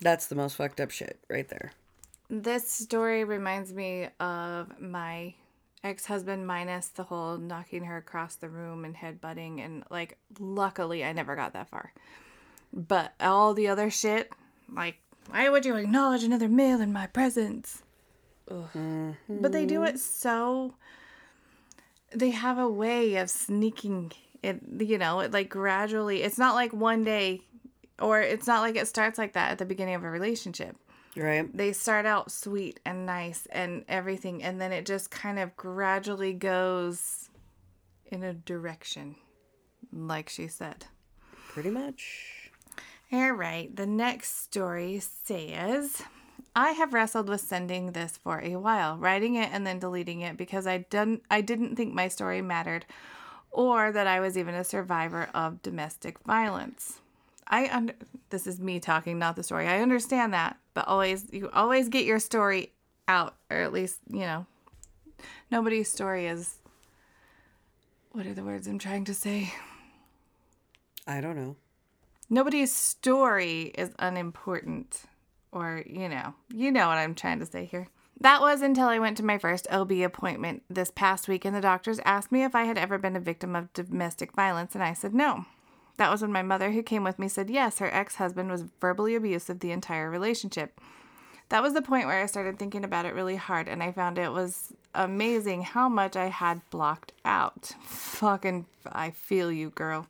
That's 0.00 0.26
the 0.26 0.34
most 0.34 0.56
fucked 0.56 0.80
up 0.80 0.90
shit 0.90 1.18
right 1.28 1.48
there. 1.48 1.72
This 2.28 2.68
story 2.68 3.24
reminds 3.24 3.72
me 3.72 4.08
of 4.20 4.80
my 4.80 5.34
ex 5.84 6.06
husband, 6.06 6.46
minus 6.46 6.88
the 6.88 7.04
whole 7.04 7.36
knocking 7.36 7.84
her 7.84 7.96
across 7.96 8.36
the 8.36 8.48
room 8.48 8.84
and 8.84 8.96
headbutting. 8.96 9.64
And, 9.64 9.84
like, 9.90 10.18
luckily, 10.38 11.04
I 11.04 11.12
never 11.12 11.36
got 11.36 11.52
that 11.52 11.68
far. 11.68 11.92
But 12.72 13.12
all 13.20 13.54
the 13.54 13.68
other 13.68 13.90
shit, 13.90 14.32
like, 14.72 14.96
why 15.30 15.48
would 15.48 15.64
you 15.64 15.76
acknowledge 15.76 16.24
another 16.24 16.48
male 16.48 16.80
in 16.80 16.92
my 16.92 17.06
presence? 17.06 17.82
Ugh. 18.50 19.14
But 19.28 19.52
they 19.52 19.66
do 19.66 19.84
it 19.84 19.98
so. 19.98 20.74
They 22.14 22.30
have 22.30 22.58
a 22.58 22.68
way 22.68 23.16
of 23.16 23.30
sneaking 23.30 24.12
it, 24.42 24.60
you 24.80 24.98
know, 24.98 25.20
it 25.20 25.32
like 25.32 25.48
gradually. 25.48 26.22
It's 26.22 26.38
not 26.38 26.54
like 26.54 26.72
one 26.72 27.04
day, 27.04 27.42
or 28.00 28.20
it's 28.20 28.46
not 28.46 28.60
like 28.60 28.76
it 28.76 28.88
starts 28.88 29.16
like 29.18 29.32
that 29.34 29.52
at 29.52 29.58
the 29.58 29.64
beginning 29.64 29.94
of 29.94 30.04
a 30.04 30.10
relationship 30.10 30.76
Right? 31.14 31.54
they 31.54 31.72
start 31.72 32.06
out 32.06 32.32
sweet 32.32 32.80
and 32.86 33.04
nice 33.04 33.46
and 33.52 33.84
everything 33.86 34.42
and 34.42 34.58
then 34.58 34.72
it 34.72 34.86
just 34.86 35.10
kind 35.10 35.38
of 35.38 35.54
gradually 35.56 36.32
goes 36.32 37.28
in 38.06 38.22
a 38.22 38.32
direction 38.32 39.16
like 39.92 40.30
she 40.30 40.48
said 40.48 40.86
Pretty 41.50 41.68
much. 41.68 42.41
All 43.12 43.32
right 43.32 43.76
the 43.76 43.86
next 43.86 44.42
story 44.42 45.00
says 45.00 46.02
i 46.56 46.70
have 46.70 46.94
wrestled 46.94 47.28
with 47.28 47.40
sending 47.40 47.92
this 47.92 48.16
for 48.16 48.40
a 48.40 48.56
while 48.56 48.96
writing 48.96 49.34
it 49.34 49.50
and 49.52 49.66
then 49.66 49.78
deleting 49.78 50.20
it 50.20 50.36
because 50.36 50.66
i 50.66 50.78
didn't 50.78 51.22
i 51.30 51.40
didn't 51.40 51.76
think 51.76 51.92
my 51.92 52.08
story 52.08 52.40
mattered 52.40 52.86
or 53.50 53.92
that 53.92 54.06
i 54.06 54.18
was 54.20 54.38
even 54.38 54.54
a 54.54 54.64
survivor 54.64 55.28
of 55.34 55.60
domestic 55.62 56.18
violence 56.20 57.00
I 57.52 57.68
under 57.70 57.94
this 58.30 58.46
is 58.46 58.58
me 58.58 58.80
talking, 58.80 59.18
not 59.18 59.36
the 59.36 59.42
story. 59.42 59.68
I 59.68 59.82
understand 59.82 60.32
that, 60.32 60.56
but 60.72 60.88
always 60.88 61.26
you 61.32 61.50
always 61.52 61.90
get 61.90 62.06
your 62.06 62.18
story 62.18 62.72
out, 63.06 63.34
or 63.50 63.58
at 63.58 63.74
least 63.74 63.98
you 64.08 64.20
know 64.20 64.46
nobody's 65.50 65.90
story 65.90 66.26
is. 66.26 66.56
What 68.12 68.26
are 68.26 68.34
the 68.34 68.44
words 68.44 68.66
I'm 68.66 68.78
trying 68.78 69.04
to 69.04 69.14
say? 69.14 69.52
I 71.06 71.20
don't 71.20 71.36
know. 71.36 71.56
Nobody's 72.32 72.74
story 72.74 73.72
is 73.76 73.90
unimportant, 73.98 75.02
or 75.52 75.84
you 75.86 76.08
know, 76.08 76.32
you 76.48 76.72
know 76.72 76.88
what 76.88 76.96
I'm 76.96 77.14
trying 77.14 77.40
to 77.40 77.44
say 77.44 77.66
here. 77.66 77.88
That 78.22 78.40
was 78.40 78.62
until 78.62 78.88
I 78.88 78.98
went 78.98 79.18
to 79.18 79.22
my 79.22 79.36
first 79.36 79.66
OB 79.70 79.92
appointment 79.92 80.62
this 80.70 80.90
past 80.90 81.28
week, 81.28 81.44
and 81.44 81.54
the 81.54 81.60
doctors 81.60 82.00
asked 82.06 82.32
me 82.32 82.42
if 82.42 82.54
I 82.54 82.64
had 82.64 82.78
ever 82.78 82.96
been 82.96 83.16
a 83.16 83.20
victim 83.20 83.54
of 83.54 83.70
domestic 83.74 84.32
violence, 84.32 84.74
and 84.74 84.82
I 84.82 84.94
said 84.94 85.12
no. 85.12 85.44
That 85.98 86.10
was 86.10 86.22
when 86.22 86.32
my 86.32 86.40
mother, 86.40 86.70
who 86.70 86.82
came 86.82 87.04
with 87.04 87.18
me, 87.18 87.28
said 87.28 87.50
yes, 87.50 87.80
her 87.80 87.94
ex 87.94 88.14
husband 88.14 88.50
was 88.50 88.64
verbally 88.80 89.14
abusive 89.14 89.60
the 89.60 89.72
entire 89.72 90.08
relationship. 90.08 90.80
That 91.50 91.62
was 91.62 91.74
the 91.74 91.82
point 91.82 92.06
where 92.06 92.22
I 92.22 92.24
started 92.24 92.58
thinking 92.58 92.82
about 92.82 93.04
it 93.04 93.12
really 93.12 93.36
hard, 93.36 93.68
and 93.68 93.82
I 93.82 93.92
found 93.92 94.16
it 94.16 94.32
was 94.32 94.72
amazing 94.94 95.64
how 95.64 95.90
much 95.90 96.16
I 96.16 96.28
had 96.28 96.62
blocked 96.70 97.12
out. 97.26 97.72
Fucking, 97.82 98.64
I 98.86 99.10
feel 99.10 99.52
you, 99.52 99.68
girl. 99.68 100.08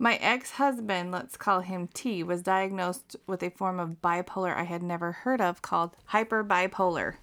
My 0.00 0.14
ex 0.16 0.52
husband, 0.52 1.10
let's 1.10 1.36
call 1.36 1.60
him 1.60 1.88
T, 1.92 2.22
was 2.22 2.42
diagnosed 2.42 3.16
with 3.26 3.42
a 3.42 3.50
form 3.50 3.80
of 3.80 4.00
bipolar 4.00 4.56
I 4.56 4.62
had 4.62 4.82
never 4.82 5.10
heard 5.10 5.40
of 5.40 5.60
called 5.60 5.96
hyperbipolar. 6.12 7.14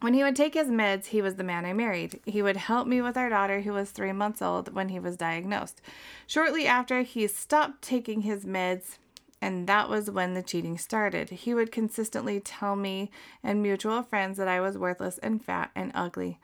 When 0.00 0.14
he 0.14 0.22
would 0.22 0.36
take 0.36 0.54
his 0.54 0.68
meds, 0.68 1.06
he 1.06 1.20
was 1.20 1.36
the 1.36 1.44
man 1.44 1.66
I 1.66 1.74
married. 1.74 2.20
He 2.24 2.40
would 2.40 2.56
help 2.56 2.86
me 2.86 3.02
with 3.02 3.18
our 3.18 3.28
daughter, 3.28 3.62
who 3.62 3.72
was 3.72 3.90
three 3.90 4.12
months 4.12 4.40
old 4.40 4.74
when 4.74 4.88
he 4.88 4.98
was 4.98 5.16
diagnosed. 5.16 5.82
Shortly 6.26 6.66
after, 6.66 7.02
he 7.02 7.26
stopped 7.26 7.82
taking 7.82 8.22
his 8.22 8.46
meds, 8.46 8.96
and 9.42 9.66
that 9.66 9.90
was 9.90 10.10
when 10.10 10.34
the 10.34 10.42
cheating 10.42 10.78
started. 10.78 11.30
He 11.30 11.54
would 11.54 11.72
consistently 11.72 12.40
tell 12.40 12.76
me 12.76 13.10
and 13.42 13.62
mutual 13.62 14.02
friends 14.02 14.38
that 14.38 14.48
I 14.48 14.60
was 14.60 14.78
worthless 14.78 15.18
and 15.18 15.44
fat 15.44 15.70
and 15.74 15.92
ugly. 15.94 16.38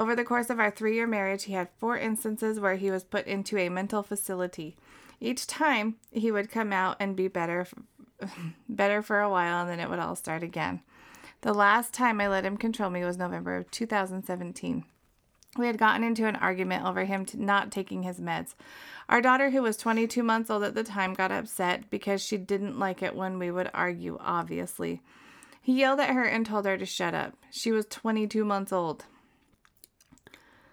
Over 0.00 0.16
the 0.16 0.24
course 0.24 0.48
of 0.48 0.58
our 0.58 0.70
three 0.70 0.94
year 0.94 1.06
marriage, 1.06 1.44
he 1.44 1.52
had 1.52 1.68
four 1.76 1.98
instances 1.98 2.58
where 2.58 2.76
he 2.76 2.90
was 2.90 3.04
put 3.04 3.26
into 3.26 3.58
a 3.58 3.68
mental 3.68 4.02
facility. 4.02 4.74
Each 5.20 5.46
time, 5.46 5.96
he 6.10 6.32
would 6.32 6.50
come 6.50 6.72
out 6.72 6.96
and 6.98 7.14
be 7.14 7.28
better, 7.28 7.66
better 8.68 9.02
for 9.02 9.20
a 9.20 9.28
while, 9.28 9.60
and 9.60 9.68
then 9.68 9.78
it 9.78 9.90
would 9.90 9.98
all 9.98 10.16
start 10.16 10.42
again. 10.42 10.80
The 11.42 11.52
last 11.52 11.92
time 11.92 12.18
I 12.18 12.28
let 12.28 12.46
him 12.46 12.56
control 12.56 12.88
me 12.88 13.04
was 13.04 13.18
November 13.18 13.56
of 13.56 13.70
2017. 13.70 14.84
We 15.58 15.66
had 15.66 15.76
gotten 15.76 16.02
into 16.02 16.26
an 16.26 16.36
argument 16.36 16.86
over 16.86 17.04
him 17.04 17.26
not 17.34 17.70
taking 17.70 18.02
his 18.02 18.20
meds. 18.20 18.54
Our 19.10 19.20
daughter, 19.20 19.50
who 19.50 19.60
was 19.60 19.76
22 19.76 20.22
months 20.22 20.48
old 20.48 20.62
at 20.62 20.74
the 20.74 20.82
time, 20.82 21.12
got 21.12 21.30
upset 21.30 21.90
because 21.90 22.24
she 22.24 22.38
didn't 22.38 22.78
like 22.78 23.02
it 23.02 23.14
when 23.14 23.38
we 23.38 23.50
would 23.50 23.68
argue, 23.74 24.16
obviously. 24.18 25.02
He 25.60 25.78
yelled 25.78 26.00
at 26.00 26.14
her 26.14 26.24
and 26.24 26.46
told 26.46 26.64
her 26.64 26.78
to 26.78 26.86
shut 26.86 27.12
up. 27.12 27.36
She 27.50 27.70
was 27.70 27.84
22 27.84 28.46
months 28.46 28.72
old. 28.72 29.04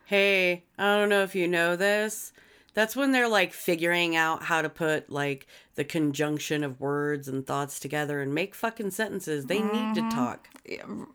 Hey, 0.08 0.64
I 0.78 0.97
don't 0.97 1.10
know 1.10 1.24
if 1.24 1.36
you 1.36 1.49
know 1.49 1.76
this. 1.76 2.32
That's 2.74 2.95
when 2.95 3.12
they're 3.12 3.28
like 3.28 3.51
figuring 3.51 4.16
out 4.16 4.43
how 4.43 4.62
to 4.62 4.70
put 4.70 5.10
like 5.10 5.47
the 5.76 5.84
conjunction 5.84 6.64
of 6.64 6.80
words 6.80 7.28
and 7.28 7.45
thoughts 7.45 7.78
together 7.78 8.22
and 8.22 8.34
make 8.34 8.55
fucking 8.55 8.91
sentences. 8.91 9.47
They 9.47 9.62
need 9.62 9.95
to 9.95 10.10
talk. 10.10 10.47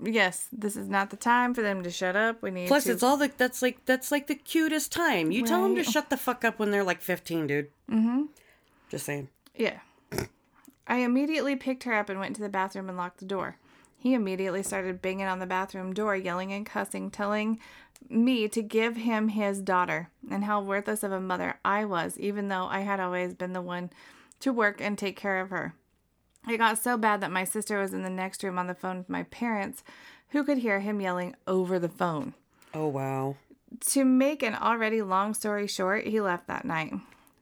Yes, 0.03 0.49
this 0.53 0.77
is 0.77 0.91
not 0.91 1.09
the 1.09 1.17
time 1.17 1.55
for 1.55 1.63
them 1.63 1.83
to 1.85 1.91
shut 1.91 2.17
up. 2.17 2.43
We 2.43 2.51
need 2.51 2.69
Plus, 2.69 2.85
to. 2.85 2.93
it's 2.93 3.03
all 3.03 3.17
the 3.17 3.31
that's 3.35 3.63
like 3.63 3.83
that's 3.87 4.13
like 4.13 4.27
the 4.27 4.35
cutest 4.35 4.93
time. 4.93 5.31
You 5.31 5.47
tell 5.47 5.63
them 5.63 5.75
to 5.77 5.85
shut 5.85 6.11
the 6.11 6.19
fuck 6.19 6.45
up 6.45 6.59
when 6.59 6.71
they're 6.71 6.85
like 6.85 7.01
fifteen, 7.01 7.47
dude. 7.47 7.71
Mm-hmm. 7.91 8.25
Just 8.91 9.07
saying. 9.07 9.29
Yeah. 9.57 9.79
I 10.87 10.97
immediately 10.99 11.57
picked 11.57 11.85
her 11.85 11.95
up 11.95 12.11
and 12.11 12.21
went 12.21 12.37
to 12.37 12.43
the 12.43 12.51
bathroom 12.51 12.89
and 12.91 12.99
locked 12.99 13.21
the 13.21 13.25
door. 13.25 13.57
He 14.03 14.15
immediately 14.15 14.65
started 14.65 15.01
banging 15.01 15.29
on 15.29 15.39
the 15.39 15.47
bathroom 15.47 15.95
door, 15.95 16.17
yelling 16.17 16.53
and 16.53 16.67
cussing, 16.67 17.09
telling 17.09 17.61
me 18.11 18.49
to 18.49 18.61
give 18.61 18.97
him 18.97 19.29
his 19.29 19.61
daughter 19.61 20.11
and 20.29 20.43
how 20.43 20.61
worthless 20.61 21.05
of 21.05 21.13
a 21.13 21.21
mother 21.21 21.61
I 21.65 21.85
was, 21.85 22.19
even 22.19 22.49
though 22.49 22.65
I 22.65 22.81
had 22.81 22.99
always 22.99 23.33
been 23.33 23.53
the 23.53 23.63
one 23.63 23.91
to 24.41 24.53
work 24.53 24.81
and 24.81 24.99
take 24.99 25.17
care 25.17 25.41
of 25.41 25.51
her. 25.51 25.75
It 26.49 26.59
got 26.59 26.79
so 26.79 26.97
bad 26.97 27.21
that 27.21 27.31
my 27.31 27.45
sister 27.45 27.79
was 27.79 27.95
in 27.95 28.03
the 28.03 28.11
next 28.11 28.43
room 28.43 28.59
on 28.59 28.67
the 28.67 28.75
phone 28.75 28.99
with 28.99 29.09
my 29.09 29.23
parents, 29.23 29.85
who 30.31 30.43
could 30.43 30.59
hear 30.59 30.81
him 30.81 31.01
yelling 31.01 31.37
over 31.47 31.79
the 31.79 31.89
phone. 31.89 32.35
Oh 32.75 32.89
wow. 32.89 33.37
To 33.91 34.05
make 34.05 34.43
an 34.43 34.57
already 34.57 35.01
long 35.01 35.33
story 35.33 35.69
short, 35.69 36.09
he 36.09 36.21
left 36.21 36.49
that 36.49 36.65
night. 36.65 36.93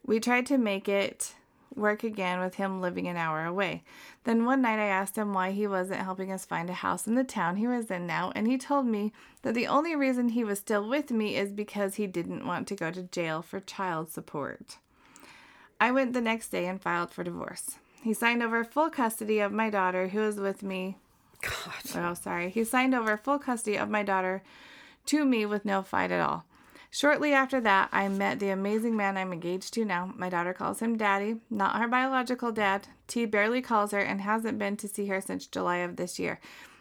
We 0.05 0.21
tried 0.21 0.45
to 0.49 0.59
make 0.59 0.91
it 0.91 1.37
work 1.75 2.05
again 2.05 2.41
with 2.41 2.57
him 2.57 2.81
living 2.81 3.07
an 3.07 3.17
hour 3.17 3.45
away. 3.45 3.83
Then 4.25 4.45
one 4.45 4.63
night 4.63 4.79
I 4.79 4.87
asked 4.87 5.17
him 5.17 5.33
why 5.33 5.53
he 5.53 5.67
wasn't 5.67 6.03
helping 6.03 6.31
us 6.33 6.45
find 6.45 6.69
a 6.69 6.75
house 6.75 7.07
in 7.07 7.15
the 7.15 7.25
town 7.25 7.57
he 7.57 7.67
was 7.67 7.91
in 7.91 8.07
now, 8.07 8.33
and 8.35 8.47
he 8.47 8.59
told 8.59 8.87
me 8.87 9.13
that 9.43 9.55
the 9.55 9.67
only 9.67 9.95
reason 9.95 10.31
he 10.31 10.45
was 10.45 10.59
still 10.59 10.89
with 10.89 11.11
me 11.11 11.37
is 11.37 11.53
because 11.53 11.95
he 11.95 12.07
didn't 12.07 12.47
want 12.47 12.69
to 12.69 12.75
go 12.75 12.91
to 12.91 13.03
jail 13.05 13.43
for 13.43 13.61
child 13.61 14.11
support. 14.11 14.79
I 15.81 15.93
went 15.93 16.13
the 16.13 16.21
next 16.21 16.49
day 16.49 16.67
and 16.67 16.81
filed 16.81 17.11
for 17.11 17.25
divorce. 17.25 17.77
He 18.03 18.15
signed 18.15 18.43
over 18.43 18.65
full 18.65 18.91
custody 18.91 19.41
of 19.41 19.53
my 19.53 19.71
daughter, 19.71 20.09
who 20.09 20.23
is 20.23 20.37
with 20.37 20.63
me 20.63 20.97
God. 21.41 21.97
Oh, 21.97 22.15
sorry. 22.15 22.51
He 22.51 22.65
signed 22.65 22.95
over 22.95 23.17
full 23.17 23.39
custody 23.39 23.77
of 23.77 23.89
my 23.89 24.03
daughter 24.03 24.43
to 25.07 25.25
me 25.25 25.47
with 25.47 25.65
no 25.65 25.83
fight 25.83 26.11
at 26.11 26.21
all. 26.21 26.45
Shortly 26.93 27.33
after 27.33 27.61
that, 27.61 27.89
I 27.93 28.09
met 28.09 28.41
the 28.41 28.51
amazing 28.51 28.97
man 28.97 29.17
I'm 29.17 29.33
engaged 29.33 29.73
to 29.75 29.85
now. 29.85 30.13
My 30.17 30.29
daughter 30.29 30.53
calls 30.53 30.81
him 30.81 30.97
daddy, 30.97 31.37
not 31.49 31.81
her 31.81 31.87
biological 31.87 32.51
dad. 32.51 32.89
T 33.07 33.27
barely 33.27 33.63
calls 33.63 33.93
her 33.93 34.01
and 34.01 34.21
hasn't 34.21 34.59
been 34.59 34.77
to 34.79 34.89
see 34.89 35.07
her 35.07 35.21
since 35.21 35.47
July 35.47 35.79
of 35.79 35.97
this 35.97 36.19
year. 36.19 36.41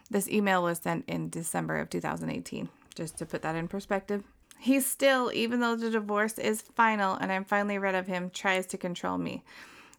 This 0.10 0.28
email 0.28 0.64
was 0.64 0.80
sent 0.80 1.06
in 1.08 1.30
December 1.30 1.78
of 1.78 1.92
2018, 1.92 2.70
just 2.96 3.18
to 3.20 3.26
put 3.28 3.44
that 3.44 3.56
in 3.56 3.68
perspective. 3.68 4.24
He 4.58 4.80
still, 4.80 5.32
even 5.32 5.60
though 5.60 5.76
the 5.76 5.92
divorce 5.92 6.40
is 6.40 6.62
final 6.62 7.16
and 7.16 7.32
I'm 7.32 7.46
finally 7.46 7.78
rid 7.78 7.94
of 7.94 8.08
him, 8.08 8.32
tries 8.32 8.66
to 8.68 8.78
control 8.78 9.20
me. 9.20 9.44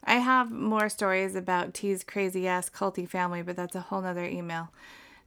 I 0.03 0.15
have 0.15 0.51
more 0.51 0.89
stories 0.89 1.35
about 1.35 1.73
T's 1.73 2.03
crazy 2.03 2.47
ass 2.47 2.69
culty 2.69 3.07
family, 3.07 3.43
but 3.43 3.55
that's 3.55 3.75
a 3.75 3.81
whole 3.81 4.01
nother 4.01 4.25
email. 4.25 4.69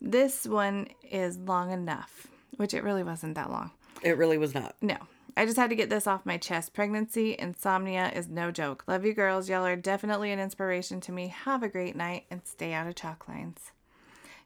This 0.01 0.47
one 0.47 0.89
is 1.11 1.39
long 1.39 1.70
enough, 1.70 2.26
which 2.57 2.74
it 2.74 2.85
really 2.85 3.03
wasn't 3.03 3.35
that 3.37 3.51
long. 3.51 3.70
It 4.03 4.16
really 4.16 4.38
was 4.38 4.55
not. 4.55 4.76
No, 4.80 4.97
I 5.36 5.47
just 5.47 5.57
had 5.57 5.70
to 5.70 5.76
get 5.76 5.90
this 5.90 6.07
off 6.07 6.26
my 6.26 6.36
chest. 6.36 6.74
Pregnancy, 6.74 7.36
insomnia 7.38 8.11
is 8.14 8.28
no 8.28 8.51
joke. 8.51 8.84
Love 8.86 9.05
you 9.05 9.14
girls. 9.14 9.49
Y'all 9.49 9.64
are 9.64 9.76
definitely 9.76 10.30
an 10.32 10.38
inspiration 10.38 11.01
to 11.03 11.12
me. 11.12 11.28
Have 11.28 11.62
a 11.62 11.68
great 11.68 11.97
night 11.97 12.24
and 12.30 12.42
stay 12.45 12.72
out 12.72 12.86
of 12.86 12.95
chalk 12.95 13.28
lines. 13.28 13.72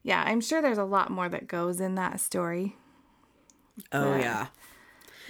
Yeah, 0.02 0.22
I'm 0.26 0.40
sure 0.40 0.62
there's 0.62 0.78
a 0.78 0.84
lot 0.84 1.10
more 1.10 1.28
that 1.28 1.48
goes 1.48 1.80
in 1.80 1.94
that 1.96 2.20
story. 2.20 2.76
Oh 3.92 4.14
Yeah. 4.14 4.20
yeah. 4.20 4.46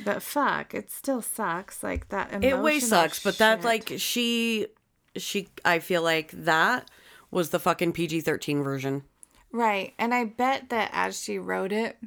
But 0.04 0.22
fuck, 0.22 0.74
it 0.74 0.90
still 0.90 1.22
sucks. 1.22 1.82
Like 1.82 2.08
that 2.10 2.44
It 2.44 2.58
way 2.58 2.78
sucks, 2.78 3.22
but 3.22 3.38
that 3.38 3.64
like 3.64 3.92
she 3.96 4.68
she 5.16 5.48
I 5.64 5.80
feel 5.80 6.02
like 6.02 6.30
that 6.32 6.88
was 7.30 7.50
the 7.50 7.58
fucking 7.58 7.92
PG-13 7.92 8.62
version. 8.62 9.02
Right. 9.50 9.94
And 9.98 10.14
I 10.14 10.24
bet 10.24 10.68
that 10.70 10.90
as 10.92 11.20
she 11.20 11.38
wrote 11.38 11.72
it, 11.72 11.98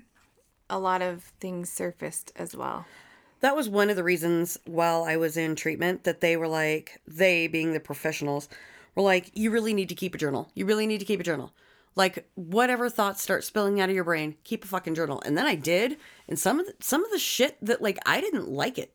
a 0.71 0.79
lot 0.79 1.01
of 1.03 1.23
things 1.39 1.69
surfaced 1.69 2.31
as 2.35 2.55
well. 2.55 2.85
That 3.41 3.55
was 3.55 3.69
one 3.69 3.89
of 3.89 3.95
the 3.95 4.03
reasons 4.03 4.57
while 4.65 5.03
I 5.03 5.17
was 5.17 5.35
in 5.35 5.55
treatment 5.55 6.03
that 6.05 6.21
they 6.21 6.37
were 6.37 6.47
like, 6.47 7.01
they 7.05 7.47
being 7.47 7.73
the 7.73 7.79
professionals, 7.79 8.47
were 8.95 9.03
like, 9.03 9.31
you 9.33 9.51
really 9.51 9.73
need 9.73 9.89
to 9.89 9.95
keep 9.95 10.15
a 10.15 10.17
journal. 10.17 10.49
You 10.53 10.65
really 10.65 10.87
need 10.87 10.99
to 10.99 11.05
keep 11.05 11.19
a 11.19 11.23
journal. 11.23 11.51
Like 11.95 12.29
whatever 12.35 12.89
thoughts 12.89 13.21
start 13.21 13.43
spilling 13.43 13.81
out 13.81 13.89
of 13.89 13.95
your 13.95 14.05
brain, 14.05 14.35
keep 14.43 14.63
a 14.63 14.67
fucking 14.67 14.95
journal. 14.95 15.21
And 15.25 15.37
then 15.37 15.45
I 15.45 15.55
did, 15.55 15.97
and 16.27 16.39
some 16.39 16.59
of 16.59 16.65
the, 16.65 16.73
some 16.79 17.03
of 17.03 17.11
the 17.11 17.19
shit 17.19 17.57
that 17.61 17.81
like 17.81 17.97
I 18.05 18.21
didn't 18.21 18.47
like 18.47 18.77
it. 18.77 18.93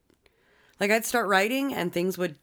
Like 0.80 0.90
I'd 0.90 1.04
start 1.04 1.28
writing 1.28 1.74
and 1.74 1.92
things 1.92 2.16
would. 2.16 2.36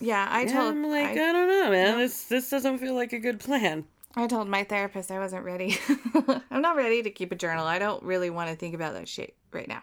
Yeah, 0.00 0.26
I 0.30 0.46
told 0.46 0.70
I'm 0.70 0.88
like, 0.88 1.08
I, 1.08 1.12
I, 1.12 1.32
don't 1.32 1.48
know, 1.48 1.70
man. 1.70 1.98
This 1.98 2.24
this 2.24 2.48
doesn't 2.48 2.78
feel 2.78 2.94
like 2.94 3.12
a 3.12 3.18
good 3.18 3.40
plan. 3.40 3.84
I 4.18 4.26
told 4.26 4.48
my 4.48 4.64
therapist 4.64 5.12
I 5.12 5.20
wasn't 5.20 5.44
ready. 5.44 5.78
I'm 6.50 6.60
not 6.60 6.74
ready 6.74 7.04
to 7.04 7.10
keep 7.10 7.30
a 7.30 7.36
journal. 7.36 7.64
I 7.64 7.78
don't 7.78 8.02
really 8.02 8.30
want 8.30 8.50
to 8.50 8.56
think 8.56 8.74
about 8.74 8.94
that 8.94 9.06
shit 9.06 9.36
right 9.52 9.68
now. 9.68 9.82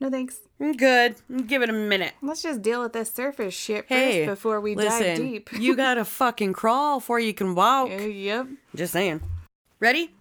No 0.00 0.08
thanks. 0.08 0.38
I'm 0.58 0.72
good. 0.72 1.16
Give 1.46 1.60
it 1.60 1.68
a 1.68 1.74
minute. 1.74 2.14
Let's 2.22 2.42
just 2.42 2.62
deal 2.62 2.82
with 2.82 2.94
this 2.94 3.12
surface 3.12 3.52
shit 3.52 3.84
Hey, 3.86 4.24
first 4.24 4.38
before 4.38 4.62
we 4.62 4.74
listen, 4.74 5.06
dive 5.06 5.16
deep. 5.18 5.52
you 5.52 5.76
gotta 5.84 6.06
fucking 6.06 6.54
crawl 6.54 7.00
before 7.00 7.20
you 7.20 7.34
can 7.34 7.54
walk. 7.54 7.90
Uh, 7.90 8.04
yep. 8.04 8.46
Just 8.74 8.94
saying. 8.94 9.20
Ready? 9.78 10.14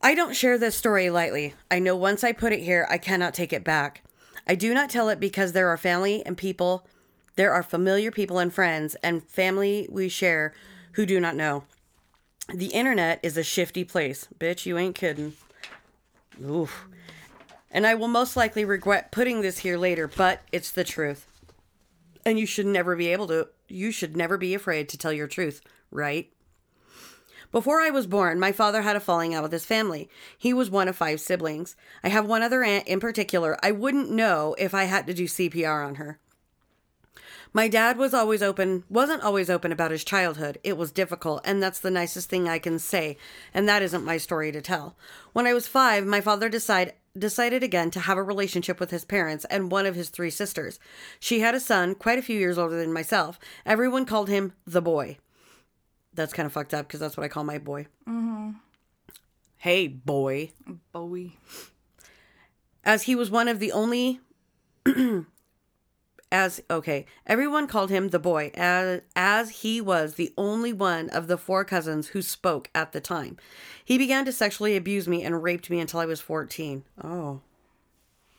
I 0.00 0.14
don't 0.14 0.34
share 0.34 0.56
this 0.56 0.74
story 0.74 1.10
lightly. 1.10 1.52
I 1.70 1.80
know 1.80 1.96
once 1.96 2.24
I 2.24 2.32
put 2.32 2.54
it 2.54 2.60
here, 2.60 2.86
I 2.88 2.96
cannot 2.96 3.34
take 3.34 3.52
it 3.52 3.62
back. 3.62 4.02
I 4.46 4.54
do 4.54 4.72
not 4.72 4.88
tell 4.88 5.10
it 5.10 5.20
because 5.20 5.52
there 5.52 5.68
are 5.68 5.76
family 5.76 6.24
and 6.24 6.34
people, 6.34 6.86
there 7.36 7.52
are 7.52 7.62
familiar 7.62 8.10
people 8.10 8.38
and 8.38 8.52
friends 8.52 8.96
and 9.02 9.22
family 9.28 9.86
we 9.90 10.08
share 10.08 10.54
who 10.92 11.04
do 11.04 11.20
not 11.20 11.36
know. 11.36 11.64
The 12.54 12.68
internet 12.68 13.20
is 13.22 13.36
a 13.36 13.42
shifty 13.42 13.84
place. 13.84 14.28
Bitch, 14.38 14.66
you 14.66 14.76
ain't 14.76 14.94
kidding. 14.94 15.34
Oof. 16.44 16.86
And 17.70 17.86
I 17.86 17.94
will 17.94 18.08
most 18.08 18.36
likely 18.36 18.64
regret 18.64 19.12
putting 19.12 19.40
this 19.40 19.58
here 19.58 19.78
later, 19.78 20.08
but 20.08 20.40
it's 20.50 20.70
the 20.70 20.84
truth. 20.84 21.26
And 22.26 22.38
you 22.38 22.46
should 22.46 22.66
never 22.66 22.96
be 22.96 23.08
able 23.08 23.28
to, 23.28 23.48
you 23.68 23.92
should 23.92 24.16
never 24.16 24.36
be 24.36 24.54
afraid 24.54 24.88
to 24.88 24.98
tell 24.98 25.12
your 25.12 25.28
truth, 25.28 25.60
right? 25.90 26.30
Before 27.52 27.80
I 27.80 27.90
was 27.90 28.06
born, 28.06 28.38
my 28.38 28.52
father 28.52 28.82
had 28.82 28.96
a 28.96 29.00
falling 29.00 29.34
out 29.34 29.42
with 29.42 29.52
his 29.52 29.64
family. 29.64 30.08
He 30.38 30.52
was 30.52 30.70
one 30.70 30.86
of 30.86 30.96
five 30.96 31.20
siblings. 31.20 31.74
I 32.02 32.08
have 32.08 32.26
one 32.26 32.42
other 32.42 32.62
aunt 32.62 32.86
in 32.86 33.00
particular. 33.00 33.58
I 33.62 33.72
wouldn't 33.72 34.10
know 34.10 34.54
if 34.58 34.72
I 34.72 34.84
had 34.84 35.06
to 35.08 35.14
do 35.14 35.24
CPR 35.24 35.86
on 35.86 35.96
her. 35.96 36.18
My 37.52 37.66
dad 37.66 37.96
was 37.96 38.14
always 38.14 38.42
open, 38.42 38.84
wasn't 38.88 39.22
always 39.22 39.50
open 39.50 39.72
about 39.72 39.90
his 39.90 40.04
childhood. 40.04 40.58
It 40.62 40.76
was 40.76 40.92
difficult, 40.92 41.42
and 41.44 41.62
that's 41.62 41.80
the 41.80 41.90
nicest 41.90 42.28
thing 42.28 42.48
I 42.48 42.60
can 42.60 42.78
say, 42.78 43.16
and 43.52 43.68
that 43.68 43.82
isn't 43.82 44.04
my 44.04 44.18
story 44.18 44.52
to 44.52 44.62
tell. 44.62 44.96
When 45.32 45.46
I 45.46 45.54
was 45.54 45.66
5, 45.66 46.06
my 46.06 46.20
father 46.20 46.48
decided 46.48 46.94
decided 47.18 47.60
again 47.64 47.90
to 47.90 47.98
have 47.98 48.16
a 48.16 48.22
relationship 48.22 48.78
with 48.78 48.92
his 48.92 49.04
parents 49.04 49.44
and 49.46 49.68
one 49.68 49.84
of 49.84 49.96
his 49.96 50.10
three 50.10 50.30
sisters. 50.30 50.78
She 51.18 51.40
had 51.40 51.56
a 51.56 51.60
son, 51.60 51.96
quite 51.96 52.20
a 52.20 52.22
few 52.22 52.38
years 52.38 52.56
older 52.56 52.76
than 52.76 52.92
myself. 52.92 53.36
Everyone 53.66 54.06
called 54.06 54.28
him 54.28 54.52
the 54.64 54.80
boy. 54.80 55.18
That's 56.14 56.32
kind 56.32 56.46
of 56.46 56.52
fucked 56.52 56.72
up 56.72 56.86
because 56.86 57.00
that's 57.00 57.16
what 57.16 57.24
I 57.24 57.28
call 57.28 57.42
my 57.42 57.58
boy. 57.58 57.88
Mm-hmm. 58.08 58.50
Hey, 59.56 59.88
boy. 59.88 60.52
Bowie. 60.92 61.36
As 62.84 63.02
he 63.02 63.16
was 63.16 63.28
one 63.28 63.48
of 63.48 63.58
the 63.58 63.72
only. 63.72 64.20
as 66.32 66.62
okay, 66.70 67.06
everyone 67.26 67.66
called 67.66 67.90
him 67.90 68.08
the 68.08 68.18
boy, 68.18 68.50
as 68.54 69.00
as 69.16 69.50
he 69.50 69.80
was 69.80 70.14
the 70.14 70.32
only 70.38 70.72
one 70.72 71.08
of 71.10 71.26
the 71.26 71.38
four 71.38 71.64
cousins 71.64 72.08
who 72.08 72.22
spoke 72.22 72.70
at 72.74 72.92
the 72.92 73.00
time. 73.00 73.36
He 73.84 73.98
began 73.98 74.24
to 74.24 74.32
sexually 74.32 74.76
abuse 74.76 75.08
me 75.08 75.22
and 75.22 75.42
raped 75.42 75.70
me 75.70 75.80
until 75.80 76.00
I 76.00 76.06
was 76.06 76.20
fourteen. 76.20 76.84
Oh, 77.02 77.40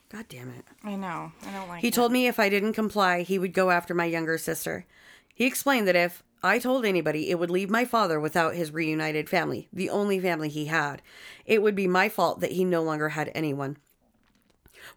god 0.09 0.25
damn 0.29 0.49
it! 0.49 0.65
I 0.83 0.95
know. 0.95 1.31
I 1.45 1.51
don't 1.51 1.67
like 1.67 1.81
He 1.81 1.89
it. 1.89 1.93
told 1.93 2.11
me 2.11 2.27
if 2.27 2.39
I 2.39 2.49
didn't 2.49 2.73
comply, 2.73 3.23
he 3.23 3.37
would 3.39 3.53
go 3.53 3.69
after 3.71 3.93
my 3.93 4.05
younger 4.05 4.37
sister. 4.37 4.85
He 5.33 5.45
explained 5.45 5.87
that 5.87 5.95
if 5.95 6.23
I 6.43 6.59
told 6.59 6.85
anybody, 6.85 7.29
it 7.29 7.39
would 7.39 7.51
leave 7.51 7.69
my 7.69 7.85
father 7.85 8.19
without 8.19 8.55
his 8.55 8.71
reunited 8.71 9.29
family, 9.29 9.67
the 9.71 9.89
only 9.89 10.19
family 10.19 10.49
he 10.49 10.65
had. 10.65 11.01
It 11.45 11.61
would 11.61 11.75
be 11.75 11.87
my 11.87 12.09
fault 12.09 12.39
that 12.39 12.53
he 12.53 12.63
no 12.63 12.81
longer 12.81 13.09
had 13.09 13.31
anyone. 13.35 13.77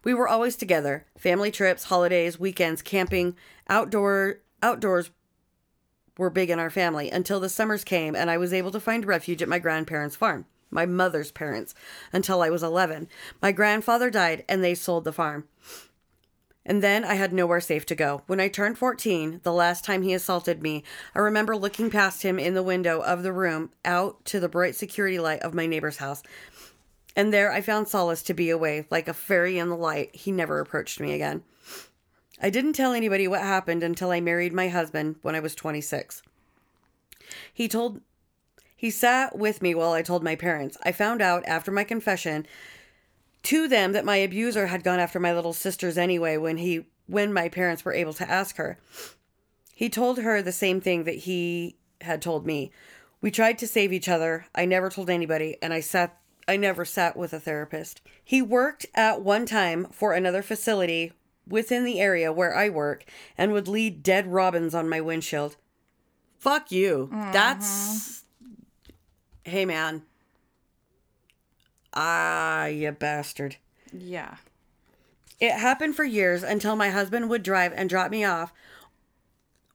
We 0.03 0.13
were 0.13 0.27
always 0.27 0.55
together. 0.55 1.05
Family 1.17 1.51
trips, 1.51 1.85
holidays, 1.85 2.39
weekends, 2.39 2.81
camping, 2.81 3.35
outdoor 3.69 4.39
outdoors 4.61 5.11
were 6.17 6.29
big 6.29 6.49
in 6.49 6.59
our 6.59 6.69
family 6.69 7.09
until 7.09 7.39
the 7.39 7.49
summers 7.49 7.83
came 7.83 8.15
and 8.15 8.29
I 8.29 8.37
was 8.37 8.53
able 8.53 8.71
to 8.71 8.79
find 8.79 9.05
refuge 9.05 9.41
at 9.41 9.49
my 9.49 9.59
grandparents' 9.59 10.15
farm. 10.15 10.45
my 10.71 10.85
mother's 10.85 11.31
parents, 11.31 11.73
until 12.11 12.41
I 12.41 12.49
was 12.49 12.63
11. 12.63 13.07
My 13.41 13.51
grandfather 13.51 14.09
died 14.09 14.43
and 14.49 14.63
they 14.63 14.75
sold 14.75 15.05
the 15.05 15.13
farm. 15.13 15.47
And 16.65 16.81
then 16.81 17.05
I 17.05 17.13
had 17.13 17.31
nowhere 17.31 17.61
safe 17.61 17.85
to 17.85 17.95
go. 17.95 18.23
When 18.25 18.39
I 18.39 18.47
turned 18.47 18.77
14, 18.79 19.41
the 19.43 19.53
last 19.53 19.85
time 19.85 20.01
he 20.01 20.13
assaulted 20.13 20.63
me, 20.63 20.83
I 21.13 21.19
remember 21.19 21.55
looking 21.55 21.91
past 21.91 22.23
him 22.23 22.39
in 22.39 22.55
the 22.55 22.63
window 22.63 23.01
of 23.01 23.21
the 23.21 23.31
room 23.31 23.69
out 23.85 24.25
to 24.25 24.39
the 24.39 24.49
bright 24.49 24.75
security 24.75 25.19
light 25.19 25.41
of 25.41 25.53
my 25.53 25.67
neighbor's 25.67 25.97
house. 25.97 26.23
And 27.15 27.33
there 27.33 27.51
I 27.51 27.61
found 27.61 27.87
solace 27.87 28.21
to 28.23 28.33
be 28.33 28.49
away, 28.49 28.87
like 28.89 29.07
a 29.07 29.13
fairy 29.13 29.57
in 29.57 29.69
the 29.69 29.77
light. 29.77 30.15
He 30.15 30.31
never 30.31 30.59
approached 30.59 30.99
me 30.99 31.13
again. 31.13 31.43
I 32.41 32.49
didn't 32.49 32.73
tell 32.73 32.91
anybody 32.91 33.27
what 33.27 33.41
happened 33.41 33.83
until 33.83 34.11
I 34.11 34.19
married 34.19 34.53
my 34.53 34.67
husband 34.67 35.15
when 35.21 35.35
I 35.35 35.39
was 35.39 35.55
26. 35.55 36.21
He 37.53 37.67
told 37.67 38.01
he 38.75 38.91
sat 38.91 39.37
with 39.37 39.61
me 39.61 39.73
while 39.73 39.93
I 39.93 40.01
told 40.01 40.23
my 40.23 40.35
parents. 40.35 40.77
I 40.83 40.91
found 40.91 41.21
out 41.21 41.45
after 41.45 41.71
my 41.71 41.83
confession 41.83 42.45
to 43.43 43.67
them 43.67 43.93
that 43.93 44.05
my 44.05 44.17
abuser 44.17 44.67
had 44.67 44.83
gone 44.83 44.99
after 44.99 45.19
my 45.19 45.33
little 45.33 45.53
sisters 45.53 45.97
anyway 45.97 46.37
when 46.37 46.57
he 46.57 46.85
when 47.07 47.31
my 47.31 47.47
parents 47.47 47.85
were 47.85 47.93
able 47.93 48.13
to 48.13 48.29
ask 48.29 48.57
her. 48.57 48.77
He 49.73 49.89
told 49.89 50.19
her 50.19 50.41
the 50.41 50.51
same 50.51 50.81
thing 50.81 51.03
that 51.05 51.15
he 51.15 51.77
had 52.01 52.21
told 52.21 52.45
me. 52.45 52.71
We 53.21 53.31
tried 53.31 53.57
to 53.59 53.67
save 53.67 53.93
each 53.93 54.09
other. 54.09 54.47
I 54.53 54.65
never 54.65 54.89
told 54.89 55.09
anybody 55.09 55.57
and 55.61 55.73
I 55.73 55.79
sat 55.79 56.17
I 56.47 56.57
never 56.57 56.85
sat 56.85 57.17
with 57.17 57.33
a 57.33 57.39
therapist. 57.39 58.01
He 58.23 58.41
worked 58.41 58.85
at 58.93 59.21
one 59.21 59.45
time 59.45 59.87
for 59.91 60.13
another 60.13 60.41
facility 60.41 61.13
within 61.47 61.83
the 61.83 61.99
area 61.99 62.31
where 62.31 62.55
I 62.55 62.69
work 62.69 63.05
and 63.37 63.51
would 63.51 63.67
lead 63.67 64.03
dead 64.03 64.31
robins 64.31 64.75
on 64.75 64.89
my 64.89 65.01
windshield. 65.01 65.57
Fuck 66.37 66.71
you. 66.71 67.09
That's. 67.11 68.23
Hey, 69.43 69.65
man. 69.65 70.03
Ah, 71.93 72.65
you 72.65 72.91
bastard. 72.91 73.57
Yeah. 73.91 74.35
It 75.39 75.53
happened 75.53 75.95
for 75.95 76.03
years 76.03 76.43
until 76.43 76.75
my 76.75 76.89
husband 76.89 77.29
would 77.29 77.43
drive 77.43 77.73
and 77.75 77.89
drop 77.89 78.11
me 78.11 78.23
off, 78.23 78.53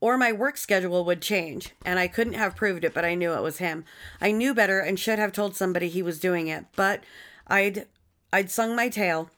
or 0.01 0.16
my 0.16 0.32
work 0.32 0.57
schedule 0.57 1.05
would 1.05 1.20
change, 1.20 1.72
and 1.84 1.98
I 1.98 2.09
couldn't 2.09 2.32
have 2.32 2.57
proved 2.57 2.84
it, 2.84 2.94
but 2.94 3.05
I 3.05 3.14
knew 3.14 3.34
it 3.34 3.42
was 3.42 3.59
him. 3.59 3.84
I 4.20 4.32
knew 4.32 4.55
better 4.55 4.80
and 4.80 4.98
should 4.98 5.18
have 5.18 5.32
told 5.32 5.55
somebody 5.55 5.88
he 5.88 6.03
was 6.03 6.18
doing 6.18 6.48
it, 6.48 6.64
but 6.74 7.05
I'd 7.46 7.86
I'd 8.32 8.51
sung 8.51 8.74
my 8.74 8.88
tale, 8.88 9.30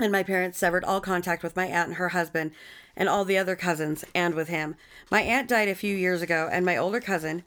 and 0.00 0.10
my 0.10 0.22
parents 0.22 0.58
severed 0.58 0.84
all 0.84 1.00
contact 1.00 1.42
with 1.42 1.56
my 1.56 1.66
aunt 1.66 1.88
and 1.88 1.96
her 1.96 2.10
husband 2.10 2.52
and 2.96 3.08
all 3.08 3.24
the 3.24 3.38
other 3.38 3.56
cousins 3.56 4.04
and 4.14 4.34
with 4.34 4.48
him. 4.48 4.76
My 5.10 5.22
aunt 5.22 5.48
died 5.48 5.68
a 5.68 5.74
few 5.74 5.94
years 5.94 6.22
ago, 6.22 6.48
and 6.50 6.64
my 6.64 6.76
older 6.76 7.00
cousin, 7.00 7.42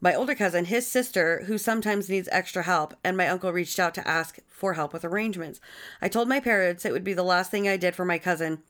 my 0.00 0.14
older 0.14 0.34
cousin, 0.34 0.64
his 0.64 0.86
sister, 0.86 1.44
who 1.46 1.58
sometimes 1.58 2.08
needs 2.08 2.28
extra 2.32 2.62
help, 2.62 2.94
and 3.04 3.16
my 3.16 3.28
uncle 3.28 3.52
reached 3.52 3.78
out 3.78 3.94
to 3.94 4.08
ask 4.08 4.38
for 4.48 4.74
help 4.74 4.92
with 4.92 5.04
arrangements. 5.04 5.60
I 6.00 6.08
told 6.08 6.28
my 6.28 6.40
parents 6.40 6.84
it 6.84 6.92
would 6.92 7.04
be 7.04 7.14
the 7.14 7.22
last 7.22 7.50
thing 7.50 7.68
I 7.68 7.76
did 7.76 7.94
for 7.94 8.04
my 8.04 8.18
cousin 8.18 8.62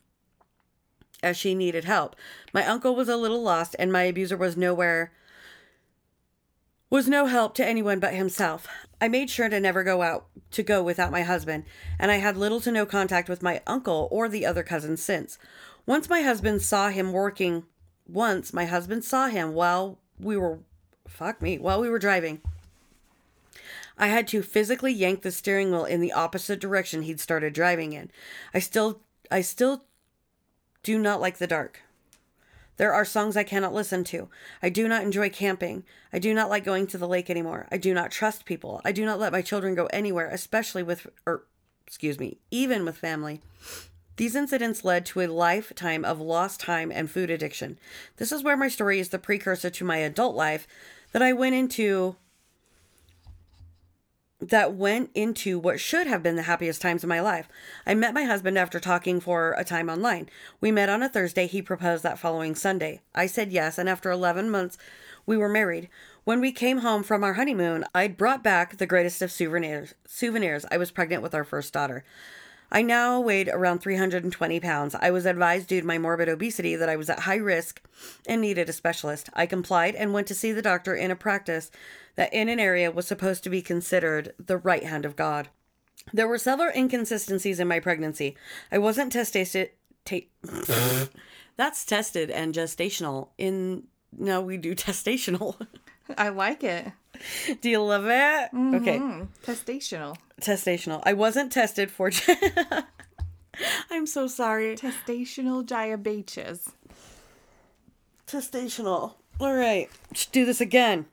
as 1.23 1.37
she 1.37 1.55
needed 1.55 1.85
help. 1.85 2.17
My 2.53 2.67
uncle 2.67 2.95
was 2.95 3.09
a 3.09 3.17
little 3.17 3.43
lost 3.43 3.77
and 3.79 3.93
my 3.93 4.03
abuser 4.03 4.37
was 4.37 4.57
nowhere 4.57 5.13
was 6.93 7.09
no 7.09 7.25
help 7.25 7.55
to 7.55 7.65
anyone 7.65 7.99
but 7.99 8.13
himself. 8.13 8.69
I 9.01 9.09
made 9.09 9.31
sure 9.31 9.49
to 9.49 9.59
never 9.59 9.83
go 9.83 10.03
out 10.03 10.27
to 10.51 10.63
go 10.63 10.83
without 10.83 11.11
my 11.11 11.23
husband, 11.23 11.65
and 11.99 12.11
I 12.11 12.17
had 12.17 12.37
little 12.37 12.61
to 12.61 12.71
no 12.71 12.85
contact 12.85 13.31
with 13.31 13.43
my 13.43 13.63
uncle 13.67 14.09
or 14.11 14.29
the 14.29 14.45
other 14.45 14.63
cousins 14.63 15.03
since. 15.03 15.39
Once 15.87 16.11
my 16.11 16.21
husband 16.21 16.61
saw 16.61 16.91
him 16.91 17.11
working 17.11 17.65
once 18.07 18.53
my 18.53 18.67
husband 18.67 19.05
saw 19.05 19.29
him 19.29 19.55
while 19.55 20.01
we 20.21 20.37
were 20.37 20.59
fuck 21.09 21.41
me, 21.41 21.59
while 21.59 21.81
we 21.81 21.89
were 21.89 21.99
driving. 21.99 22.43
I 23.97 24.09
had 24.09 24.29
to 24.29 24.43
physically 24.43 24.93
yank 24.93 25.23
the 25.23 25.33
steering 25.33 25.71
wheel 25.71 25.87
in 25.87 26.03
the 26.03 26.13
opposite 26.13 26.61
direction 26.61 27.03
he'd 27.03 27.21
started 27.21 27.55
driving 27.55 27.95
in. 27.95 28.11
I 28.53 28.59
still 28.59 29.01
I 29.31 29.41
still 29.41 29.85
do 30.83 30.99
not 30.99 31.21
like 31.21 31.39
the 31.39 31.47
dark. 31.47 31.81
There 32.77 32.93
are 32.93 33.05
songs 33.05 33.37
I 33.37 33.45
cannot 33.45 33.75
listen 33.75 34.03
to. 34.05 34.29
I 34.63 34.69
do 34.69 34.89
not 34.89 35.03
enjoy 35.03 35.31
camping. 35.31 35.85
I 36.13 36.19
do 36.19 36.35
not 36.35 36.51
like 36.51 36.65
going 36.65 36.87
to 36.89 36.99
the 36.99 37.07
lake 37.07 37.31
anymore. 37.31 37.69
I 37.71 37.77
do 37.77 37.95
not 37.95 38.11
trust 38.11 38.45
people. 38.45 38.81
I 38.85 38.93
do 38.93 39.05
not 39.05 39.21
let 39.21 39.33
my 39.33 39.43
children 39.43 39.75
go 39.75 39.87
anywhere, 39.87 40.29
especially 40.29 40.83
with 40.83 41.07
or 41.27 41.45
excuse 41.87 42.19
me, 42.19 42.39
even 42.51 42.85
with 42.85 42.97
family. 42.97 43.41
These 44.17 44.37
incidents 44.37 44.85
led 44.85 45.07
to 45.07 45.21
a 45.21 45.27
lifetime 45.27 46.05
of 46.05 46.21
lost 46.21 46.61
time 46.61 46.91
and 46.93 47.11
food 47.11 47.31
addiction. 47.31 47.79
This 48.17 48.33
is 48.33 48.43
where 48.43 48.57
my 48.57 48.69
story 48.69 48.99
is 48.99 49.09
the 49.09 49.19
precursor 49.19 49.71
to 49.71 49.85
my 49.85 49.99
adult 49.99 50.35
life 50.35 50.67
that 51.13 51.23
I 51.23 51.33
went 51.33 51.55
into 51.55 52.17
that 54.49 54.75
went 54.75 55.11
into 55.15 55.59
what 55.59 55.79
should 55.79 56.07
have 56.07 56.23
been 56.23 56.37
the 56.37 56.43
happiest 56.43 56.83
times 56.83 57.05
of 57.05 57.09
my 57.09 57.21
life. 57.21 57.49
I 57.87 57.95
met 57.95 58.13
my 58.13 58.25
husband 58.25 58.59
after 58.59 58.81
talking 58.81 59.21
for 59.21 59.55
a 59.57 59.65
time 59.65 59.89
online. 59.89 60.29
We 60.61 60.73
met 60.73 60.89
on 60.89 61.03
a 61.03 61.09
Thursday. 61.09 61.47
He 61.47 61.63
proposed 61.63 62.03
that 62.03 62.19
following 62.19 62.55
Sunday. 62.55 63.01
I 63.15 63.27
said 63.27 63.53
yes, 63.53 63.79
and 63.79 63.89
after 63.89 64.11
11 64.11 64.51
months, 64.51 64.79
we 65.27 65.37
were 65.37 65.49
married. 65.49 65.89
When 66.25 66.41
we 66.41 66.51
came 66.53 66.79
home 66.79 67.03
from 67.05 67.23
our 67.23 67.35
honeymoon, 67.35 67.85
I'd 67.95 68.17
brought 68.17 68.43
back 68.43 68.77
the 68.77 68.87
greatest 68.87 69.23
of 69.23 69.31
souvenirs. 69.31 69.95
Souvenirs. 70.07 70.67
I 70.71 70.77
was 70.77 70.91
pregnant 70.91 71.23
with 71.23 71.35
our 71.35 71.45
first 71.45 71.73
daughter. 71.73 72.05
I 72.75 72.81
now 72.81 73.21
weighed 73.21 73.49
around 73.49 73.81
320 73.81 74.59
pounds. 74.61 74.97
I 74.99 75.11
was 75.11 75.27
advised 75.27 75.69
due 75.69 75.83
to 75.83 75.87
my 75.87 75.99
morbid 75.99 76.31
obesity 76.31 76.75
that 76.75 76.89
I 76.89 76.97
was 76.97 77.11
at 77.11 77.21
high 77.21 77.37
risk 77.37 77.83
and 78.27 78.41
needed 78.41 78.71
a 78.71 78.73
specialist. 78.73 79.29
I 79.35 79.45
complied 79.45 79.95
and 79.95 80.15
went 80.15 80.27
to 80.29 80.35
see 80.35 80.53
the 80.53 80.63
doctor 80.63 80.95
in 80.95 81.11
a 81.11 81.17
practice 81.17 81.71
that 82.17 82.33
in 82.33 82.49
an 82.49 82.59
area 82.59 82.91
was 82.91 83.07
supposed 83.07 83.45
to 83.45 83.51
be 83.51 83.61
considered 83.61 84.33
the 84.39 84.57
right 84.57 84.85
hand 84.85 85.05
of 85.05 85.17
God. 85.17 85.51
There 86.15 86.27
were 86.27 86.39
several 86.39 86.73
inconsistencies 86.75 87.61
in 87.61 87.69
my 87.69 87.79
pregnancy. 87.79 88.37
I 88.73 88.79
wasn't 88.79 89.13
testated. 89.13 89.71
Ta- 90.07 90.27
That's 91.57 91.85
tested 91.85 92.31
and 92.31 92.55
gestational. 92.55 93.29
In 93.37 93.85
no, 94.17 94.41
we 94.41 94.57
do 94.57 94.75
testational. 94.75 95.67
I 96.17 96.31
like 96.31 96.65
it. 96.65 96.93
Do 97.61 97.71
you 97.71 97.83
love 97.83 98.07
it? 98.07 98.51
Okay, 98.77 98.99
Mm, 98.99 99.29
testational. 99.45 100.17
testational. 100.41 101.03
I 101.05 101.13
wasn't 101.13 101.53
tested 101.53 101.91
for. 101.91 102.11
I'm 103.91 104.07
so 104.07 104.27
sorry. 104.27 104.77
Testational 104.77 105.65
diabetes. 105.65 106.71
Testational. 108.27 109.15
All 109.41 109.55
right, 109.55 109.89
let's 110.11 110.27
do 110.27 110.45
this 110.45 110.61
again. 110.61 111.07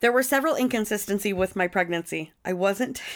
There 0.00 0.12
were 0.12 0.22
several 0.22 0.56
inconsistency 0.56 1.32
with 1.32 1.54
my 1.56 1.68
pregnancy. 1.68 2.32
I 2.44 2.52
wasn't. 2.54 3.00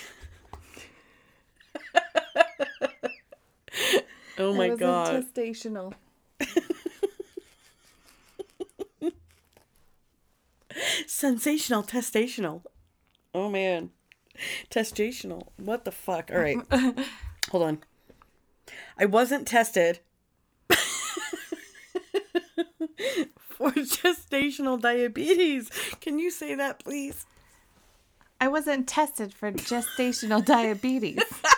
oh 4.39 4.55
my 4.55 4.67
I 4.67 4.69
wasn't 4.71 4.81
god. 4.81 5.25
Testational. 5.35 5.93
Sensational 11.07 11.83
testational. 11.83 12.63
Oh 13.35 13.49
man. 13.49 13.91
Testational. 14.71 15.49
What 15.57 15.85
the 15.85 15.93
fuck? 15.93 16.31
All 16.33 16.41
right. 16.41 16.59
Hold 17.51 17.63
on. 17.65 17.79
I 18.99 19.07
wasn't 19.07 19.47
tested 19.47 20.01
for 23.39 23.71
gestational 23.71 24.81
diabetes. 24.81 25.71
Can 26.01 26.19
you 26.19 26.31
say 26.31 26.55
that, 26.55 26.81
please? 26.81 27.27
I 28.41 28.49
wasn't 28.49 28.87
tested 28.89 29.33
for 29.33 29.53
gestational 29.53 30.45
diabetes. 30.45 31.23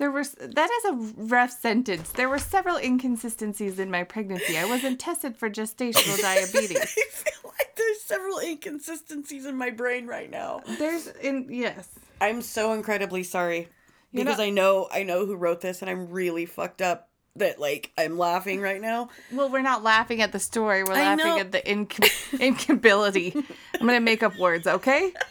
There 0.00 0.10
were 0.10 0.24
that 0.24 0.70
is 0.70 0.84
a 0.86 0.92
rough 1.24 1.50
sentence. 1.50 2.10
There 2.12 2.30
were 2.30 2.38
several 2.38 2.78
inconsistencies 2.78 3.78
in 3.78 3.90
my 3.90 4.02
pregnancy. 4.02 4.56
I 4.56 4.64
wasn't 4.64 4.98
tested 4.98 5.36
for 5.36 5.50
gestational 5.50 6.18
diabetes. 6.22 6.80
I 6.80 6.86
feel 6.86 7.52
like 7.58 7.76
there's 7.76 8.00
several 8.00 8.38
inconsistencies 8.38 9.44
in 9.44 9.56
my 9.56 9.68
brain 9.68 10.06
right 10.06 10.30
now. 10.30 10.62
There's 10.78 11.06
in 11.06 11.48
yes. 11.50 11.86
I'm 12.18 12.40
so 12.40 12.72
incredibly 12.72 13.22
sorry 13.24 13.68
You 14.12 14.24
because 14.24 14.38
know- 14.38 14.44
I 14.44 14.50
know 14.50 14.88
I 14.90 15.02
know 15.02 15.26
who 15.26 15.36
wrote 15.36 15.60
this 15.60 15.82
and 15.82 15.90
I'm 15.90 16.08
really 16.08 16.46
fucked 16.46 16.80
up 16.80 17.10
that 17.36 17.60
like 17.60 17.92
I'm 17.98 18.16
laughing 18.16 18.62
right 18.62 18.80
now. 18.80 19.10
Well, 19.30 19.50
we're 19.50 19.60
not 19.60 19.82
laughing 19.82 20.22
at 20.22 20.32
the 20.32 20.40
story. 20.40 20.82
We're 20.82 20.94
I 20.94 21.14
laughing 21.14 21.26
know. 21.26 21.38
at 21.40 21.52
the 21.52 21.60
inc- 21.60 22.10
incability. 22.40 23.34
I'm 23.78 23.86
gonna 23.86 24.00
make 24.00 24.22
up 24.22 24.38
words, 24.38 24.66
okay? 24.66 25.12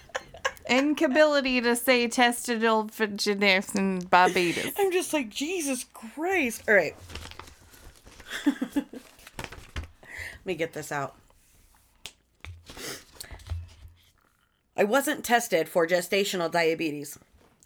Incability 0.69 1.61
to 1.63 1.75
say 1.75 2.07
testicle 2.07 2.87
for 2.89 3.07
and 3.07 4.09
diabetes. 4.09 4.71
I'm 4.77 4.91
just 4.91 5.11
like 5.13 5.29
Jesus 5.29 5.85
Christ. 5.93 6.61
All 6.67 6.75
right. 6.75 6.95
Let 8.45 8.85
me 10.45 10.53
get 10.53 10.73
this 10.73 10.91
out. 10.91 11.15
I 14.77 14.83
wasn't 14.83 15.25
tested 15.25 15.67
for 15.67 15.87
gestational 15.87 16.51
diabetes. 16.51 17.17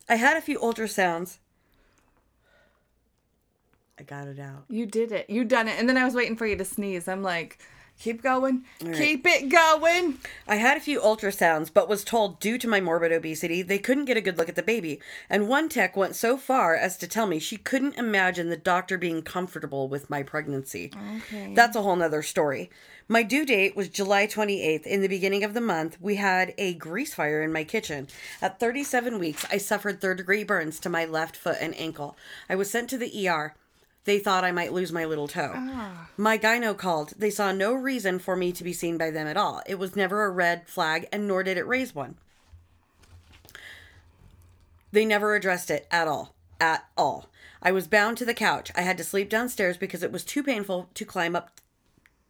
I 0.08 0.16
had 0.16 0.38
a 0.38 0.42
few 0.42 0.58
ultrasounds. 0.60 1.38
I 4.00 4.04
got 4.04 4.28
it 4.28 4.40
out. 4.40 4.64
You 4.70 4.86
did 4.86 5.12
it. 5.12 5.30
You 5.30 5.44
done 5.44 5.68
it. 5.68 5.78
And 5.78 5.88
then 5.88 5.98
I 5.98 6.06
was 6.06 6.16
waiting 6.16 6.38
for 6.38 6.48
you 6.48 6.56
to 6.56 6.66
sneeze. 6.66 7.08
I'm 7.08 7.22
like, 7.22 7.60
Keep 8.00 8.22
going. 8.22 8.66
Keep 8.80 9.26
it 9.26 9.50
going. 9.50 10.18
I 10.46 10.58
had 10.58 10.76
a 10.76 10.82
few 10.82 11.00
ultrasounds, 11.00 11.72
but 11.74 11.88
was 11.88 12.04
told 12.04 12.42
due 12.42 12.58
to 12.58 12.68
my 12.68 12.82
morbid 12.82 13.14
obesity, 13.14 13.62
they 13.62 13.78
couldn't 13.78 14.06
get 14.06 14.18
a 14.18 14.22
good 14.22 14.38
look 14.38 14.50
at 14.50 14.56
the 14.56 14.62
baby. 14.64 15.00
And 15.30 15.48
one 15.48 15.70
tech 15.70 15.96
went 15.96 16.16
so 16.16 16.36
far 16.36 16.76
as 16.76 16.98
to 16.98 17.08
tell 17.08 17.28
me 17.28 17.40
she 17.40 17.56
couldn't 17.56 17.98
imagine 17.98 18.50
the 18.50 18.58
doctor 18.58 18.98
being 18.98 19.22
comfortable 19.22 19.88
with 19.88 20.10
my 20.10 20.22
pregnancy. 20.22 20.92
Okay. 21.18 21.54
That's 21.54 21.78
a 21.78 21.82
whole 21.82 21.96
nother 21.96 22.24
story. 22.24 22.70
My 23.08 23.24
due 23.24 23.46
date 23.46 23.76
was 23.76 23.90
July 23.90 24.28
28th. 24.28 24.86
In 24.86 25.02
the 25.02 25.08
beginning 25.08 25.44
of 25.44 25.54
the 25.54 25.62
month, 25.62 25.98
we 26.02 26.16
had 26.16 26.54
a 26.58 26.74
grease 26.74 27.14
fire 27.14 27.42
in 27.42 27.54
my 27.54 27.64
kitchen. 27.64 28.08
At 28.42 28.60
37 28.60 29.20
weeks, 29.20 29.46
I 29.50 29.58
suffered 29.58 30.02
third 30.02 30.18
degree 30.18 30.44
burns 30.44 30.80
to 30.82 30.90
my 30.90 31.06
left 31.06 31.38
foot 31.38 31.58
and 31.62 31.78
ankle. 31.80 32.18
I 32.50 32.56
was 32.56 32.70
sent 32.70 32.90
to 32.90 32.98
the 32.98 33.30
ER. 33.30 33.56
They 34.06 34.20
thought 34.20 34.44
I 34.44 34.52
might 34.52 34.74
lose 34.74 34.92
my 34.92 35.06
little 35.06 35.28
toe. 35.28 35.54
Ah. 35.56 36.10
My 36.18 36.38
gyno 36.38 36.78
called. 36.78 37.14
They 37.18 37.30
saw 37.30 37.52
no 37.52 37.74
reason 37.74 38.20
for 38.20 38.36
me 38.36 38.52
to 38.52 38.64
be 38.64 38.74
seen 38.74 38.98
by 38.98 39.12
them 39.12 39.28
at 39.28 39.38
all. 39.38 39.62
It 39.66 39.80
was 39.80 39.96
never 39.96 40.26
a 40.26 40.30
red 40.30 40.68
flag, 40.68 41.08
and 41.12 41.28
nor 41.28 41.44
did 41.44 41.58
it 41.58 41.68
raise 41.68 41.96
one. 41.96 42.16
They 44.92 45.06
never 45.06 45.36
addressed 45.36 45.72
it 45.72 45.88
at 45.90 46.08
all. 46.08 46.36
At 46.60 46.86
all. 46.98 47.30
I 47.62 47.72
was 47.72 47.88
bound 47.88 48.18
to 48.18 48.26
the 48.26 48.34
couch. 48.34 48.72
I 48.76 48.82
had 48.82 48.98
to 48.98 49.04
sleep 49.04 49.30
downstairs 49.30 49.78
because 49.78 50.04
it 50.04 50.12
was 50.12 50.26
too 50.26 50.44
painful 50.44 50.90
to 50.94 51.06
climb 51.06 51.36
up 51.36 51.50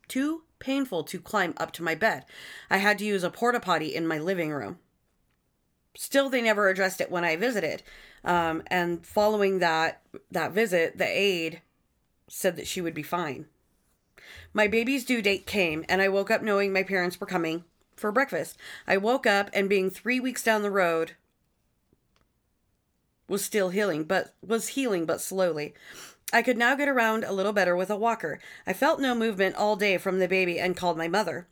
too 0.07 0.43
painful 0.59 1.03
to 1.03 1.19
climb 1.19 1.55
up 1.57 1.71
to 1.71 1.83
my 1.83 1.95
bed. 1.95 2.25
I 2.69 2.77
had 2.77 2.99
to 2.99 3.05
use 3.05 3.23
a 3.23 3.31
porta 3.31 3.59
potty 3.59 3.95
in 3.95 4.07
my 4.07 4.19
living 4.19 4.51
room. 4.51 4.77
Still, 5.95 6.29
they 6.29 6.41
never 6.41 6.69
addressed 6.69 7.01
it 7.01 7.11
when 7.11 7.23
I 7.23 7.35
visited. 7.35 7.83
Um, 8.23 8.63
and 8.67 9.05
following 9.05 9.59
that 9.59 10.01
that 10.31 10.51
visit, 10.51 10.97
the 10.97 11.05
aide 11.05 11.61
said 12.27 12.55
that 12.55 12.67
she 12.67 12.81
would 12.81 12.93
be 12.93 13.03
fine. 13.03 13.45
My 14.53 14.67
baby's 14.67 15.05
due 15.05 15.21
date 15.21 15.45
came, 15.45 15.83
and 15.89 16.01
I 16.01 16.09
woke 16.09 16.31
up 16.31 16.41
knowing 16.41 16.71
my 16.71 16.83
parents 16.83 17.19
were 17.19 17.27
coming 17.27 17.63
for 17.95 18.11
breakfast. 18.11 18.57
I 18.87 18.97
woke 18.97 19.27
up 19.27 19.49
and 19.53 19.69
being 19.69 19.89
three 19.89 20.19
weeks 20.19 20.43
down 20.43 20.61
the 20.61 20.71
road 20.71 21.13
was 23.27 23.43
still 23.43 23.69
healing, 23.69 24.03
but 24.03 24.33
was 24.45 24.69
healing 24.69 25.05
but 25.05 25.21
slowly. 25.21 25.73
I 26.31 26.41
could 26.41 26.57
now 26.57 26.75
get 26.75 26.87
around 26.87 27.23
a 27.23 27.31
little 27.31 27.53
better 27.53 27.75
with 27.75 27.89
a 27.89 27.95
walker. 27.95 28.39
I 28.65 28.73
felt 28.73 28.99
no 28.99 29.13
movement 29.13 29.55
all 29.55 29.75
day 29.75 29.97
from 29.97 30.19
the 30.19 30.27
baby 30.27 30.59
and 30.59 30.75
called 30.75 30.97
my 30.97 31.07
mother. 31.07 31.47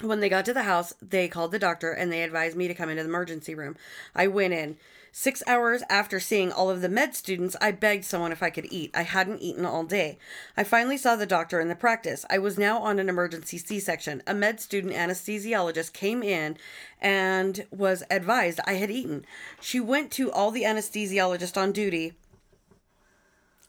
When 0.00 0.20
they 0.20 0.28
got 0.28 0.44
to 0.44 0.54
the 0.54 0.62
house, 0.62 0.94
they 1.02 1.26
called 1.26 1.50
the 1.50 1.58
doctor 1.58 1.90
and 1.90 2.12
they 2.12 2.22
advised 2.22 2.56
me 2.56 2.68
to 2.68 2.74
come 2.74 2.88
into 2.88 3.02
the 3.02 3.08
emergency 3.08 3.54
room. 3.54 3.76
I 4.14 4.28
went 4.28 4.54
in. 4.54 4.76
Six 5.10 5.42
hours 5.48 5.82
after 5.90 6.20
seeing 6.20 6.52
all 6.52 6.70
of 6.70 6.82
the 6.82 6.88
med 6.88 7.16
students, 7.16 7.56
I 7.60 7.72
begged 7.72 8.04
someone 8.04 8.30
if 8.30 8.40
I 8.40 8.50
could 8.50 8.66
eat. 8.70 8.92
I 8.94 9.02
hadn't 9.02 9.40
eaten 9.40 9.64
all 9.64 9.82
day. 9.82 10.18
I 10.56 10.62
finally 10.62 10.96
saw 10.96 11.16
the 11.16 11.26
doctor 11.26 11.58
in 11.58 11.66
the 11.66 11.74
practice. 11.74 12.24
I 12.30 12.38
was 12.38 12.56
now 12.56 12.78
on 12.78 13.00
an 13.00 13.08
emergency 13.08 13.58
C 13.58 13.80
section. 13.80 14.22
A 14.28 14.34
med 14.34 14.60
student 14.60 14.92
anesthesiologist 14.92 15.92
came 15.92 16.22
in 16.22 16.56
and 17.00 17.66
was 17.72 18.04
advised 18.08 18.60
I 18.66 18.74
had 18.74 18.92
eaten. 18.92 19.24
She 19.60 19.80
went 19.80 20.12
to 20.12 20.30
all 20.30 20.52
the 20.52 20.62
anesthesiologists 20.62 21.60
on 21.60 21.72
duty 21.72 22.12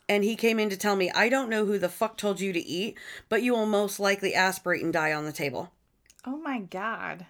and 0.08 0.24
he 0.24 0.36
came 0.36 0.60
in 0.60 0.70
to 0.70 0.78
tell 0.78 0.96
me, 0.96 1.10
I 1.12 1.30
don't 1.30 1.50
know 1.50 1.66
who 1.66 1.80
the 1.80 1.90
fuck 1.90 2.18
told 2.18 2.40
you 2.40 2.54
to 2.54 2.60
eat, 2.60 2.98
but 3.30 3.42
you 3.42 3.54
will 3.54 3.66
most 3.66 4.00
likely 4.00 4.36
aspirate 4.36 4.84
and 4.84 4.94
die 4.94 5.14
on 5.14 5.26
the 5.26 5.32
table. 5.32 5.72
Oh 6.26 6.38
my 6.38 6.60
god. 6.60 7.26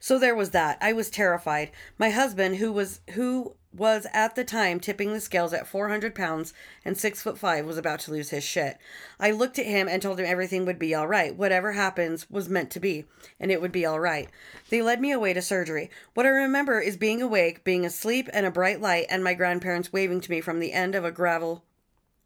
So 0.00 0.18
there 0.18 0.34
was 0.34 0.50
that. 0.50 0.78
I 0.80 0.92
was 0.92 1.10
terrified. 1.10 1.70
My 1.98 2.10
husband, 2.10 2.56
who 2.56 2.72
was 2.72 3.00
who 3.10 3.54
was 3.76 4.06
at 4.12 4.34
the 4.34 4.44
time 4.44 4.80
tipping 4.80 5.12
the 5.12 5.20
scales 5.20 5.52
at 5.52 5.66
400 5.66 6.14
pounds 6.14 6.54
and 6.84 6.96
six 6.96 7.20
foot 7.20 7.36
five, 7.36 7.66
was 7.66 7.76
about 7.76 8.00
to 8.00 8.10
lose 8.10 8.30
his 8.30 8.44
shit. 8.44 8.78
I 9.20 9.30
looked 9.30 9.58
at 9.58 9.66
him 9.66 9.88
and 9.88 10.00
told 10.00 10.18
him 10.18 10.26
everything 10.26 10.64
would 10.64 10.78
be 10.78 10.94
all 10.94 11.06
right. 11.06 11.36
Whatever 11.36 11.72
happens 11.72 12.30
was 12.30 12.48
meant 12.48 12.70
to 12.72 12.80
be, 12.80 13.04
and 13.38 13.50
it 13.50 13.60
would 13.60 13.72
be 13.72 13.84
all 13.84 14.00
right. 14.00 14.28
They 14.70 14.80
led 14.80 15.00
me 15.00 15.12
away 15.12 15.34
to 15.34 15.42
surgery. 15.42 15.90
What 16.14 16.26
I 16.26 16.30
remember 16.30 16.80
is 16.80 16.96
being 16.96 17.20
awake, 17.20 17.64
being 17.64 17.84
asleep, 17.84 18.28
and 18.32 18.46
a 18.46 18.50
bright 18.50 18.80
light, 18.80 19.06
and 19.10 19.22
my 19.22 19.34
grandparents 19.34 19.92
waving 19.92 20.22
to 20.22 20.30
me 20.30 20.40
from 20.40 20.60
the 20.60 20.72
end 20.72 20.94
of 20.94 21.04
a 21.04 21.12
gravel 21.12 21.64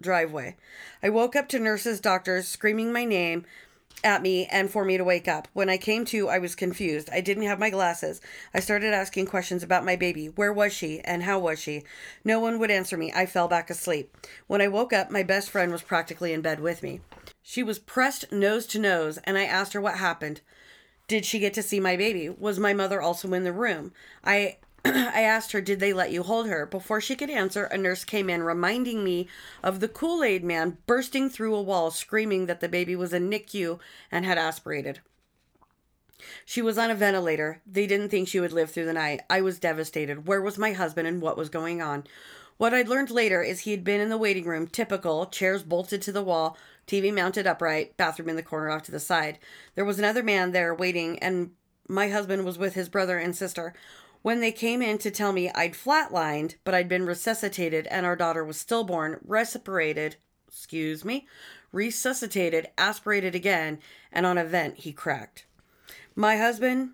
driveway. 0.00 0.56
I 1.02 1.08
woke 1.08 1.34
up 1.34 1.48
to 1.48 1.58
nurses, 1.58 2.00
doctors 2.00 2.46
screaming 2.46 2.92
my 2.92 3.04
name 3.04 3.44
at 4.04 4.22
me 4.22 4.46
and 4.46 4.70
for 4.70 4.84
me 4.84 4.96
to 4.96 5.04
wake 5.04 5.28
up. 5.28 5.48
When 5.52 5.68
I 5.68 5.76
came 5.76 6.04
to, 6.06 6.28
I 6.28 6.38
was 6.38 6.54
confused. 6.54 7.08
I 7.12 7.20
didn't 7.20 7.44
have 7.44 7.58
my 7.58 7.70
glasses. 7.70 8.20
I 8.52 8.60
started 8.60 8.92
asking 8.92 9.26
questions 9.26 9.62
about 9.62 9.84
my 9.84 9.96
baby. 9.96 10.26
Where 10.26 10.52
was 10.52 10.72
she 10.72 11.00
and 11.00 11.22
how 11.22 11.38
was 11.38 11.60
she? 11.60 11.84
No 12.24 12.40
one 12.40 12.58
would 12.58 12.70
answer 12.70 12.96
me. 12.96 13.12
I 13.14 13.26
fell 13.26 13.48
back 13.48 13.70
asleep. 13.70 14.16
When 14.46 14.60
I 14.60 14.68
woke 14.68 14.92
up, 14.92 15.10
my 15.10 15.22
best 15.22 15.50
friend 15.50 15.72
was 15.72 15.82
practically 15.82 16.32
in 16.32 16.40
bed 16.40 16.60
with 16.60 16.82
me. 16.82 17.00
She 17.42 17.62
was 17.62 17.78
pressed 17.78 18.30
nose 18.32 18.66
to 18.66 18.78
nose, 18.78 19.18
and 19.24 19.36
I 19.36 19.44
asked 19.44 19.72
her 19.72 19.80
what 19.80 19.96
happened. 19.96 20.40
Did 21.08 21.24
she 21.24 21.38
get 21.38 21.54
to 21.54 21.62
see 21.62 21.80
my 21.80 21.96
baby? 21.96 22.28
Was 22.28 22.58
my 22.58 22.72
mother 22.72 23.02
also 23.02 23.32
in 23.32 23.44
the 23.44 23.52
room? 23.52 23.92
I 24.24 24.58
I 24.84 25.22
asked 25.22 25.52
her, 25.52 25.60
Did 25.60 25.80
they 25.80 25.92
let 25.92 26.10
you 26.10 26.22
hold 26.22 26.48
her? 26.48 26.66
Before 26.66 27.00
she 27.00 27.14
could 27.14 27.30
answer, 27.30 27.64
a 27.64 27.78
nurse 27.78 28.04
came 28.04 28.28
in, 28.28 28.42
reminding 28.42 29.04
me 29.04 29.28
of 29.62 29.80
the 29.80 29.88
Kool 29.88 30.24
Aid 30.24 30.42
man 30.42 30.78
bursting 30.86 31.30
through 31.30 31.54
a 31.54 31.62
wall, 31.62 31.90
screaming 31.90 32.46
that 32.46 32.60
the 32.60 32.68
baby 32.68 32.96
was 32.96 33.12
in 33.12 33.30
NICU 33.30 33.78
and 34.10 34.24
had 34.24 34.38
aspirated. 34.38 35.00
She 36.44 36.62
was 36.62 36.78
on 36.78 36.90
a 36.90 36.94
ventilator. 36.94 37.60
They 37.66 37.86
didn't 37.86 38.08
think 38.08 38.28
she 38.28 38.40
would 38.40 38.52
live 38.52 38.70
through 38.70 38.86
the 38.86 38.92
night. 38.92 39.22
I 39.30 39.40
was 39.40 39.58
devastated. 39.58 40.26
Where 40.26 40.42
was 40.42 40.58
my 40.58 40.72
husband 40.72 41.06
and 41.08 41.20
what 41.20 41.36
was 41.36 41.48
going 41.48 41.80
on? 41.80 42.04
What 42.58 42.74
I'd 42.74 42.88
learned 42.88 43.10
later 43.10 43.42
is 43.42 43.60
he 43.60 43.72
had 43.72 43.82
been 43.82 44.00
in 44.00 44.08
the 44.08 44.18
waiting 44.18 44.44
room, 44.44 44.66
typical, 44.68 45.26
chairs 45.26 45.62
bolted 45.62 46.02
to 46.02 46.12
the 46.12 46.22
wall, 46.22 46.56
TV 46.86 47.12
mounted 47.12 47.46
upright, 47.46 47.96
bathroom 47.96 48.28
in 48.28 48.36
the 48.36 48.42
corner 48.42 48.70
off 48.70 48.82
to 48.84 48.92
the 48.92 49.00
side. 49.00 49.38
There 49.74 49.84
was 49.84 49.98
another 49.98 50.22
man 50.22 50.52
there 50.52 50.74
waiting, 50.74 51.18
and 51.18 51.52
my 51.88 52.08
husband 52.08 52.44
was 52.44 52.58
with 52.58 52.74
his 52.74 52.88
brother 52.88 53.18
and 53.18 53.34
sister. 53.34 53.74
When 54.22 54.40
they 54.40 54.52
came 54.52 54.82
in 54.82 54.98
to 54.98 55.10
tell 55.10 55.32
me 55.32 55.50
I'd 55.50 55.74
flatlined, 55.74 56.54
but 56.64 56.74
I'd 56.74 56.88
been 56.88 57.06
resuscitated 57.06 57.86
and 57.88 58.06
our 58.06 58.16
daughter 58.16 58.44
was 58.44 58.56
stillborn, 58.56 59.18
respirated, 59.24 60.16
excuse 60.48 61.04
me, 61.04 61.26
resuscitated, 61.72 62.68
aspirated 62.78 63.34
again, 63.34 63.80
and 64.12 64.24
on 64.24 64.38
a 64.38 64.44
vent 64.44 64.78
he 64.78 64.92
cracked. 64.92 65.46
My 66.14 66.36
husband, 66.36 66.90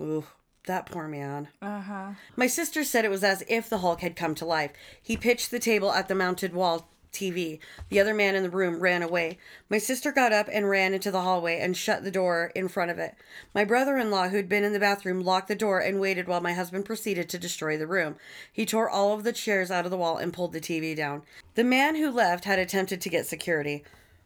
ooh, 0.00 0.24
that 0.66 0.86
poor 0.86 1.06
man. 1.06 1.48
Uh 1.60 1.80
huh. 1.80 2.10
My 2.36 2.46
sister 2.46 2.82
said 2.84 3.04
it 3.04 3.10
was 3.10 3.24
as 3.24 3.42
if 3.48 3.68
the 3.68 3.78
Hulk 3.78 4.00
had 4.00 4.16
come 4.16 4.34
to 4.36 4.44
life. 4.44 4.72
He 5.02 5.16
pitched 5.16 5.50
the 5.50 5.58
table 5.58 5.92
at 5.92 6.08
the 6.08 6.14
mounted 6.14 6.54
wall 6.54 6.88
TV. 7.18 7.58
The 7.88 7.98
other 7.98 8.14
man 8.14 8.34
in 8.34 8.42
the 8.42 8.50
room 8.50 8.80
ran 8.80 9.02
away. 9.02 9.38
My 9.68 9.78
sister 9.78 10.12
got 10.12 10.32
up 10.32 10.48
and 10.52 10.68
ran 10.68 10.94
into 10.94 11.10
the 11.10 11.22
hallway 11.22 11.58
and 11.58 11.76
shut 11.76 12.04
the 12.04 12.10
door 12.10 12.52
in 12.54 12.68
front 12.68 12.90
of 12.90 12.98
it. 12.98 13.14
My 13.54 13.64
brother 13.64 13.98
in 13.98 14.10
law, 14.10 14.28
who'd 14.28 14.48
been 14.48 14.64
in 14.64 14.72
the 14.72 14.78
bathroom, 14.78 15.20
locked 15.20 15.48
the 15.48 15.56
door 15.56 15.80
and 15.80 16.00
waited 16.00 16.28
while 16.28 16.40
my 16.40 16.52
husband 16.52 16.84
proceeded 16.84 17.28
to 17.28 17.38
destroy 17.38 17.76
the 17.76 17.86
room. 17.86 18.16
He 18.52 18.64
tore 18.64 18.88
all 18.88 19.14
of 19.14 19.24
the 19.24 19.32
chairs 19.32 19.70
out 19.70 19.84
of 19.84 19.90
the 19.90 19.96
wall 19.96 20.16
and 20.16 20.32
pulled 20.32 20.52
the 20.52 20.60
TV 20.60 20.94
down. 20.94 21.22
The 21.54 21.64
man 21.64 21.96
who 21.96 22.10
left 22.10 22.44
had 22.44 22.58
attempted 22.58 23.00
to 23.00 23.08
get 23.08 23.26
security. 23.26 23.82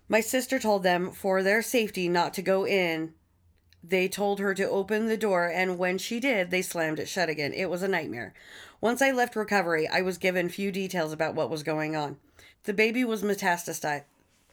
My 0.08 0.20
sister 0.20 0.58
told 0.58 0.82
them, 0.82 1.10
for 1.10 1.42
their 1.42 1.62
safety, 1.62 2.08
not 2.08 2.34
to 2.34 2.42
go 2.42 2.66
in. 2.66 3.14
They 3.84 4.06
told 4.06 4.38
her 4.38 4.54
to 4.54 4.68
open 4.68 5.06
the 5.06 5.16
door, 5.16 5.46
and 5.46 5.78
when 5.78 5.98
she 5.98 6.20
did, 6.20 6.50
they 6.50 6.62
slammed 6.62 7.00
it 7.00 7.08
shut 7.08 7.28
again. 7.28 7.52
It 7.52 7.68
was 7.68 7.82
a 7.82 7.88
nightmare. 7.88 8.32
Once 8.80 9.02
I 9.02 9.10
left 9.10 9.34
recovery, 9.34 9.88
I 9.88 10.02
was 10.02 10.18
given 10.18 10.48
few 10.48 10.70
details 10.70 11.12
about 11.12 11.34
what 11.34 11.50
was 11.50 11.62
going 11.62 11.96
on. 11.96 12.18
The 12.64 12.72
baby 12.72 13.04
was 13.04 13.22
metastasized. 13.22 14.04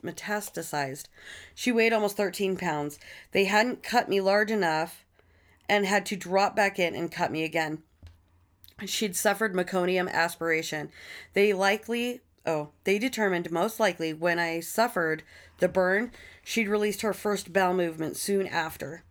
Metastasized. 0.03 1.05
She 1.53 1.72
weighed 1.72 1.93
almost 1.93 2.18
13 2.18 2.57
pounds. 2.57 2.99
They 3.32 3.45
hadn't 3.45 3.84
cut 3.84 4.10
me 4.10 4.22
large 4.22 4.49
enough 4.49 5.05
and 5.68 5.86
had 5.86 6.05
to 6.07 6.16
drop 6.16 6.55
back 6.55 6.80
in 6.80 6.95
and 6.95 7.12
cut 7.12 7.32
me 7.32 7.43
again. 7.43 7.84
She'd 8.86 9.16
suffered 9.16 9.53
meconium 9.53 10.10
aspiration. 10.10 10.89
They 11.34 11.53
likely, 11.53 12.22
oh, 12.45 12.70
they 12.86 12.97
determined 12.97 13.51
most 13.51 13.80
likely 13.80 14.14
when 14.14 14.39
I 14.39 14.62
suffered 14.62 15.24
the 15.60 15.68
burn, 15.68 16.12
she'd 16.43 16.70
released 16.70 17.01
her 17.01 17.14
first 17.14 17.51
bowel 17.51 17.74
movement 17.74 18.16
soon 18.16 18.47
after 18.47 19.03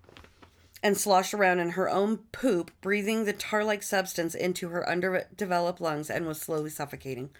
and 0.82 0.96
sloshed 0.96 1.34
around 1.34 1.58
in 1.58 1.70
her 1.70 1.88
own 1.88 2.18
poop, 2.32 2.70
breathing 2.80 3.24
the 3.24 3.32
tar 3.32 3.64
like 3.64 3.82
substance 3.82 4.34
into 4.34 4.68
her 4.70 4.88
underdeveloped 4.88 5.80
lungs 5.80 6.08
and 6.08 6.26
was 6.26 6.40
slowly 6.40 6.70
suffocating. 6.70 7.30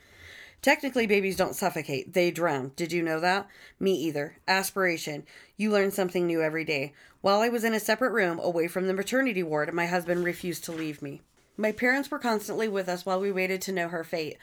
Technically, 0.60 1.06
babies 1.06 1.36
don't 1.36 1.54
suffocate, 1.54 2.12
they 2.12 2.30
drown. 2.30 2.72
Did 2.74 2.92
you 2.92 3.02
know 3.02 3.20
that? 3.20 3.48
Me 3.78 3.94
either. 3.94 4.38
Aspiration. 4.48 5.24
You 5.56 5.70
learn 5.70 5.92
something 5.92 6.26
new 6.26 6.42
every 6.42 6.64
day. 6.64 6.92
While 7.20 7.40
I 7.40 7.48
was 7.48 7.64
in 7.64 7.74
a 7.74 7.80
separate 7.80 8.12
room 8.12 8.40
away 8.42 8.66
from 8.66 8.86
the 8.86 8.94
maternity 8.94 9.42
ward, 9.42 9.72
my 9.72 9.86
husband 9.86 10.24
refused 10.24 10.64
to 10.64 10.72
leave 10.72 11.00
me. 11.00 11.22
My 11.56 11.72
parents 11.72 12.10
were 12.10 12.18
constantly 12.18 12.68
with 12.68 12.88
us 12.88 13.04
while 13.04 13.20
we 13.20 13.32
waited 13.32 13.60
to 13.62 13.72
know 13.72 13.88
her 13.88 14.04
fate. 14.04 14.36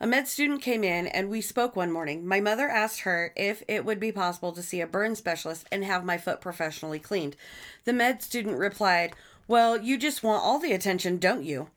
A 0.00 0.06
med 0.06 0.28
student 0.28 0.62
came 0.62 0.84
in 0.84 1.06
and 1.06 1.28
we 1.28 1.40
spoke 1.40 1.76
one 1.76 1.92
morning. 1.92 2.26
My 2.26 2.40
mother 2.40 2.68
asked 2.68 3.00
her 3.00 3.32
if 3.36 3.62
it 3.68 3.84
would 3.84 4.00
be 4.00 4.12
possible 4.12 4.52
to 4.52 4.62
see 4.62 4.80
a 4.80 4.86
burn 4.86 5.16
specialist 5.16 5.66
and 5.72 5.84
have 5.84 6.04
my 6.04 6.18
foot 6.18 6.40
professionally 6.40 6.98
cleaned. 6.98 7.36
The 7.84 7.92
med 7.92 8.22
student 8.22 8.58
replied, 8.58 9.14
Well, 9.48 9.76
you 9.76 9.96
just 9.96 10.22
want 10.22 10.42
all 10.42 10.58
the 10.58 10.72
attention, 10.72 11.18
don't 11.18 11.44
you? 11.44 11.68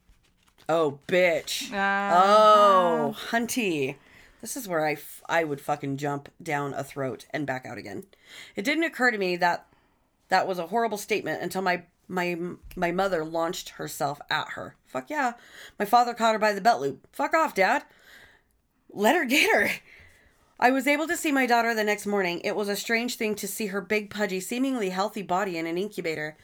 Oh, 0.69 0.99
bitch. 1.07 1.73
Uh, 1.73 2.11
Oh, 2.15 3.15
hunty. 3.31 3.95
This 4.39 4.55
is 4.55 4.67
where 4.67 4.85
I, 4.85 4.93
f- 4.93 5.21
I 5.27 5.43
would 5.43 5.59
fucking 5.59 5.97
jump 5.97 6.29
down 6.41 6.73
a 6.73 6.83
throat 6.83 7.25
and 7.31 7.45
back 7.45 7.65
out 7.65 7.77
again. 7.77 8.03
It 8.55 8.63
didn't 8.63 8.83
occur 8.85 9.11
to 9.11 9.17
me 9.17 9.35
that 9.37 9.65
that 10.29 10.47
was 10.47 10.59
a 10.59 10.67
horrible 10.67 10.97
statement 10.97 11.41
until 11.41 11.61
my 11.63 11.83
my 12.07 12.37
my 12.75 12.91
mother 12.91 13.25
launched 13.25 13.69
herself 13.69 14.19
at 14.29 14.49
her. 14.49 14.75
Fuck 14.85 15.09
yeah. 15.09 15.33
My 15.77 15.85
father 15.85 16.13
caught 16.13 16.33
her 16.33 16.39
by 16.39 16.53
the 16.53 16.61
belt 16.61 16.81
loop. 16.81 17.05
Fuck 17.11 17.33
off, 17.33 17.53
dad. 17.53 17.83
Let 18.91 19.15
her 19.15 19.25
get 19.25 19.51
her. 19.53 19.69
I 20.59 20.71
was 20.71 20.87
able 20.87 21.07
to 21.07 21.17
see 21.17 21.31
my 21.31 21.45
daughter 21.45 21.73
the 21.75 21.83
next 21.83 22.05
morning. 22.05 22.41
It 22.43 22.55
was 22.55 22.67
a 22.69 22.75
strange 22.75 23.15
thing 23.15 23.35
to 23.35 23.47
see 23.47 23.67
her 23.67 23.81
big, 23.81 24.09
pudgy, 24.09 24.39
seemingly 24.39 24.89
healthy 24.89 25.21
body 25.21 25.57
in 25.57 25.65
an 25.67 25.77
incubator. 25.77 26.35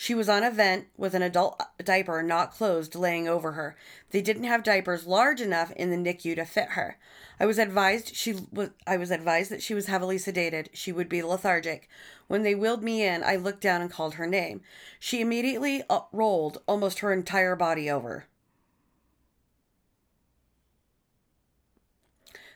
She 0.00 0.14
was 0.14 0.28
on 0.28 0.44
a 0.44 0.50
vent 0.52 0.86
with 0.96 1.14
an 1.14 1.22
adult 1.22 1.56
uh, 1.58 1.64
diaper 1.82 2.22
not 2.22 2.52
closed 2.52 2.94
laying 2.94 3.26
over 3.26 3.52
her. 3.52 3.74
They 4.10 4.22
didn't 4.22 4.44
have 4.44 4.62
diapers 4.62 5.08
large 5.08 5.40
enough 5.40 5.72
in 5.72 5.90
the 5.90 5.96
NICU 5.96 6.36
to 6.36 6.44
fit 6.44 6.68
her. 6.70 6.98
I 7.40 7.46
was 7.46 7.58
advised 7.58 8.14
she 8.14 8.36
was 8.52 8.70
I 8.86 8.96
was 8.96 9.10
advised 9.10 9.50
that 9.50 9.60
she 9.60 9.74
was 9.74 9.86
heavily 9.86 10.16
sedated. 10.16 10.68
She 10.72 10.92
would 10.92 11.08
be 11.08 11.20
lethargic. 11.20 11.88
When 12.28 12.44
they 12.44 12.54
wheeled 12.54 12.84
me 12.84 13.04
in, 13.04 13.24
I 13.24 13.34
looked 13.34 13.60
down 13.60 13.82
and 13.82 13.90
called 13.90 14.14
her 14.14 14.26
name. 14.28 14.60
She 15.00 15.20
immediately 15.20 15.82
uh, 15.90 16.02
rolled 16.12 16.62
almost 16.68 17.00
her 17.00 17.12
entire 17.12 17.56
body 17.56 17.90
over. 17.90 18.26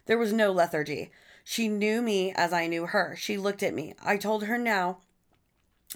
There 0.06 0.18
was 0.18 0.32
no 0.32 0.52
lethargy. 0.52 1.10
She 1.42 1.66
knew 1.66 2.02
me 2.02 2.32
as 2.36 2.52
I 2.52 2.68
knew 2.68 2.86
her. 2.86 3.16
She 3.18 3.36
looked 3.36 3.64
at 3.64 3.74
me. 3.74 3.94
I 4.00 4.16
told 4.16 4.44
her 4.44 4.58
now 4.58 4.98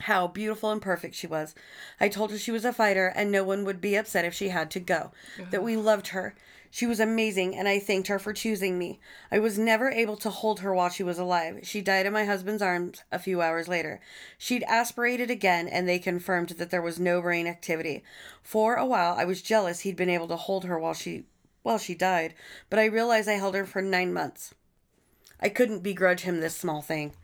how 0.01 0.27
beautiful 0.27 0.71
and 0.71 0.83
perfect 0.83 1.15
she 1.15 1.27
was. 1.27 1.55
I 2.01 2.09
told 2.09 2.31
her 2.31 2.39
she 2.39 2.51
was 2.51 2.65
a 2.65 2.73
fighter 2.73 3.13
and 3.15 3.31
no 3.31 3.45
one 3.45 3.65
would 3.65 3.81
be 3.81 3.97
upset 3.97 4.25
if 4.25 4.35
she 4.35 4.49
had 4.49 4.71
to 4.73 4.81
go, 4.81 5.13
that 5.51 5.63
we 5.63 5.75
mm-hmm. 5.75 5.85
loved 5.85 6.09
her. 6.09 6.35
She 6.71 6.87
was 6.87 7.01
amazing, 7.01 7.57
and 7.57 7.67
I 7.67 7.79
thanked 7.79 8.09
her 8.09 8.19
for 8.19 8.35
choosing 8.35 8.79
me. 8.79 9.01
I 9.33 9.39
was 9.39 9.57
never 9.57 9.91
able 9.91 10.17
to 10.19 10.29
hold 10.29 10.61
her 10.61 10.75
while 10.75 10.91
she 10.91 11.03
was 11.03 11.19
alive. 11.19 11.61
She 11.63 11.81
died 11.81 12.05
in 12.05 12.13
my 12.13 12.27
husband's 12.27 12.61
arms 12.61 13.03
a 13.11 13.19
few 13.19 13.41
hours 13.41 13.67
later. 13.67 14.01
She'd 14.37 14.65
aspirated 14.65 15.31
again, 15.31 15.69
and 15.69 15.89
they 15.89 15.99
confirmed 15.99 16.51
that 16.51 16.69
there 16.69 16.83
was 16.83 17.01
no 17.01 17.23
brain 17.23 17.47
activity. 17.47 18.05
For 18.43 18.75
a 18.75 18.85
while, 18.85 19.15
I 19.17 19.25
was 19.25 19.41
jealous 19.41 19.81
he'd 19.81 19.97
been 19.97 20.11
able 20.11 20.29
to 20.29 20.37
hold 20.37 20.65
her 20.65 20.79
while 20.79 20.93
she 20.93 21.25
while 21.63 21.79
she 21.79 21.95
died, 21.95 22.35
but 22.69 22.79
I 22.79 22.85
realized 22.85 23.29
I 23.29 23.39
held 23.39 23.55
her 23.55 23.65
for 23.65 23.81
nine 23.81 24.13
months. 24.13 24.55
I 25.41 25.49
couldn't 25.49 25.83
begrudge 25.83 26.21
him 26.21 26.41
this 26.41 26.55
small 26.55 26.83
thing. 26.83 27.15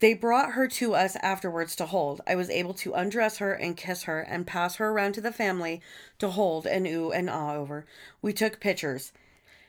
They 0.00 0.12
brought 0.12 0.52
her 0.52 0.68
to 0.68 0.94
us 0.94 1.16
afterwards 1.16 1.74
to 1.76 1.86
hold. 1.86 2.20
I 2.26 2.34
was 2.34 2.50
able 2.50 2.74
to 2.74 2.92
undress 2.92 3.38
her 3.38 3.52
and 3.54 3.76
kiss 3.76 4.02
her 4.02 4.20
and 4.20 4.46
pass 4.46 4.76
her 4.76 4.88
around 4.90 5.12
to 5.14 5.20
the 5.20 5.32
family 5.32 5.80
to 6.18 6.30
hold 6.30 6.66
and 6.66 6.86
ooh 6.86 7.12
and 7.12 7.30
ah 7.30 7.54
over. 7.54 7.86
We 8.20 8.32
took 8.32 8.60
pictures. 8.60 9.12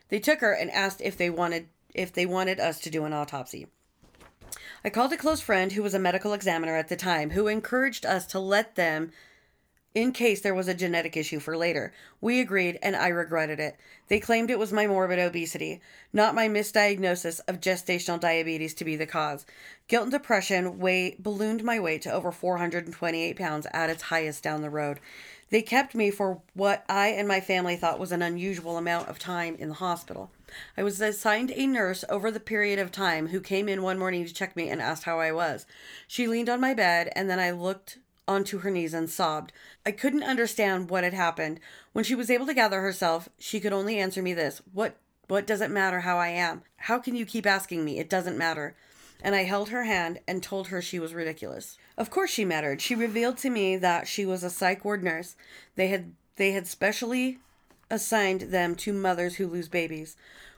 They 0.09 0.19
took 0.19 0.39
her 0.39 0.53
and 0.53 0.69
asked 0.71 1.01
if 1.01 1.17
they 1.17 1.29
wanted 1.29 1.67
if 1.93 2.11
they 2.13 2.25
wanted 2.25 2.59
us 2.59 2.79
to 2.81 2.89
do 2.89 3.05
an 3.05 3.13
autopsy. 3.13 3.67
I 4.83 4.89
called 4.89 5.13
a 5.13 5.17
close 5.17 5.41
friend 5.41 5.71
who 5.71 5.81
was 5.81 5.93
a 5.93 5.99
medical 5.99 6.33
examiner 6.33 6.75
at 6.75 6.89
the 6.89 6.95
time 6.95 7.31
who 7.31 7.47
encouraged 7.47 8.05
us 8.05 8.25
to 8.27 8.39
let 8.39 8.75
them 8.75 9.11
in 9.97 10.11
case 10.11 10.41
there 10.41 10.53
was 10.53 10.67
a 10.67 10.75
genetic 10.75 11.17
issue 11.17 11.39
for 11.39 11.57
later. 11.57 11.91
We 12.21 12.39
agreed, 12.39 12.77
and 12.83 12.95
I 12.95 13.07
regretted 13.07 13.59
it. 13.59 13.77
They 14.09 14.19
claimed 14.19 14.51
it 14.51 14.59
was 14.59 14.71
my 14.71 14.85
morbid 14.85 15.17
obesity, 15.17 15.81
not 16.13 16.35
my 16.35 16.47
misdiagnosis 16.47 17.39
of 17.47 17.59
gestational 17.59 18.19
diabetes, 18.19 18.75
to 18.75 18.85
be 18.85 18.95
the 18.95 19.07
cause. 19.07 19.47
Guilt 19.87 20.03
and 20.03 20.11
depression 20.11 20.77
weight 20.77 21.23
ballooned 21.23 21.63
my 21.63 21.79
weight 21.79 22.03
to 22.03 22.13
over 22.13 22.31
428 22.31 23.35
pounds 23.35 23.65
at 23.73 23.89
its 23.89 24.03
highest 24.03 24.43
down 24.43 24.61
the 24.61 24.69
road. 24.69 24.99
They 25.49 25.63
kept 25.63 25.95
me 25.95 26.11
for 26.11 26.41
what 26.53 26.85
I 26.87 27.07
and 27.07 27.27
my 27.27 27.39
family 27.39 27.75
thought 27.75 27.99
was 27.99 28.11
an 28.11 28.21
unusual 28.21 28.77
amount 28.77 29.09
of 29.09 29.17
time 29.17 29.55
in 29.55 29.69
the 29.69 29.75
hospital. 29.75 30.29
I 30.77 30.83
was 30.83 31.01
assigned 31.01 31.51
a 31.55 31.65
nurse 31.65 32.05
over 32.07 32.29
the 32.29 32.39
period 32.39 32.77
of 32.77 32.91
time 32.91 33.29
who 33.29 33.41
came 33.41 33.67
in 33.67 33.81
one 33.81 33.97
morning 33.97 34.27
to 34.27 34.33
check 34.33 34.55
me 34.55 34.69
and 34.69 34.79
asked 34.79 35.05
how 35.05 35.19
I 35.19 35.31
was. 35.31 35.65
She 36.07 36.27
leaned 36.27 36.49
on 36.49 36.61
my 36.61 36.75
bed, 36.75 37.11
and 37.15 37.27
then 37.27 37.39
I 37.39 37.49
looked 37.49 37.97
onto 38.27 38.59
her 38.59 38.71
knees 38.71 38.93
and 38.93 39.09
sobbed. 39.09 39.53
I 39.85 39.91
couldn't 39.91 40.23
understand 40.23 40.89
what 40.89 41.03
had 41.03 41.13
happened. 41.13 41.59
When 41.93 42.03
she 42.03 42.15
was 42.15 42.29
able 42.29 42.45
to 42.47 42.53
gather 42.53 42.81
herself, 42.81 43.29
she 43.39 43.59
could 43.59 43.73
only 43.73 43.97
answer 43.97 44.21
me 44.21 44.33
this 44.33 44.61
What 44.73 44.97
what 45.27 45.45
does 45.45 45.61
it 45.61 45.71
matter 45.71 46.01
how 46.01 46.17
I 46.17 46.29
am? 46.29 46.63
How 46.77 46.99
can 46.99 47.15
you 47.15 47.25
keep 47.25 47.45
asking 47.45 47.83
me? 47.83 47.99
It 47.99 48.09
doesn't 48.09 48.37
matter. 48.37 48.75
And 49.21 49.35
I 49.35 49.43
held 49.43 49.69
her 49.69 49.83
hand 49.83 50.19
and 50.27 50.41
told 50.41 50.67
her 50.67 50.81
she 50.81 50.99
was 50.99 51.13
ridiculous. 51.13 51.77
Of 51.97 52.09
course 52.09 52.29
she 52.29 52.45
mattered. 52.45 52.81
She 52.81 52.95
revealed 52.95 53.37
to 53.39 53.49
me 53.49 53.75
that 53.77 54.07
she 54.07 54.25
was 54.25 54.43
a 54.43 54.49
psych 54.49 54.85
ward 54.85 55.03
nurse. 55.03 55.35
They 55.75 55.87
had 55.87 56.13
they 56.35 56.51
had 56.51 56.67
specially 56.67 57.39
assigned 57.89 58.41
them 58.41 58.75
to 58.75 58.93
mothers 58.93 59.35
who 59.35 59.47
lose 59.47 59.69
babies. 59.69 60.15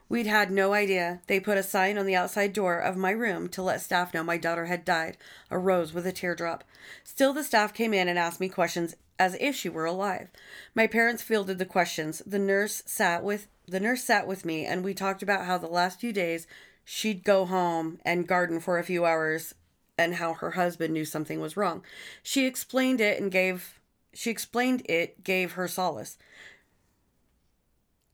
We'd 0.09 0.25
had 0.25 0.51
no 0.51 0.73
idea. 0.73 1.21
They 1.27 1.39
put 1.39 1.59
a 1.59 1.63
sign 1.63 1.99
on 1.99 2.07
the 2.07 2.15
outside 2.15 2.51
door 2.51 2.79
of 2.79 2.97
my 2.97 3.11
room 3.11 3.47
to 3.49 3.61
let 3.61 3.79
staff 3.79 4.11
know 4.11 4.23
my 4.23 4.37
daughter 4.37 4.65
had 4.65 4.83
died, 4.83 5.17
a 5.51 5.59
rose 5.59 5.93
with 5.93 6.07
a 6.07 6.11
teardrop. 6.11 6.63
Still, 7.03 7.31
the 7.31 7.43
staff 7.43 7.75
came 7.75 7.93
in 7.93 8.07
and 8.07 8.17
asked 8.17 8.39
me 8.39 8.49
questions 8.49 8.95
as 9.19 9.37
if 9.39 9.55
she 9.55 9.69
were 9.69 9.85
alive. 9.85 10.29
My 10.73 10.87
parents 10.87 11.21
fielded 11.21 11.59
the 11.59 11.65
questions. 11.65 12.23
The 12.25 12.39
nurse 12.39 12.81
sat 12.87 13.23
with 13.23 13.47
the 13.67 13.79
nurse 13.79 14.03
sat 14.03 14.25
with 14.25 14.45
me 14.45 14.65
and 14.65 14.83
we 14.83 14.95
talked 14.95 15.21
about 15.21 15.45
how 15.45 15.59
the 15.59 15.67
last 15.67 15.99
few 15.99 16.11
days 16.11 16.47
she'd 16.83 17.23
go 17.23 17.45
home 17.45 17.99
and 18.03 18.27
garden 18.27 18.59
for 18.59 18.79
a 18.79 18.83
few 18.83 19.05
hours 19.05 19.53
and 19.95 20.15
how 20.15 20.33
her 20.33 20.51
husband 20.51 20.91
knew 20.91 21.05
something 21.05 21.39
was 21.39 21.55
wrong. 21.55 21.83
She 22.23 22.47
explained 22.47 22.99
it 22.99 23.21
and 23.21 23.31
gave 23.31 23.79
she 24.11 24.31
explained 24.31 24.81
it 24.89 25.23
gave 25.23 25.51
her 25.51 25.67
solace. 25.67 26.17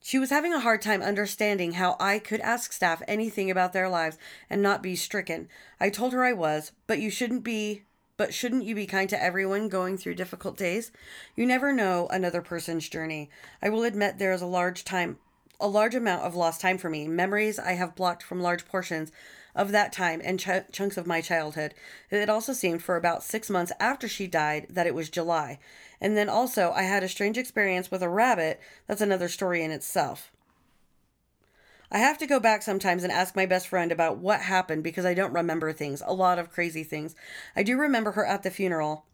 She 0.06 0.20
was 0.20 0.30
having 0.30 0.52
a 0.52 0.60
hard 0.60 0.82
time 0.82 1.02
understanding 1.02 1.72
how 1.72 1.96
I 1.98 2.20
could 2.20 2.38
ask 2.42 2.72
staff 2.72 3.02
anything 3.08 3.50
about 3.50 3.72
their 3.72 3.88
lives 3.88 4.18
and 4.48 4.62
not 4.62 4.80
be 4.80 4.94
stricken. 4.94 5.48
I 5.80 5.90
told 5.90 6.12
her 6.12 6.22
I 6.22 6.32
was, 6.32 6.70
but 6.86 7.00
you 7.00 7.10
shouldn't 7.10 7.42
be 7.42 7.82
but 8.16 8.32
shouldn't 8.32 8.62
you 8.62 8.76
be 8.76 8.86
kind 8.86 9.10
to 9.10 9.20
everyone 9.20 9.68
going 9.68 9.98
through 9.98 10.14
difficult 10.14 10.56
days? 10.56 10.92
You 11.34 11.44
never 11.44 11.72
know 11.72 12.06
another 12.06 12.40
person's 12.40 12.88
journey. 12.88 13.30
I 13.60 13.68
will 13.68 13.82
admit 13.82 14.18
there 14.18 14.32
is 14.32 14.42
a 14.42 14.46
large 14.46 14.84
time 14.84 15.18
a 15.58 15.66
large 15.66 15.96
amount 15.96 16.22
of 16.22 16.36
lost 16.36 16.60
time 16.60 16.78
for 16.78 16.88
me, 16.88 17.08
memories 17.08 17.58
I 17.58 17.72
have 17.72 17.96
blocked 17.96 18.22
from 18.22 18.40
large 18.40 18.64
portions 18.64 19.10
of 19.56 19.72
that 19.72 19.92
time 19.92 20.20
and 20.22 20.38
ch- 20.38 20.70
chunks 20.70 20.96
of 20.96 21.06
my 21.06 21.20
childhood. 21.20 21.74
It 22.10 22.28
also 22.28 22.52
seemed 22.52 22.82
for 22.82 22.96
about 22.96 23.24
six 23.24 23.50
months 23.50 23.72
after 23.80 24.06
she 24.06 24.28
died 24.28 24.66
that 24.70 24.86
it 24.86 24.94
was 24.94 25.08
July. 25.08 25.58
And 26.00 26.16
then 26.16 26.28
also, 26.28 26.72
I 26.72 26.82
had 26.82 27.02
a 27.02 27.08
strange 27.08 27.38
experience 27.38 27.90
with 27.90 28.02
a 28.02 28.08
rabbit. 28.08 28.60
That's 28.86 29.00
another 29.00 29.28
story 29.28 29.64
in 29.64 29.70
itself. 29.70 30.30
I 31.90 31.98
have 31.98 32.18
to 32.18 32.26
go 32.26 32.38
back 32.38 32.62
sometimes 32.62 33.02
and 33.02 33.12
ask 33.12 33.34
my 33.34 33.46
best 33.46 33.68
friend 33.68 33.90
about 33.90 34.18
what 34.18 34.40
happened 34.40 34.84
because 34.84 35.06
I 35.06 35.14
don't 35.14 35.32
remember 35.32 35.72
things, 35.72 36.02
a 36.04 36.12
lot 36.12 36.38
of 36.38 36.50
crazy 36.50 36.84
things. 36.84 37.14
I 37.54 37.62
do 37.62 37.78
remember 37.78 38.12
her 38.12 38.26
at 38.26 38.42
the 38.42 38.50
funeral 38.50 39.06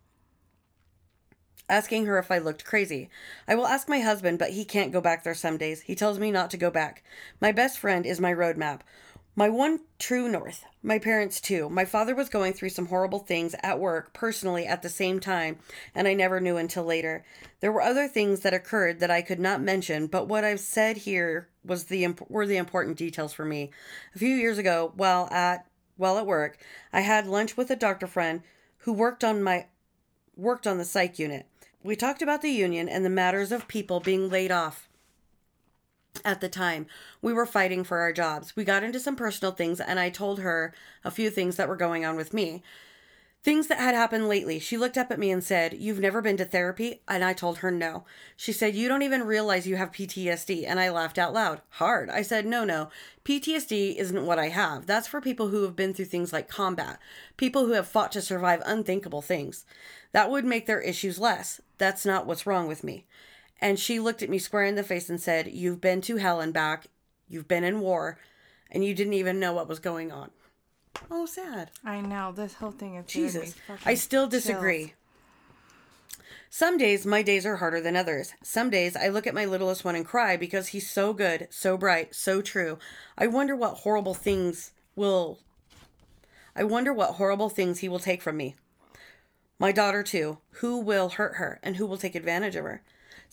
asking 1.69 2.05
her 2.05 2.19
if 2.19 2.31
I 2.31 2.39
looked 2.39 2.65
crazy. 2.65 3.09
I 3.49 3.55
will 3.55 3.67
ask 3.67 3.89
my 3.89 4.01
husband, 4.01 4.39
but 4.39 4.51
he 4.51 4.65
can't 4.65 4.93
go 4.93 5.01
back 5.01 5.25
there 5.25 5.35
some 5.35 5.57
days. 5.57 5.81
He 5.83 5.95
tells 5.95 6.19
me 6.19 6.31
not 6.31 6.51
to 6.51 6.59
go 6.59 6.71
back. 6.71 7.03
My 7.41 7.51
best 7.51 7.79
friend 7.79 8.05
is 8.05 8.21
my 8.21 8.33
roadmap. 8.33 8.81
My 9.35 9.49
one 9.49 9.81
true 9.99 10.29
north. 10.29 10.67
My 10.83 10.99
parents, 10.99 11.41
too. 11.41 11.71
My 11.71 11.87
father 11.87 12.15
was 12.15 12.29
going 12.29 12.53
through 12.53 12.69
some 12.69 12.87
horrible 12.87 13.21
things 13.21 13.55
at 13.63 13.81
work, 13.81 14.13
personally, 14.13 14.67
at 14.67 14.83
the 14.83 14.91
same 14.91 15.21
time, 15.21 15.59
and 15.95 16.07
I 16.07 16.13
never 16.13 16.39
knew 16.39 16.59
until 16.59 16.85
later. 16.85 17.25
There 17.61 17.73
were 17.73 17.81
other 17.81 18.09
things 18.09 18.41
that 18.41 18.53
occurred 18.53 19.01
that 19.01 19.11
I 19.11 19.23
could 19.23 19.41
not 19.41 19.63
mention, 19.63 20.07
but 20.07 20.29
what 20.29 20.45
I've 20.45 20.61
said 20.61 20.99
here 20.99 21.49
was 21.65 21.85
the 21.85 22.15
were 22.29 22.47
the 22.47 22.59
important 22.59 22.99
details 22.99 23.33
for 23.33 23.47
me. 23.47 23.71
A 24.15 24.19
few 24.19 24.37
years 24.37 24.59
ago, 24.59 24.93
while 24.97 25.29
at 25.31 25.67
while 25.97 26.19
at 26.19 26.27
work, 26.27 26.59
I 26.93 27.01
had 27.01 27.27
lunch 27.27 27.57
with 27.57 27.71
a 27.71 27.77
doctor 27.77 28.07
friend 28.07 28.43
who 28.79 28.93
worked 28.93 29.25
on 29.25 29.43
my 29.43 29.67
worked 30.37 30.67
on 30.67 30.77
the 30.77 30.85
psych 30.85 31.19
unit. 31.19 31.47
We 31.83 31.97
talked 31.97 32.21
about 32.21 32.43
the 32.43 32.51
union 32.51 32.87
and 32.87 33.03
the 33.03 33.11
matters 33.11 33.51
of 33.51 33.67
people 33.67 33.99
being 33.99 34.29
laid 34.29 34.53
off 34.53 34.91
at 36.25 36.41
the 36.41 36.49
time 36.49 36.87
we 37.21 37.33
were 37.33 37.47
fighting 37.47 37.85
for 37.85 37.99
our 37.99 38.13
jobs. 38.13 38.55
We 38.57 38.65
got 38.65 38.83
into 38.83 39.01
some 39.01 39.17
personal 39.17 39.53
things, 39.53 39.81
and 39.81 39.99
I 39.99 40.11
told 40.11 40.41
her 40.41 40.75
a 41.05 41.11
few 41.11 41.31
things 41.31 41.57
that 41.57 41.69
were 41.69 41.77
going 41.77 42.05
on 42.05 42.17
with 42.17 42.35
me. 42.35 42.63
Things 43.43 43.67
that 43.67 43.79
had 43.79 43.97
happened 43.97 44.29
lately. 44.29 44.61
She 44.61 44.79
looked 44.79 44.97
up 44.97 45.11
at 45.11 45.19
me 45.19 45.33
and 45.33 45.43
said, 45.43 45.75
You've 45.75 45.99
never 45.99 46.23
been 46.23 46.37
to 46.37 46.45
therapy? 46.45 47.03
And 47.09 47.25
I 47.25 47.33
told 47.33 47.59
her 47.59 47.73
no. 47.73 48.05
She 48.37 48.53
said, 48.53 48.77
You 48.77 48.87
don't 48.87 49.03
even 49.03 49.25
realize 49.25 49.67
you 49.67 49.75
have 49.75 49.91
PTSD. 49.91 50.65
And 50.65 50.79
I 50.79 50.91
laughed 50.91 51.19
out 51.19 51.33
loud. 51.33 51.61
Hard. 51.71 52.09
I 52.09 52.23
said, 52.23 52.47
No, 52.47 52.65
no. 52.65 52.89
PTSD 53.25 53.97
isn't 53.97 54.27
what 54.27 54.39
I 54.39 54.51
have. 54.51 54.87
That's 54.87 55.09
for 55.09 55.21
people 55.21 55.49
who 55.49 55.65
have 55.65 55.75
been 55.75 55.93
through 55.93 56.05
things 56.05 56.33
like 56.33 56.49
combat, 56.49 57.01
people 57.37 57.67
who 57.67 57.73
have 57.73 57.89
fought 57.89 58.13
to 58.13 58.23
survive 58.23 58.63
unthinkable 58.65 59.23
things. 59.23 59.65
That 60.13 60.31
would 60.31 60.45
make 60.45 60.67
their 60.67 60.81
issues 60.81 61.19
less. 61.19 61.61
That's 61.79 62.07
not 62.07 62.27
what's 62.27 62.47
wrong 62.47 62.69
with 62.69 62.85
me. 62.85 63.07
And 63.63 63.79
she 63.79 64.01
looked 64.01 64.23
at 64.23 64.29
me 64.29 64.39
square 64.39 64.65
in 64.65 64.75
the 64.75 64.83
face 64.83 65.09
and 65.09 65.21
said, 65.21 65.47
You've 65.47 65.81
been 65.81 66.01
to 66.03 66.17
hell 66.17 66.41
and 66.41 66.53
back. 66.53 66.89
You've 67.29 67.49
been 67.49 67.65
in 67.65 67.81
war. 67.81 68.19
And 68.71 68.85
you 68.85 68.93
didn't 68.93 69.13
even 69.15 69.39
know 69.39 69.53
what 69.53 69.69
was 69.69 69.79
going 69.79 70.11
on. 70.11 70.31
Oh, 71.11 71.27
sad. 71.27 71.71
I 71.85 72.01
know. 72.01 72.33
This 72.33 72.55
whole 72.55 72.73
thing 72.73 72.97
is 72.97 73.07
Jesus. 73.07 73.55
I 73.87 73.95
still 73.95 74.27
disagree. 74.27 74.79
Chills. 74.79 74.93
Some 76.51 76.77
days 76.77 77.07
my 77.07 77.23
days 77.23 77.47
are 77.47 77.57
harder 77.57 77.81
than 77.81 77.97
others. 77.97 78.35
Some 78.43 78.69
days 78.69 78.95
I 78.97 79.09
look 79.09 79.27
at 79.27 79.35
my 79.35 79.47
littlest 79.47 79.87
one 79.87 79.95
and 79.95 80.05
cry 80.05 80.37
because 80.37 80.69
he's 80.69 80.91
so 80.91 81.15
good, 81.15 81.49
so 81.51 81.79
bright, 81.79 82.15
so 82.15 82.43
true. 82.43 82.79
I 83.17 83.27
wonder 83.27 83.57
what 83.57 83.79
horrible 83.79 84.13
things 84.13 84.73
will 84.95 85.39
I 86.55 86.65
wonder 86.65 86.93
what 86.93 87.15
horrible 87.15 87.49
things 87.49 87.79
he 87.79 87.89
will 87.89 87.99
take 87.99 88.21
from 88.21 88.37
me. 88.37 88.55
My 89.59 89.73
daughter 89.73 90.03
too. 90.03 90.39
Who 90.57 90.79
will 90.79 91.11
hurt 91.11 91.37
her 91.37 91.59
and 91.63 91.77
who 91.77 91.87
will 91.87 91.97
take 91.97 92.15
advantage 92.15 92.57
of 92.57 92.65
her? 92.65 92.83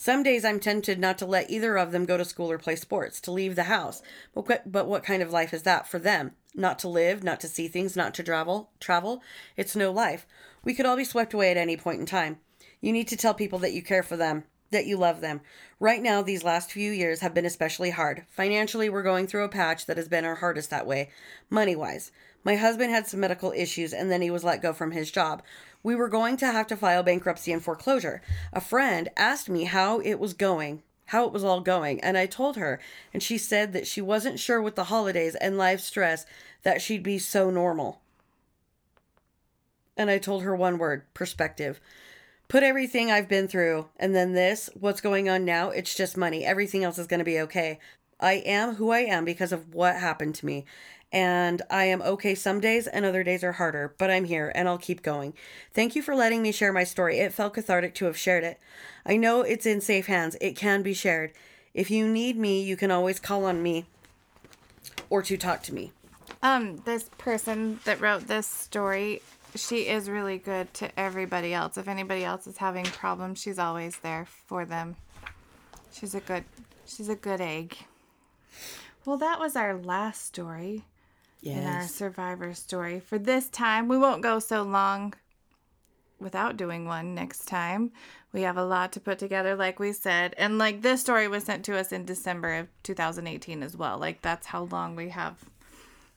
Some 0.02 0.24
days 0.24 0.46
I'm 0.46 0.62
tempted 0.62 0.98
not 0.98 1.18
to 1.18 1.26
let 1.26 1.50
either 1.50 1.78
of 1.78 1.92
them 1.92 2.06
go 2.06 2.16
to 2.16 2.24
school 2.24 2.50
or 2.50 2.58
play 2.58 2.78
sports, 2.78 3.20
to 3.20 3.32
leave 3.32 3.58
the 3.58 3.64
house. 3.64 4.02
But 4.34 4.48
what, 4.48 4.72
but 4.72 4.88
what 4.88 5.04
kind 5.04 5.22
of 5.22 5.34
life 5.34 5.54
is 5.54 5.64
that 5.64 5.90
for 5.90 6.00
them? 6.00 6.32
Not 6.56 6.80
to 6.80 6.88
live, 6.88 7.22
not 7.22 7.42
to 7.42 7.50
see 7.50 7.68
things, 7.68 7.98
not 7.98 8.14
to 8.14 8.24
travel, 8.24 8.72
travel. 8.80 9.22
It's 9.58 9.76
no 9.76 9.92
life. 9.92 10.26
We 10.64 10.74
could 10.74 10.86
all 10.86 10.96
be 10.96 11.04
swept 11.04 11.34
away 11.34 11.52
at 11.52 11.58
any 11.58 11.76
point 11.76 12.00
in 12.00 12.06
time. 12.06 12.38
You 12.80 12.94
need 12.94 13.10
to 13.10 13.18
tell 13.18 13.34
people 13.34 13.60
that 13.60 13.74
you 13.74 13.82
care 13.82 14.02
for 14.02 14.16
them, 14.16 14.46
that 14.72 14.86
you 14.86 14.98
love 14.98 15.22
them. 15.22 15.42
Right 15.80 16.02
now, 16.02 16.22
these 16.22 16.44
last 16.44 16.72
few 16.72 16.92
years 16.92 17.22
have 17.22 17.34
been 17.34 17.46
especially 17.46 17.92
hard. 17.92 18.26
Financially, 18.30 18.90
we're 18.90 19.04
going 19.04 19.28
through 19.28 19.46
a 19.46 19.50
patch 19.50 19.86
that 19.86 19.98
has 19.98 20.08
been 20.08 20.26
our 20.26 20.36
hardest 20.36 20.70
that 20.70 20.88
way, 20.88 21.10
money 21.50 21.76
wise. 21.76 22.12
My 22.44 22.56
husband 22.56 22.92
had 22.92 23.08
some 23.08 23.20
medical 23.20 23.52
issues 23.52 23.94
and 23.94 24.10
then 24.10 24.22
he 24.22 24.32
was 24.32 24.44
let 24.44 24.62
go 24.62 24.74
from 24.74 24.92
his 24.92 25.12
job. 25.12 25.44
We 25.84 25.96
were 25.96 26.10
going 26.10 26.38
to 26.38 26.48
have 26.48 26.68
to 26.68 26.78
file 26.78 27.04
bankruptcy 27.04 27.52
and 27.52 27.64
foreclosure. 27.64 28.22
A 28.54 28.62
friend 28.62 29.10
asked 29.16 29.50
me 29.50 29.66
how 29.66 30.00
it 30.00 30.20
was 30.20 30.34
going, 30.34 30.84
how 31.08 31.26
it 31.26 31.34
was 31.34 31.44
all 31.44 31.62
going, 31.62 32.00
and 32.02 32.18
I 32.18 32.26
told 32.26 32.58
her, 32.58 32.80
and 33.14 33.24
she 33.24 33.38
said 33.38 33.74
that 33.74 33.88
she 33.88 34.02
wasn't 34.02 34.40
sure 34.40 34.62
with 34.62 34.76
the 34.76 34.86
holidays 34.86 35.36
and 35.36 35.58
life 35.58 35.80
stress 35.82 36.26
that 36.64 36.82
she'd 36.82 37.04
be 37.04 37.18
so 37.18 37.50
normal. 37.50 38.02
And 39.98 40.10
I 40.10 40.18
told 40.18 40.44
her 40.44 40.56
one 40.56 40.78
word 40.78 41.04
perspective. 41.14 41.82
Put 42.50 42.64
everything 42.64 43.10
I've 43.10 43.30
been 43.30 43.48
through, 43.48 43.88
and 43.98 44.14
then 44.14 44.34
this, 44.34 44.70
what's 44.78 45.02
going 45.02 45.30
on 45.30 45.46
now, 45.46 45.70
it's 45.70 45.96
just 45.96 46.18
money. 46.18 46.44
Everything 46.44 46.84
else 46.84 46.98
is 46.98 47.08
going 47.08 47.20
to 47.20 47.24
be 47.24 47.40
okay. 47.40 47.80
I 48.20 48.34
am 48.46 48.76
who 48.76 48.92
I 48.92 49.00
am 49.00 49.24
because 49.24 49.54
of 49.54 49.74
what 49.74 49.96
happened 49.96 50.36
to 50.36 50.46
me 50.46 50.66
and 51.12 51.62
I 51.70 51.86
am 51.86 52.02
okay 52.02 52.36
some 52.36 52.60
days 52.60 52.86
and 52.86 53.04
other 53.04 53.24
days 53.24 53.44
are 53.44 53.54
harder, 53.54 53.96
but 53.98 54.12
I'm 54.12 54.26
here 54.26 54.52
and 54.54 54.68
I'll 54.68 54.78
keep 54.78 55.02
going. 55.02 55.34
Thank 55.74 55.96
you 55.96 56.04
for 56.04 56.16
letting 56.16 56.42
me 56.42 56.52
share 56.52 56.72
my 56.72 56.84
story. 56.84 57.20
It 57.20 57.34
felt 57.34 57.56
cathartic 57.56 57.96
to 57.96 58.06
have 58.06 58.18
shared 58.18 58.44
it. 58.44 58.60
I 59.06 59.18
know 59.18 59.42
it's 59.42 59.66
in 59.66 59.82
safe 59.82 60.06
hands, 60.06 60.36
it 60.40 60.56
can 60.56 60.84
be 60.84 60.94
shared. 60.94 61.32
If 61.74 61.90
you 61.90 62.08
need 62.08 62.38
me, 62.38 62.62
you 62.62 62.76
can 62.76 62.92
always 62.92 63.20
call 63.20 63.46
on 63.46 63.64
me 63.64 63.86
or 65.10 65.22
to 65.24 65.38
talk 65.38 65.64
to 65.64 65.74
me. 65.74 65.92
Um, 66.44 66.78
this 66.86 67.10
person 67.18 67.80
that 67.86 68.00
wrote 68.00 68.28
this 68.28 68.48
story, 68.48 69.22
she 69.56 69.88
is 69.88 70.10
really 70.10 70.38
good 70.38 70.74
to 70.76 71.00
everybody 71.00 71.54
else. 71.54 71.78
If 71.78 71.88
anybody 71.88 72.24
else 72.24 72.48
is 72.48 72.58
having 72.58 72.86
problems, 72.86 73.42
she's 73.42 73.60
always 73.60 73.98
there 74.00 74.26
for 74.26 74.66
them. 74.66 74.96
She's 75.92 76.16
a 76.16 76.20
good 76.20 76.44
she's 76.86 77.10
a 77.10 77.16
good 77.16 77.42
egg. 77.42 77.78
Well, 79.06 79.18
that 79.18 79.40
was 79.40 79.56
our 79.56 79.76
last 79.78 80.26
story 80.26 80.86
yes. 81.42 81.58
in 81.58 81.66
our 81.66 81.88
survivor 81.88 82.54
story. 82.54 83.00
For 83.00 83.18
this 83.18 83.48
time, 83.50 83.88
we 83.88 83.98
won't 83.98 84.22
go 84.22 84.40
so 84.40 84.64
long 84.64 85.14
without 86.20 86.58
doing 86.58 86.86
one 86.86 87.16
next 87.16 87.46
time. 87.46 87.92
We 88.34 88.42
have 88.42 88.58
a 88.58 88.66
lot 88.66 88.92
to 88.94 89.00
put 89.00 89.18
together, 89.18 89.56
like 89.56 89.80
we 89.80 89.94
said. 89.94 90.36
And 90.38 90.58
like 90.58 90.82
this 90.82 91.02
story 91.02 91.28
was 91.28 91.46
sent 91.46 91.66
to 91.66 91.78
us 91.78 91.92
in 91.92 92.06
December 92.06 92.56
of 92.56 92.68
2018 92.84 93.64
as 93.64 93.76
well. 93.76 93.98
Like 93.98 94.22
that's 94.22 94.48
how 94.48 94.64
long 94.64 94.96
we 94.96 95.10
have 95.10 95.38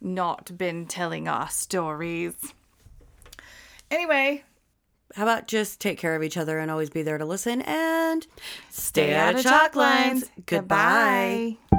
not 0.01 0.57
been 0.59 0.87
telling 0.87 1.28
our 1.28 1.49
stories. 1.49 2.35
Anyway, 3.93 4.43
how 5.14 5.24
about 5.24 5.47
just 5.47 5.78
take 5.78 5.99
care 5.99 6.16
of 6.16 6.22
each 6.22 6.38
other 6.38 6.59
and 6.59 6.70
always 6.70 6.88
be 6.88 7.03
there 7.03 7.18
to 7.18 7.26
listen 7.26 7.61
and 7.62 8.26
stay, 8.70 9.09
stay 9.09 9.14
out, 9.14 9.28
out, 9.28 9.34
of 9.34 9.43
chalk 9.43 9.76
lines. 9.76 10.22
lines. 10.22 10.30
Goodbye. 10.47 11.57
Goodbye. 11.61 11.72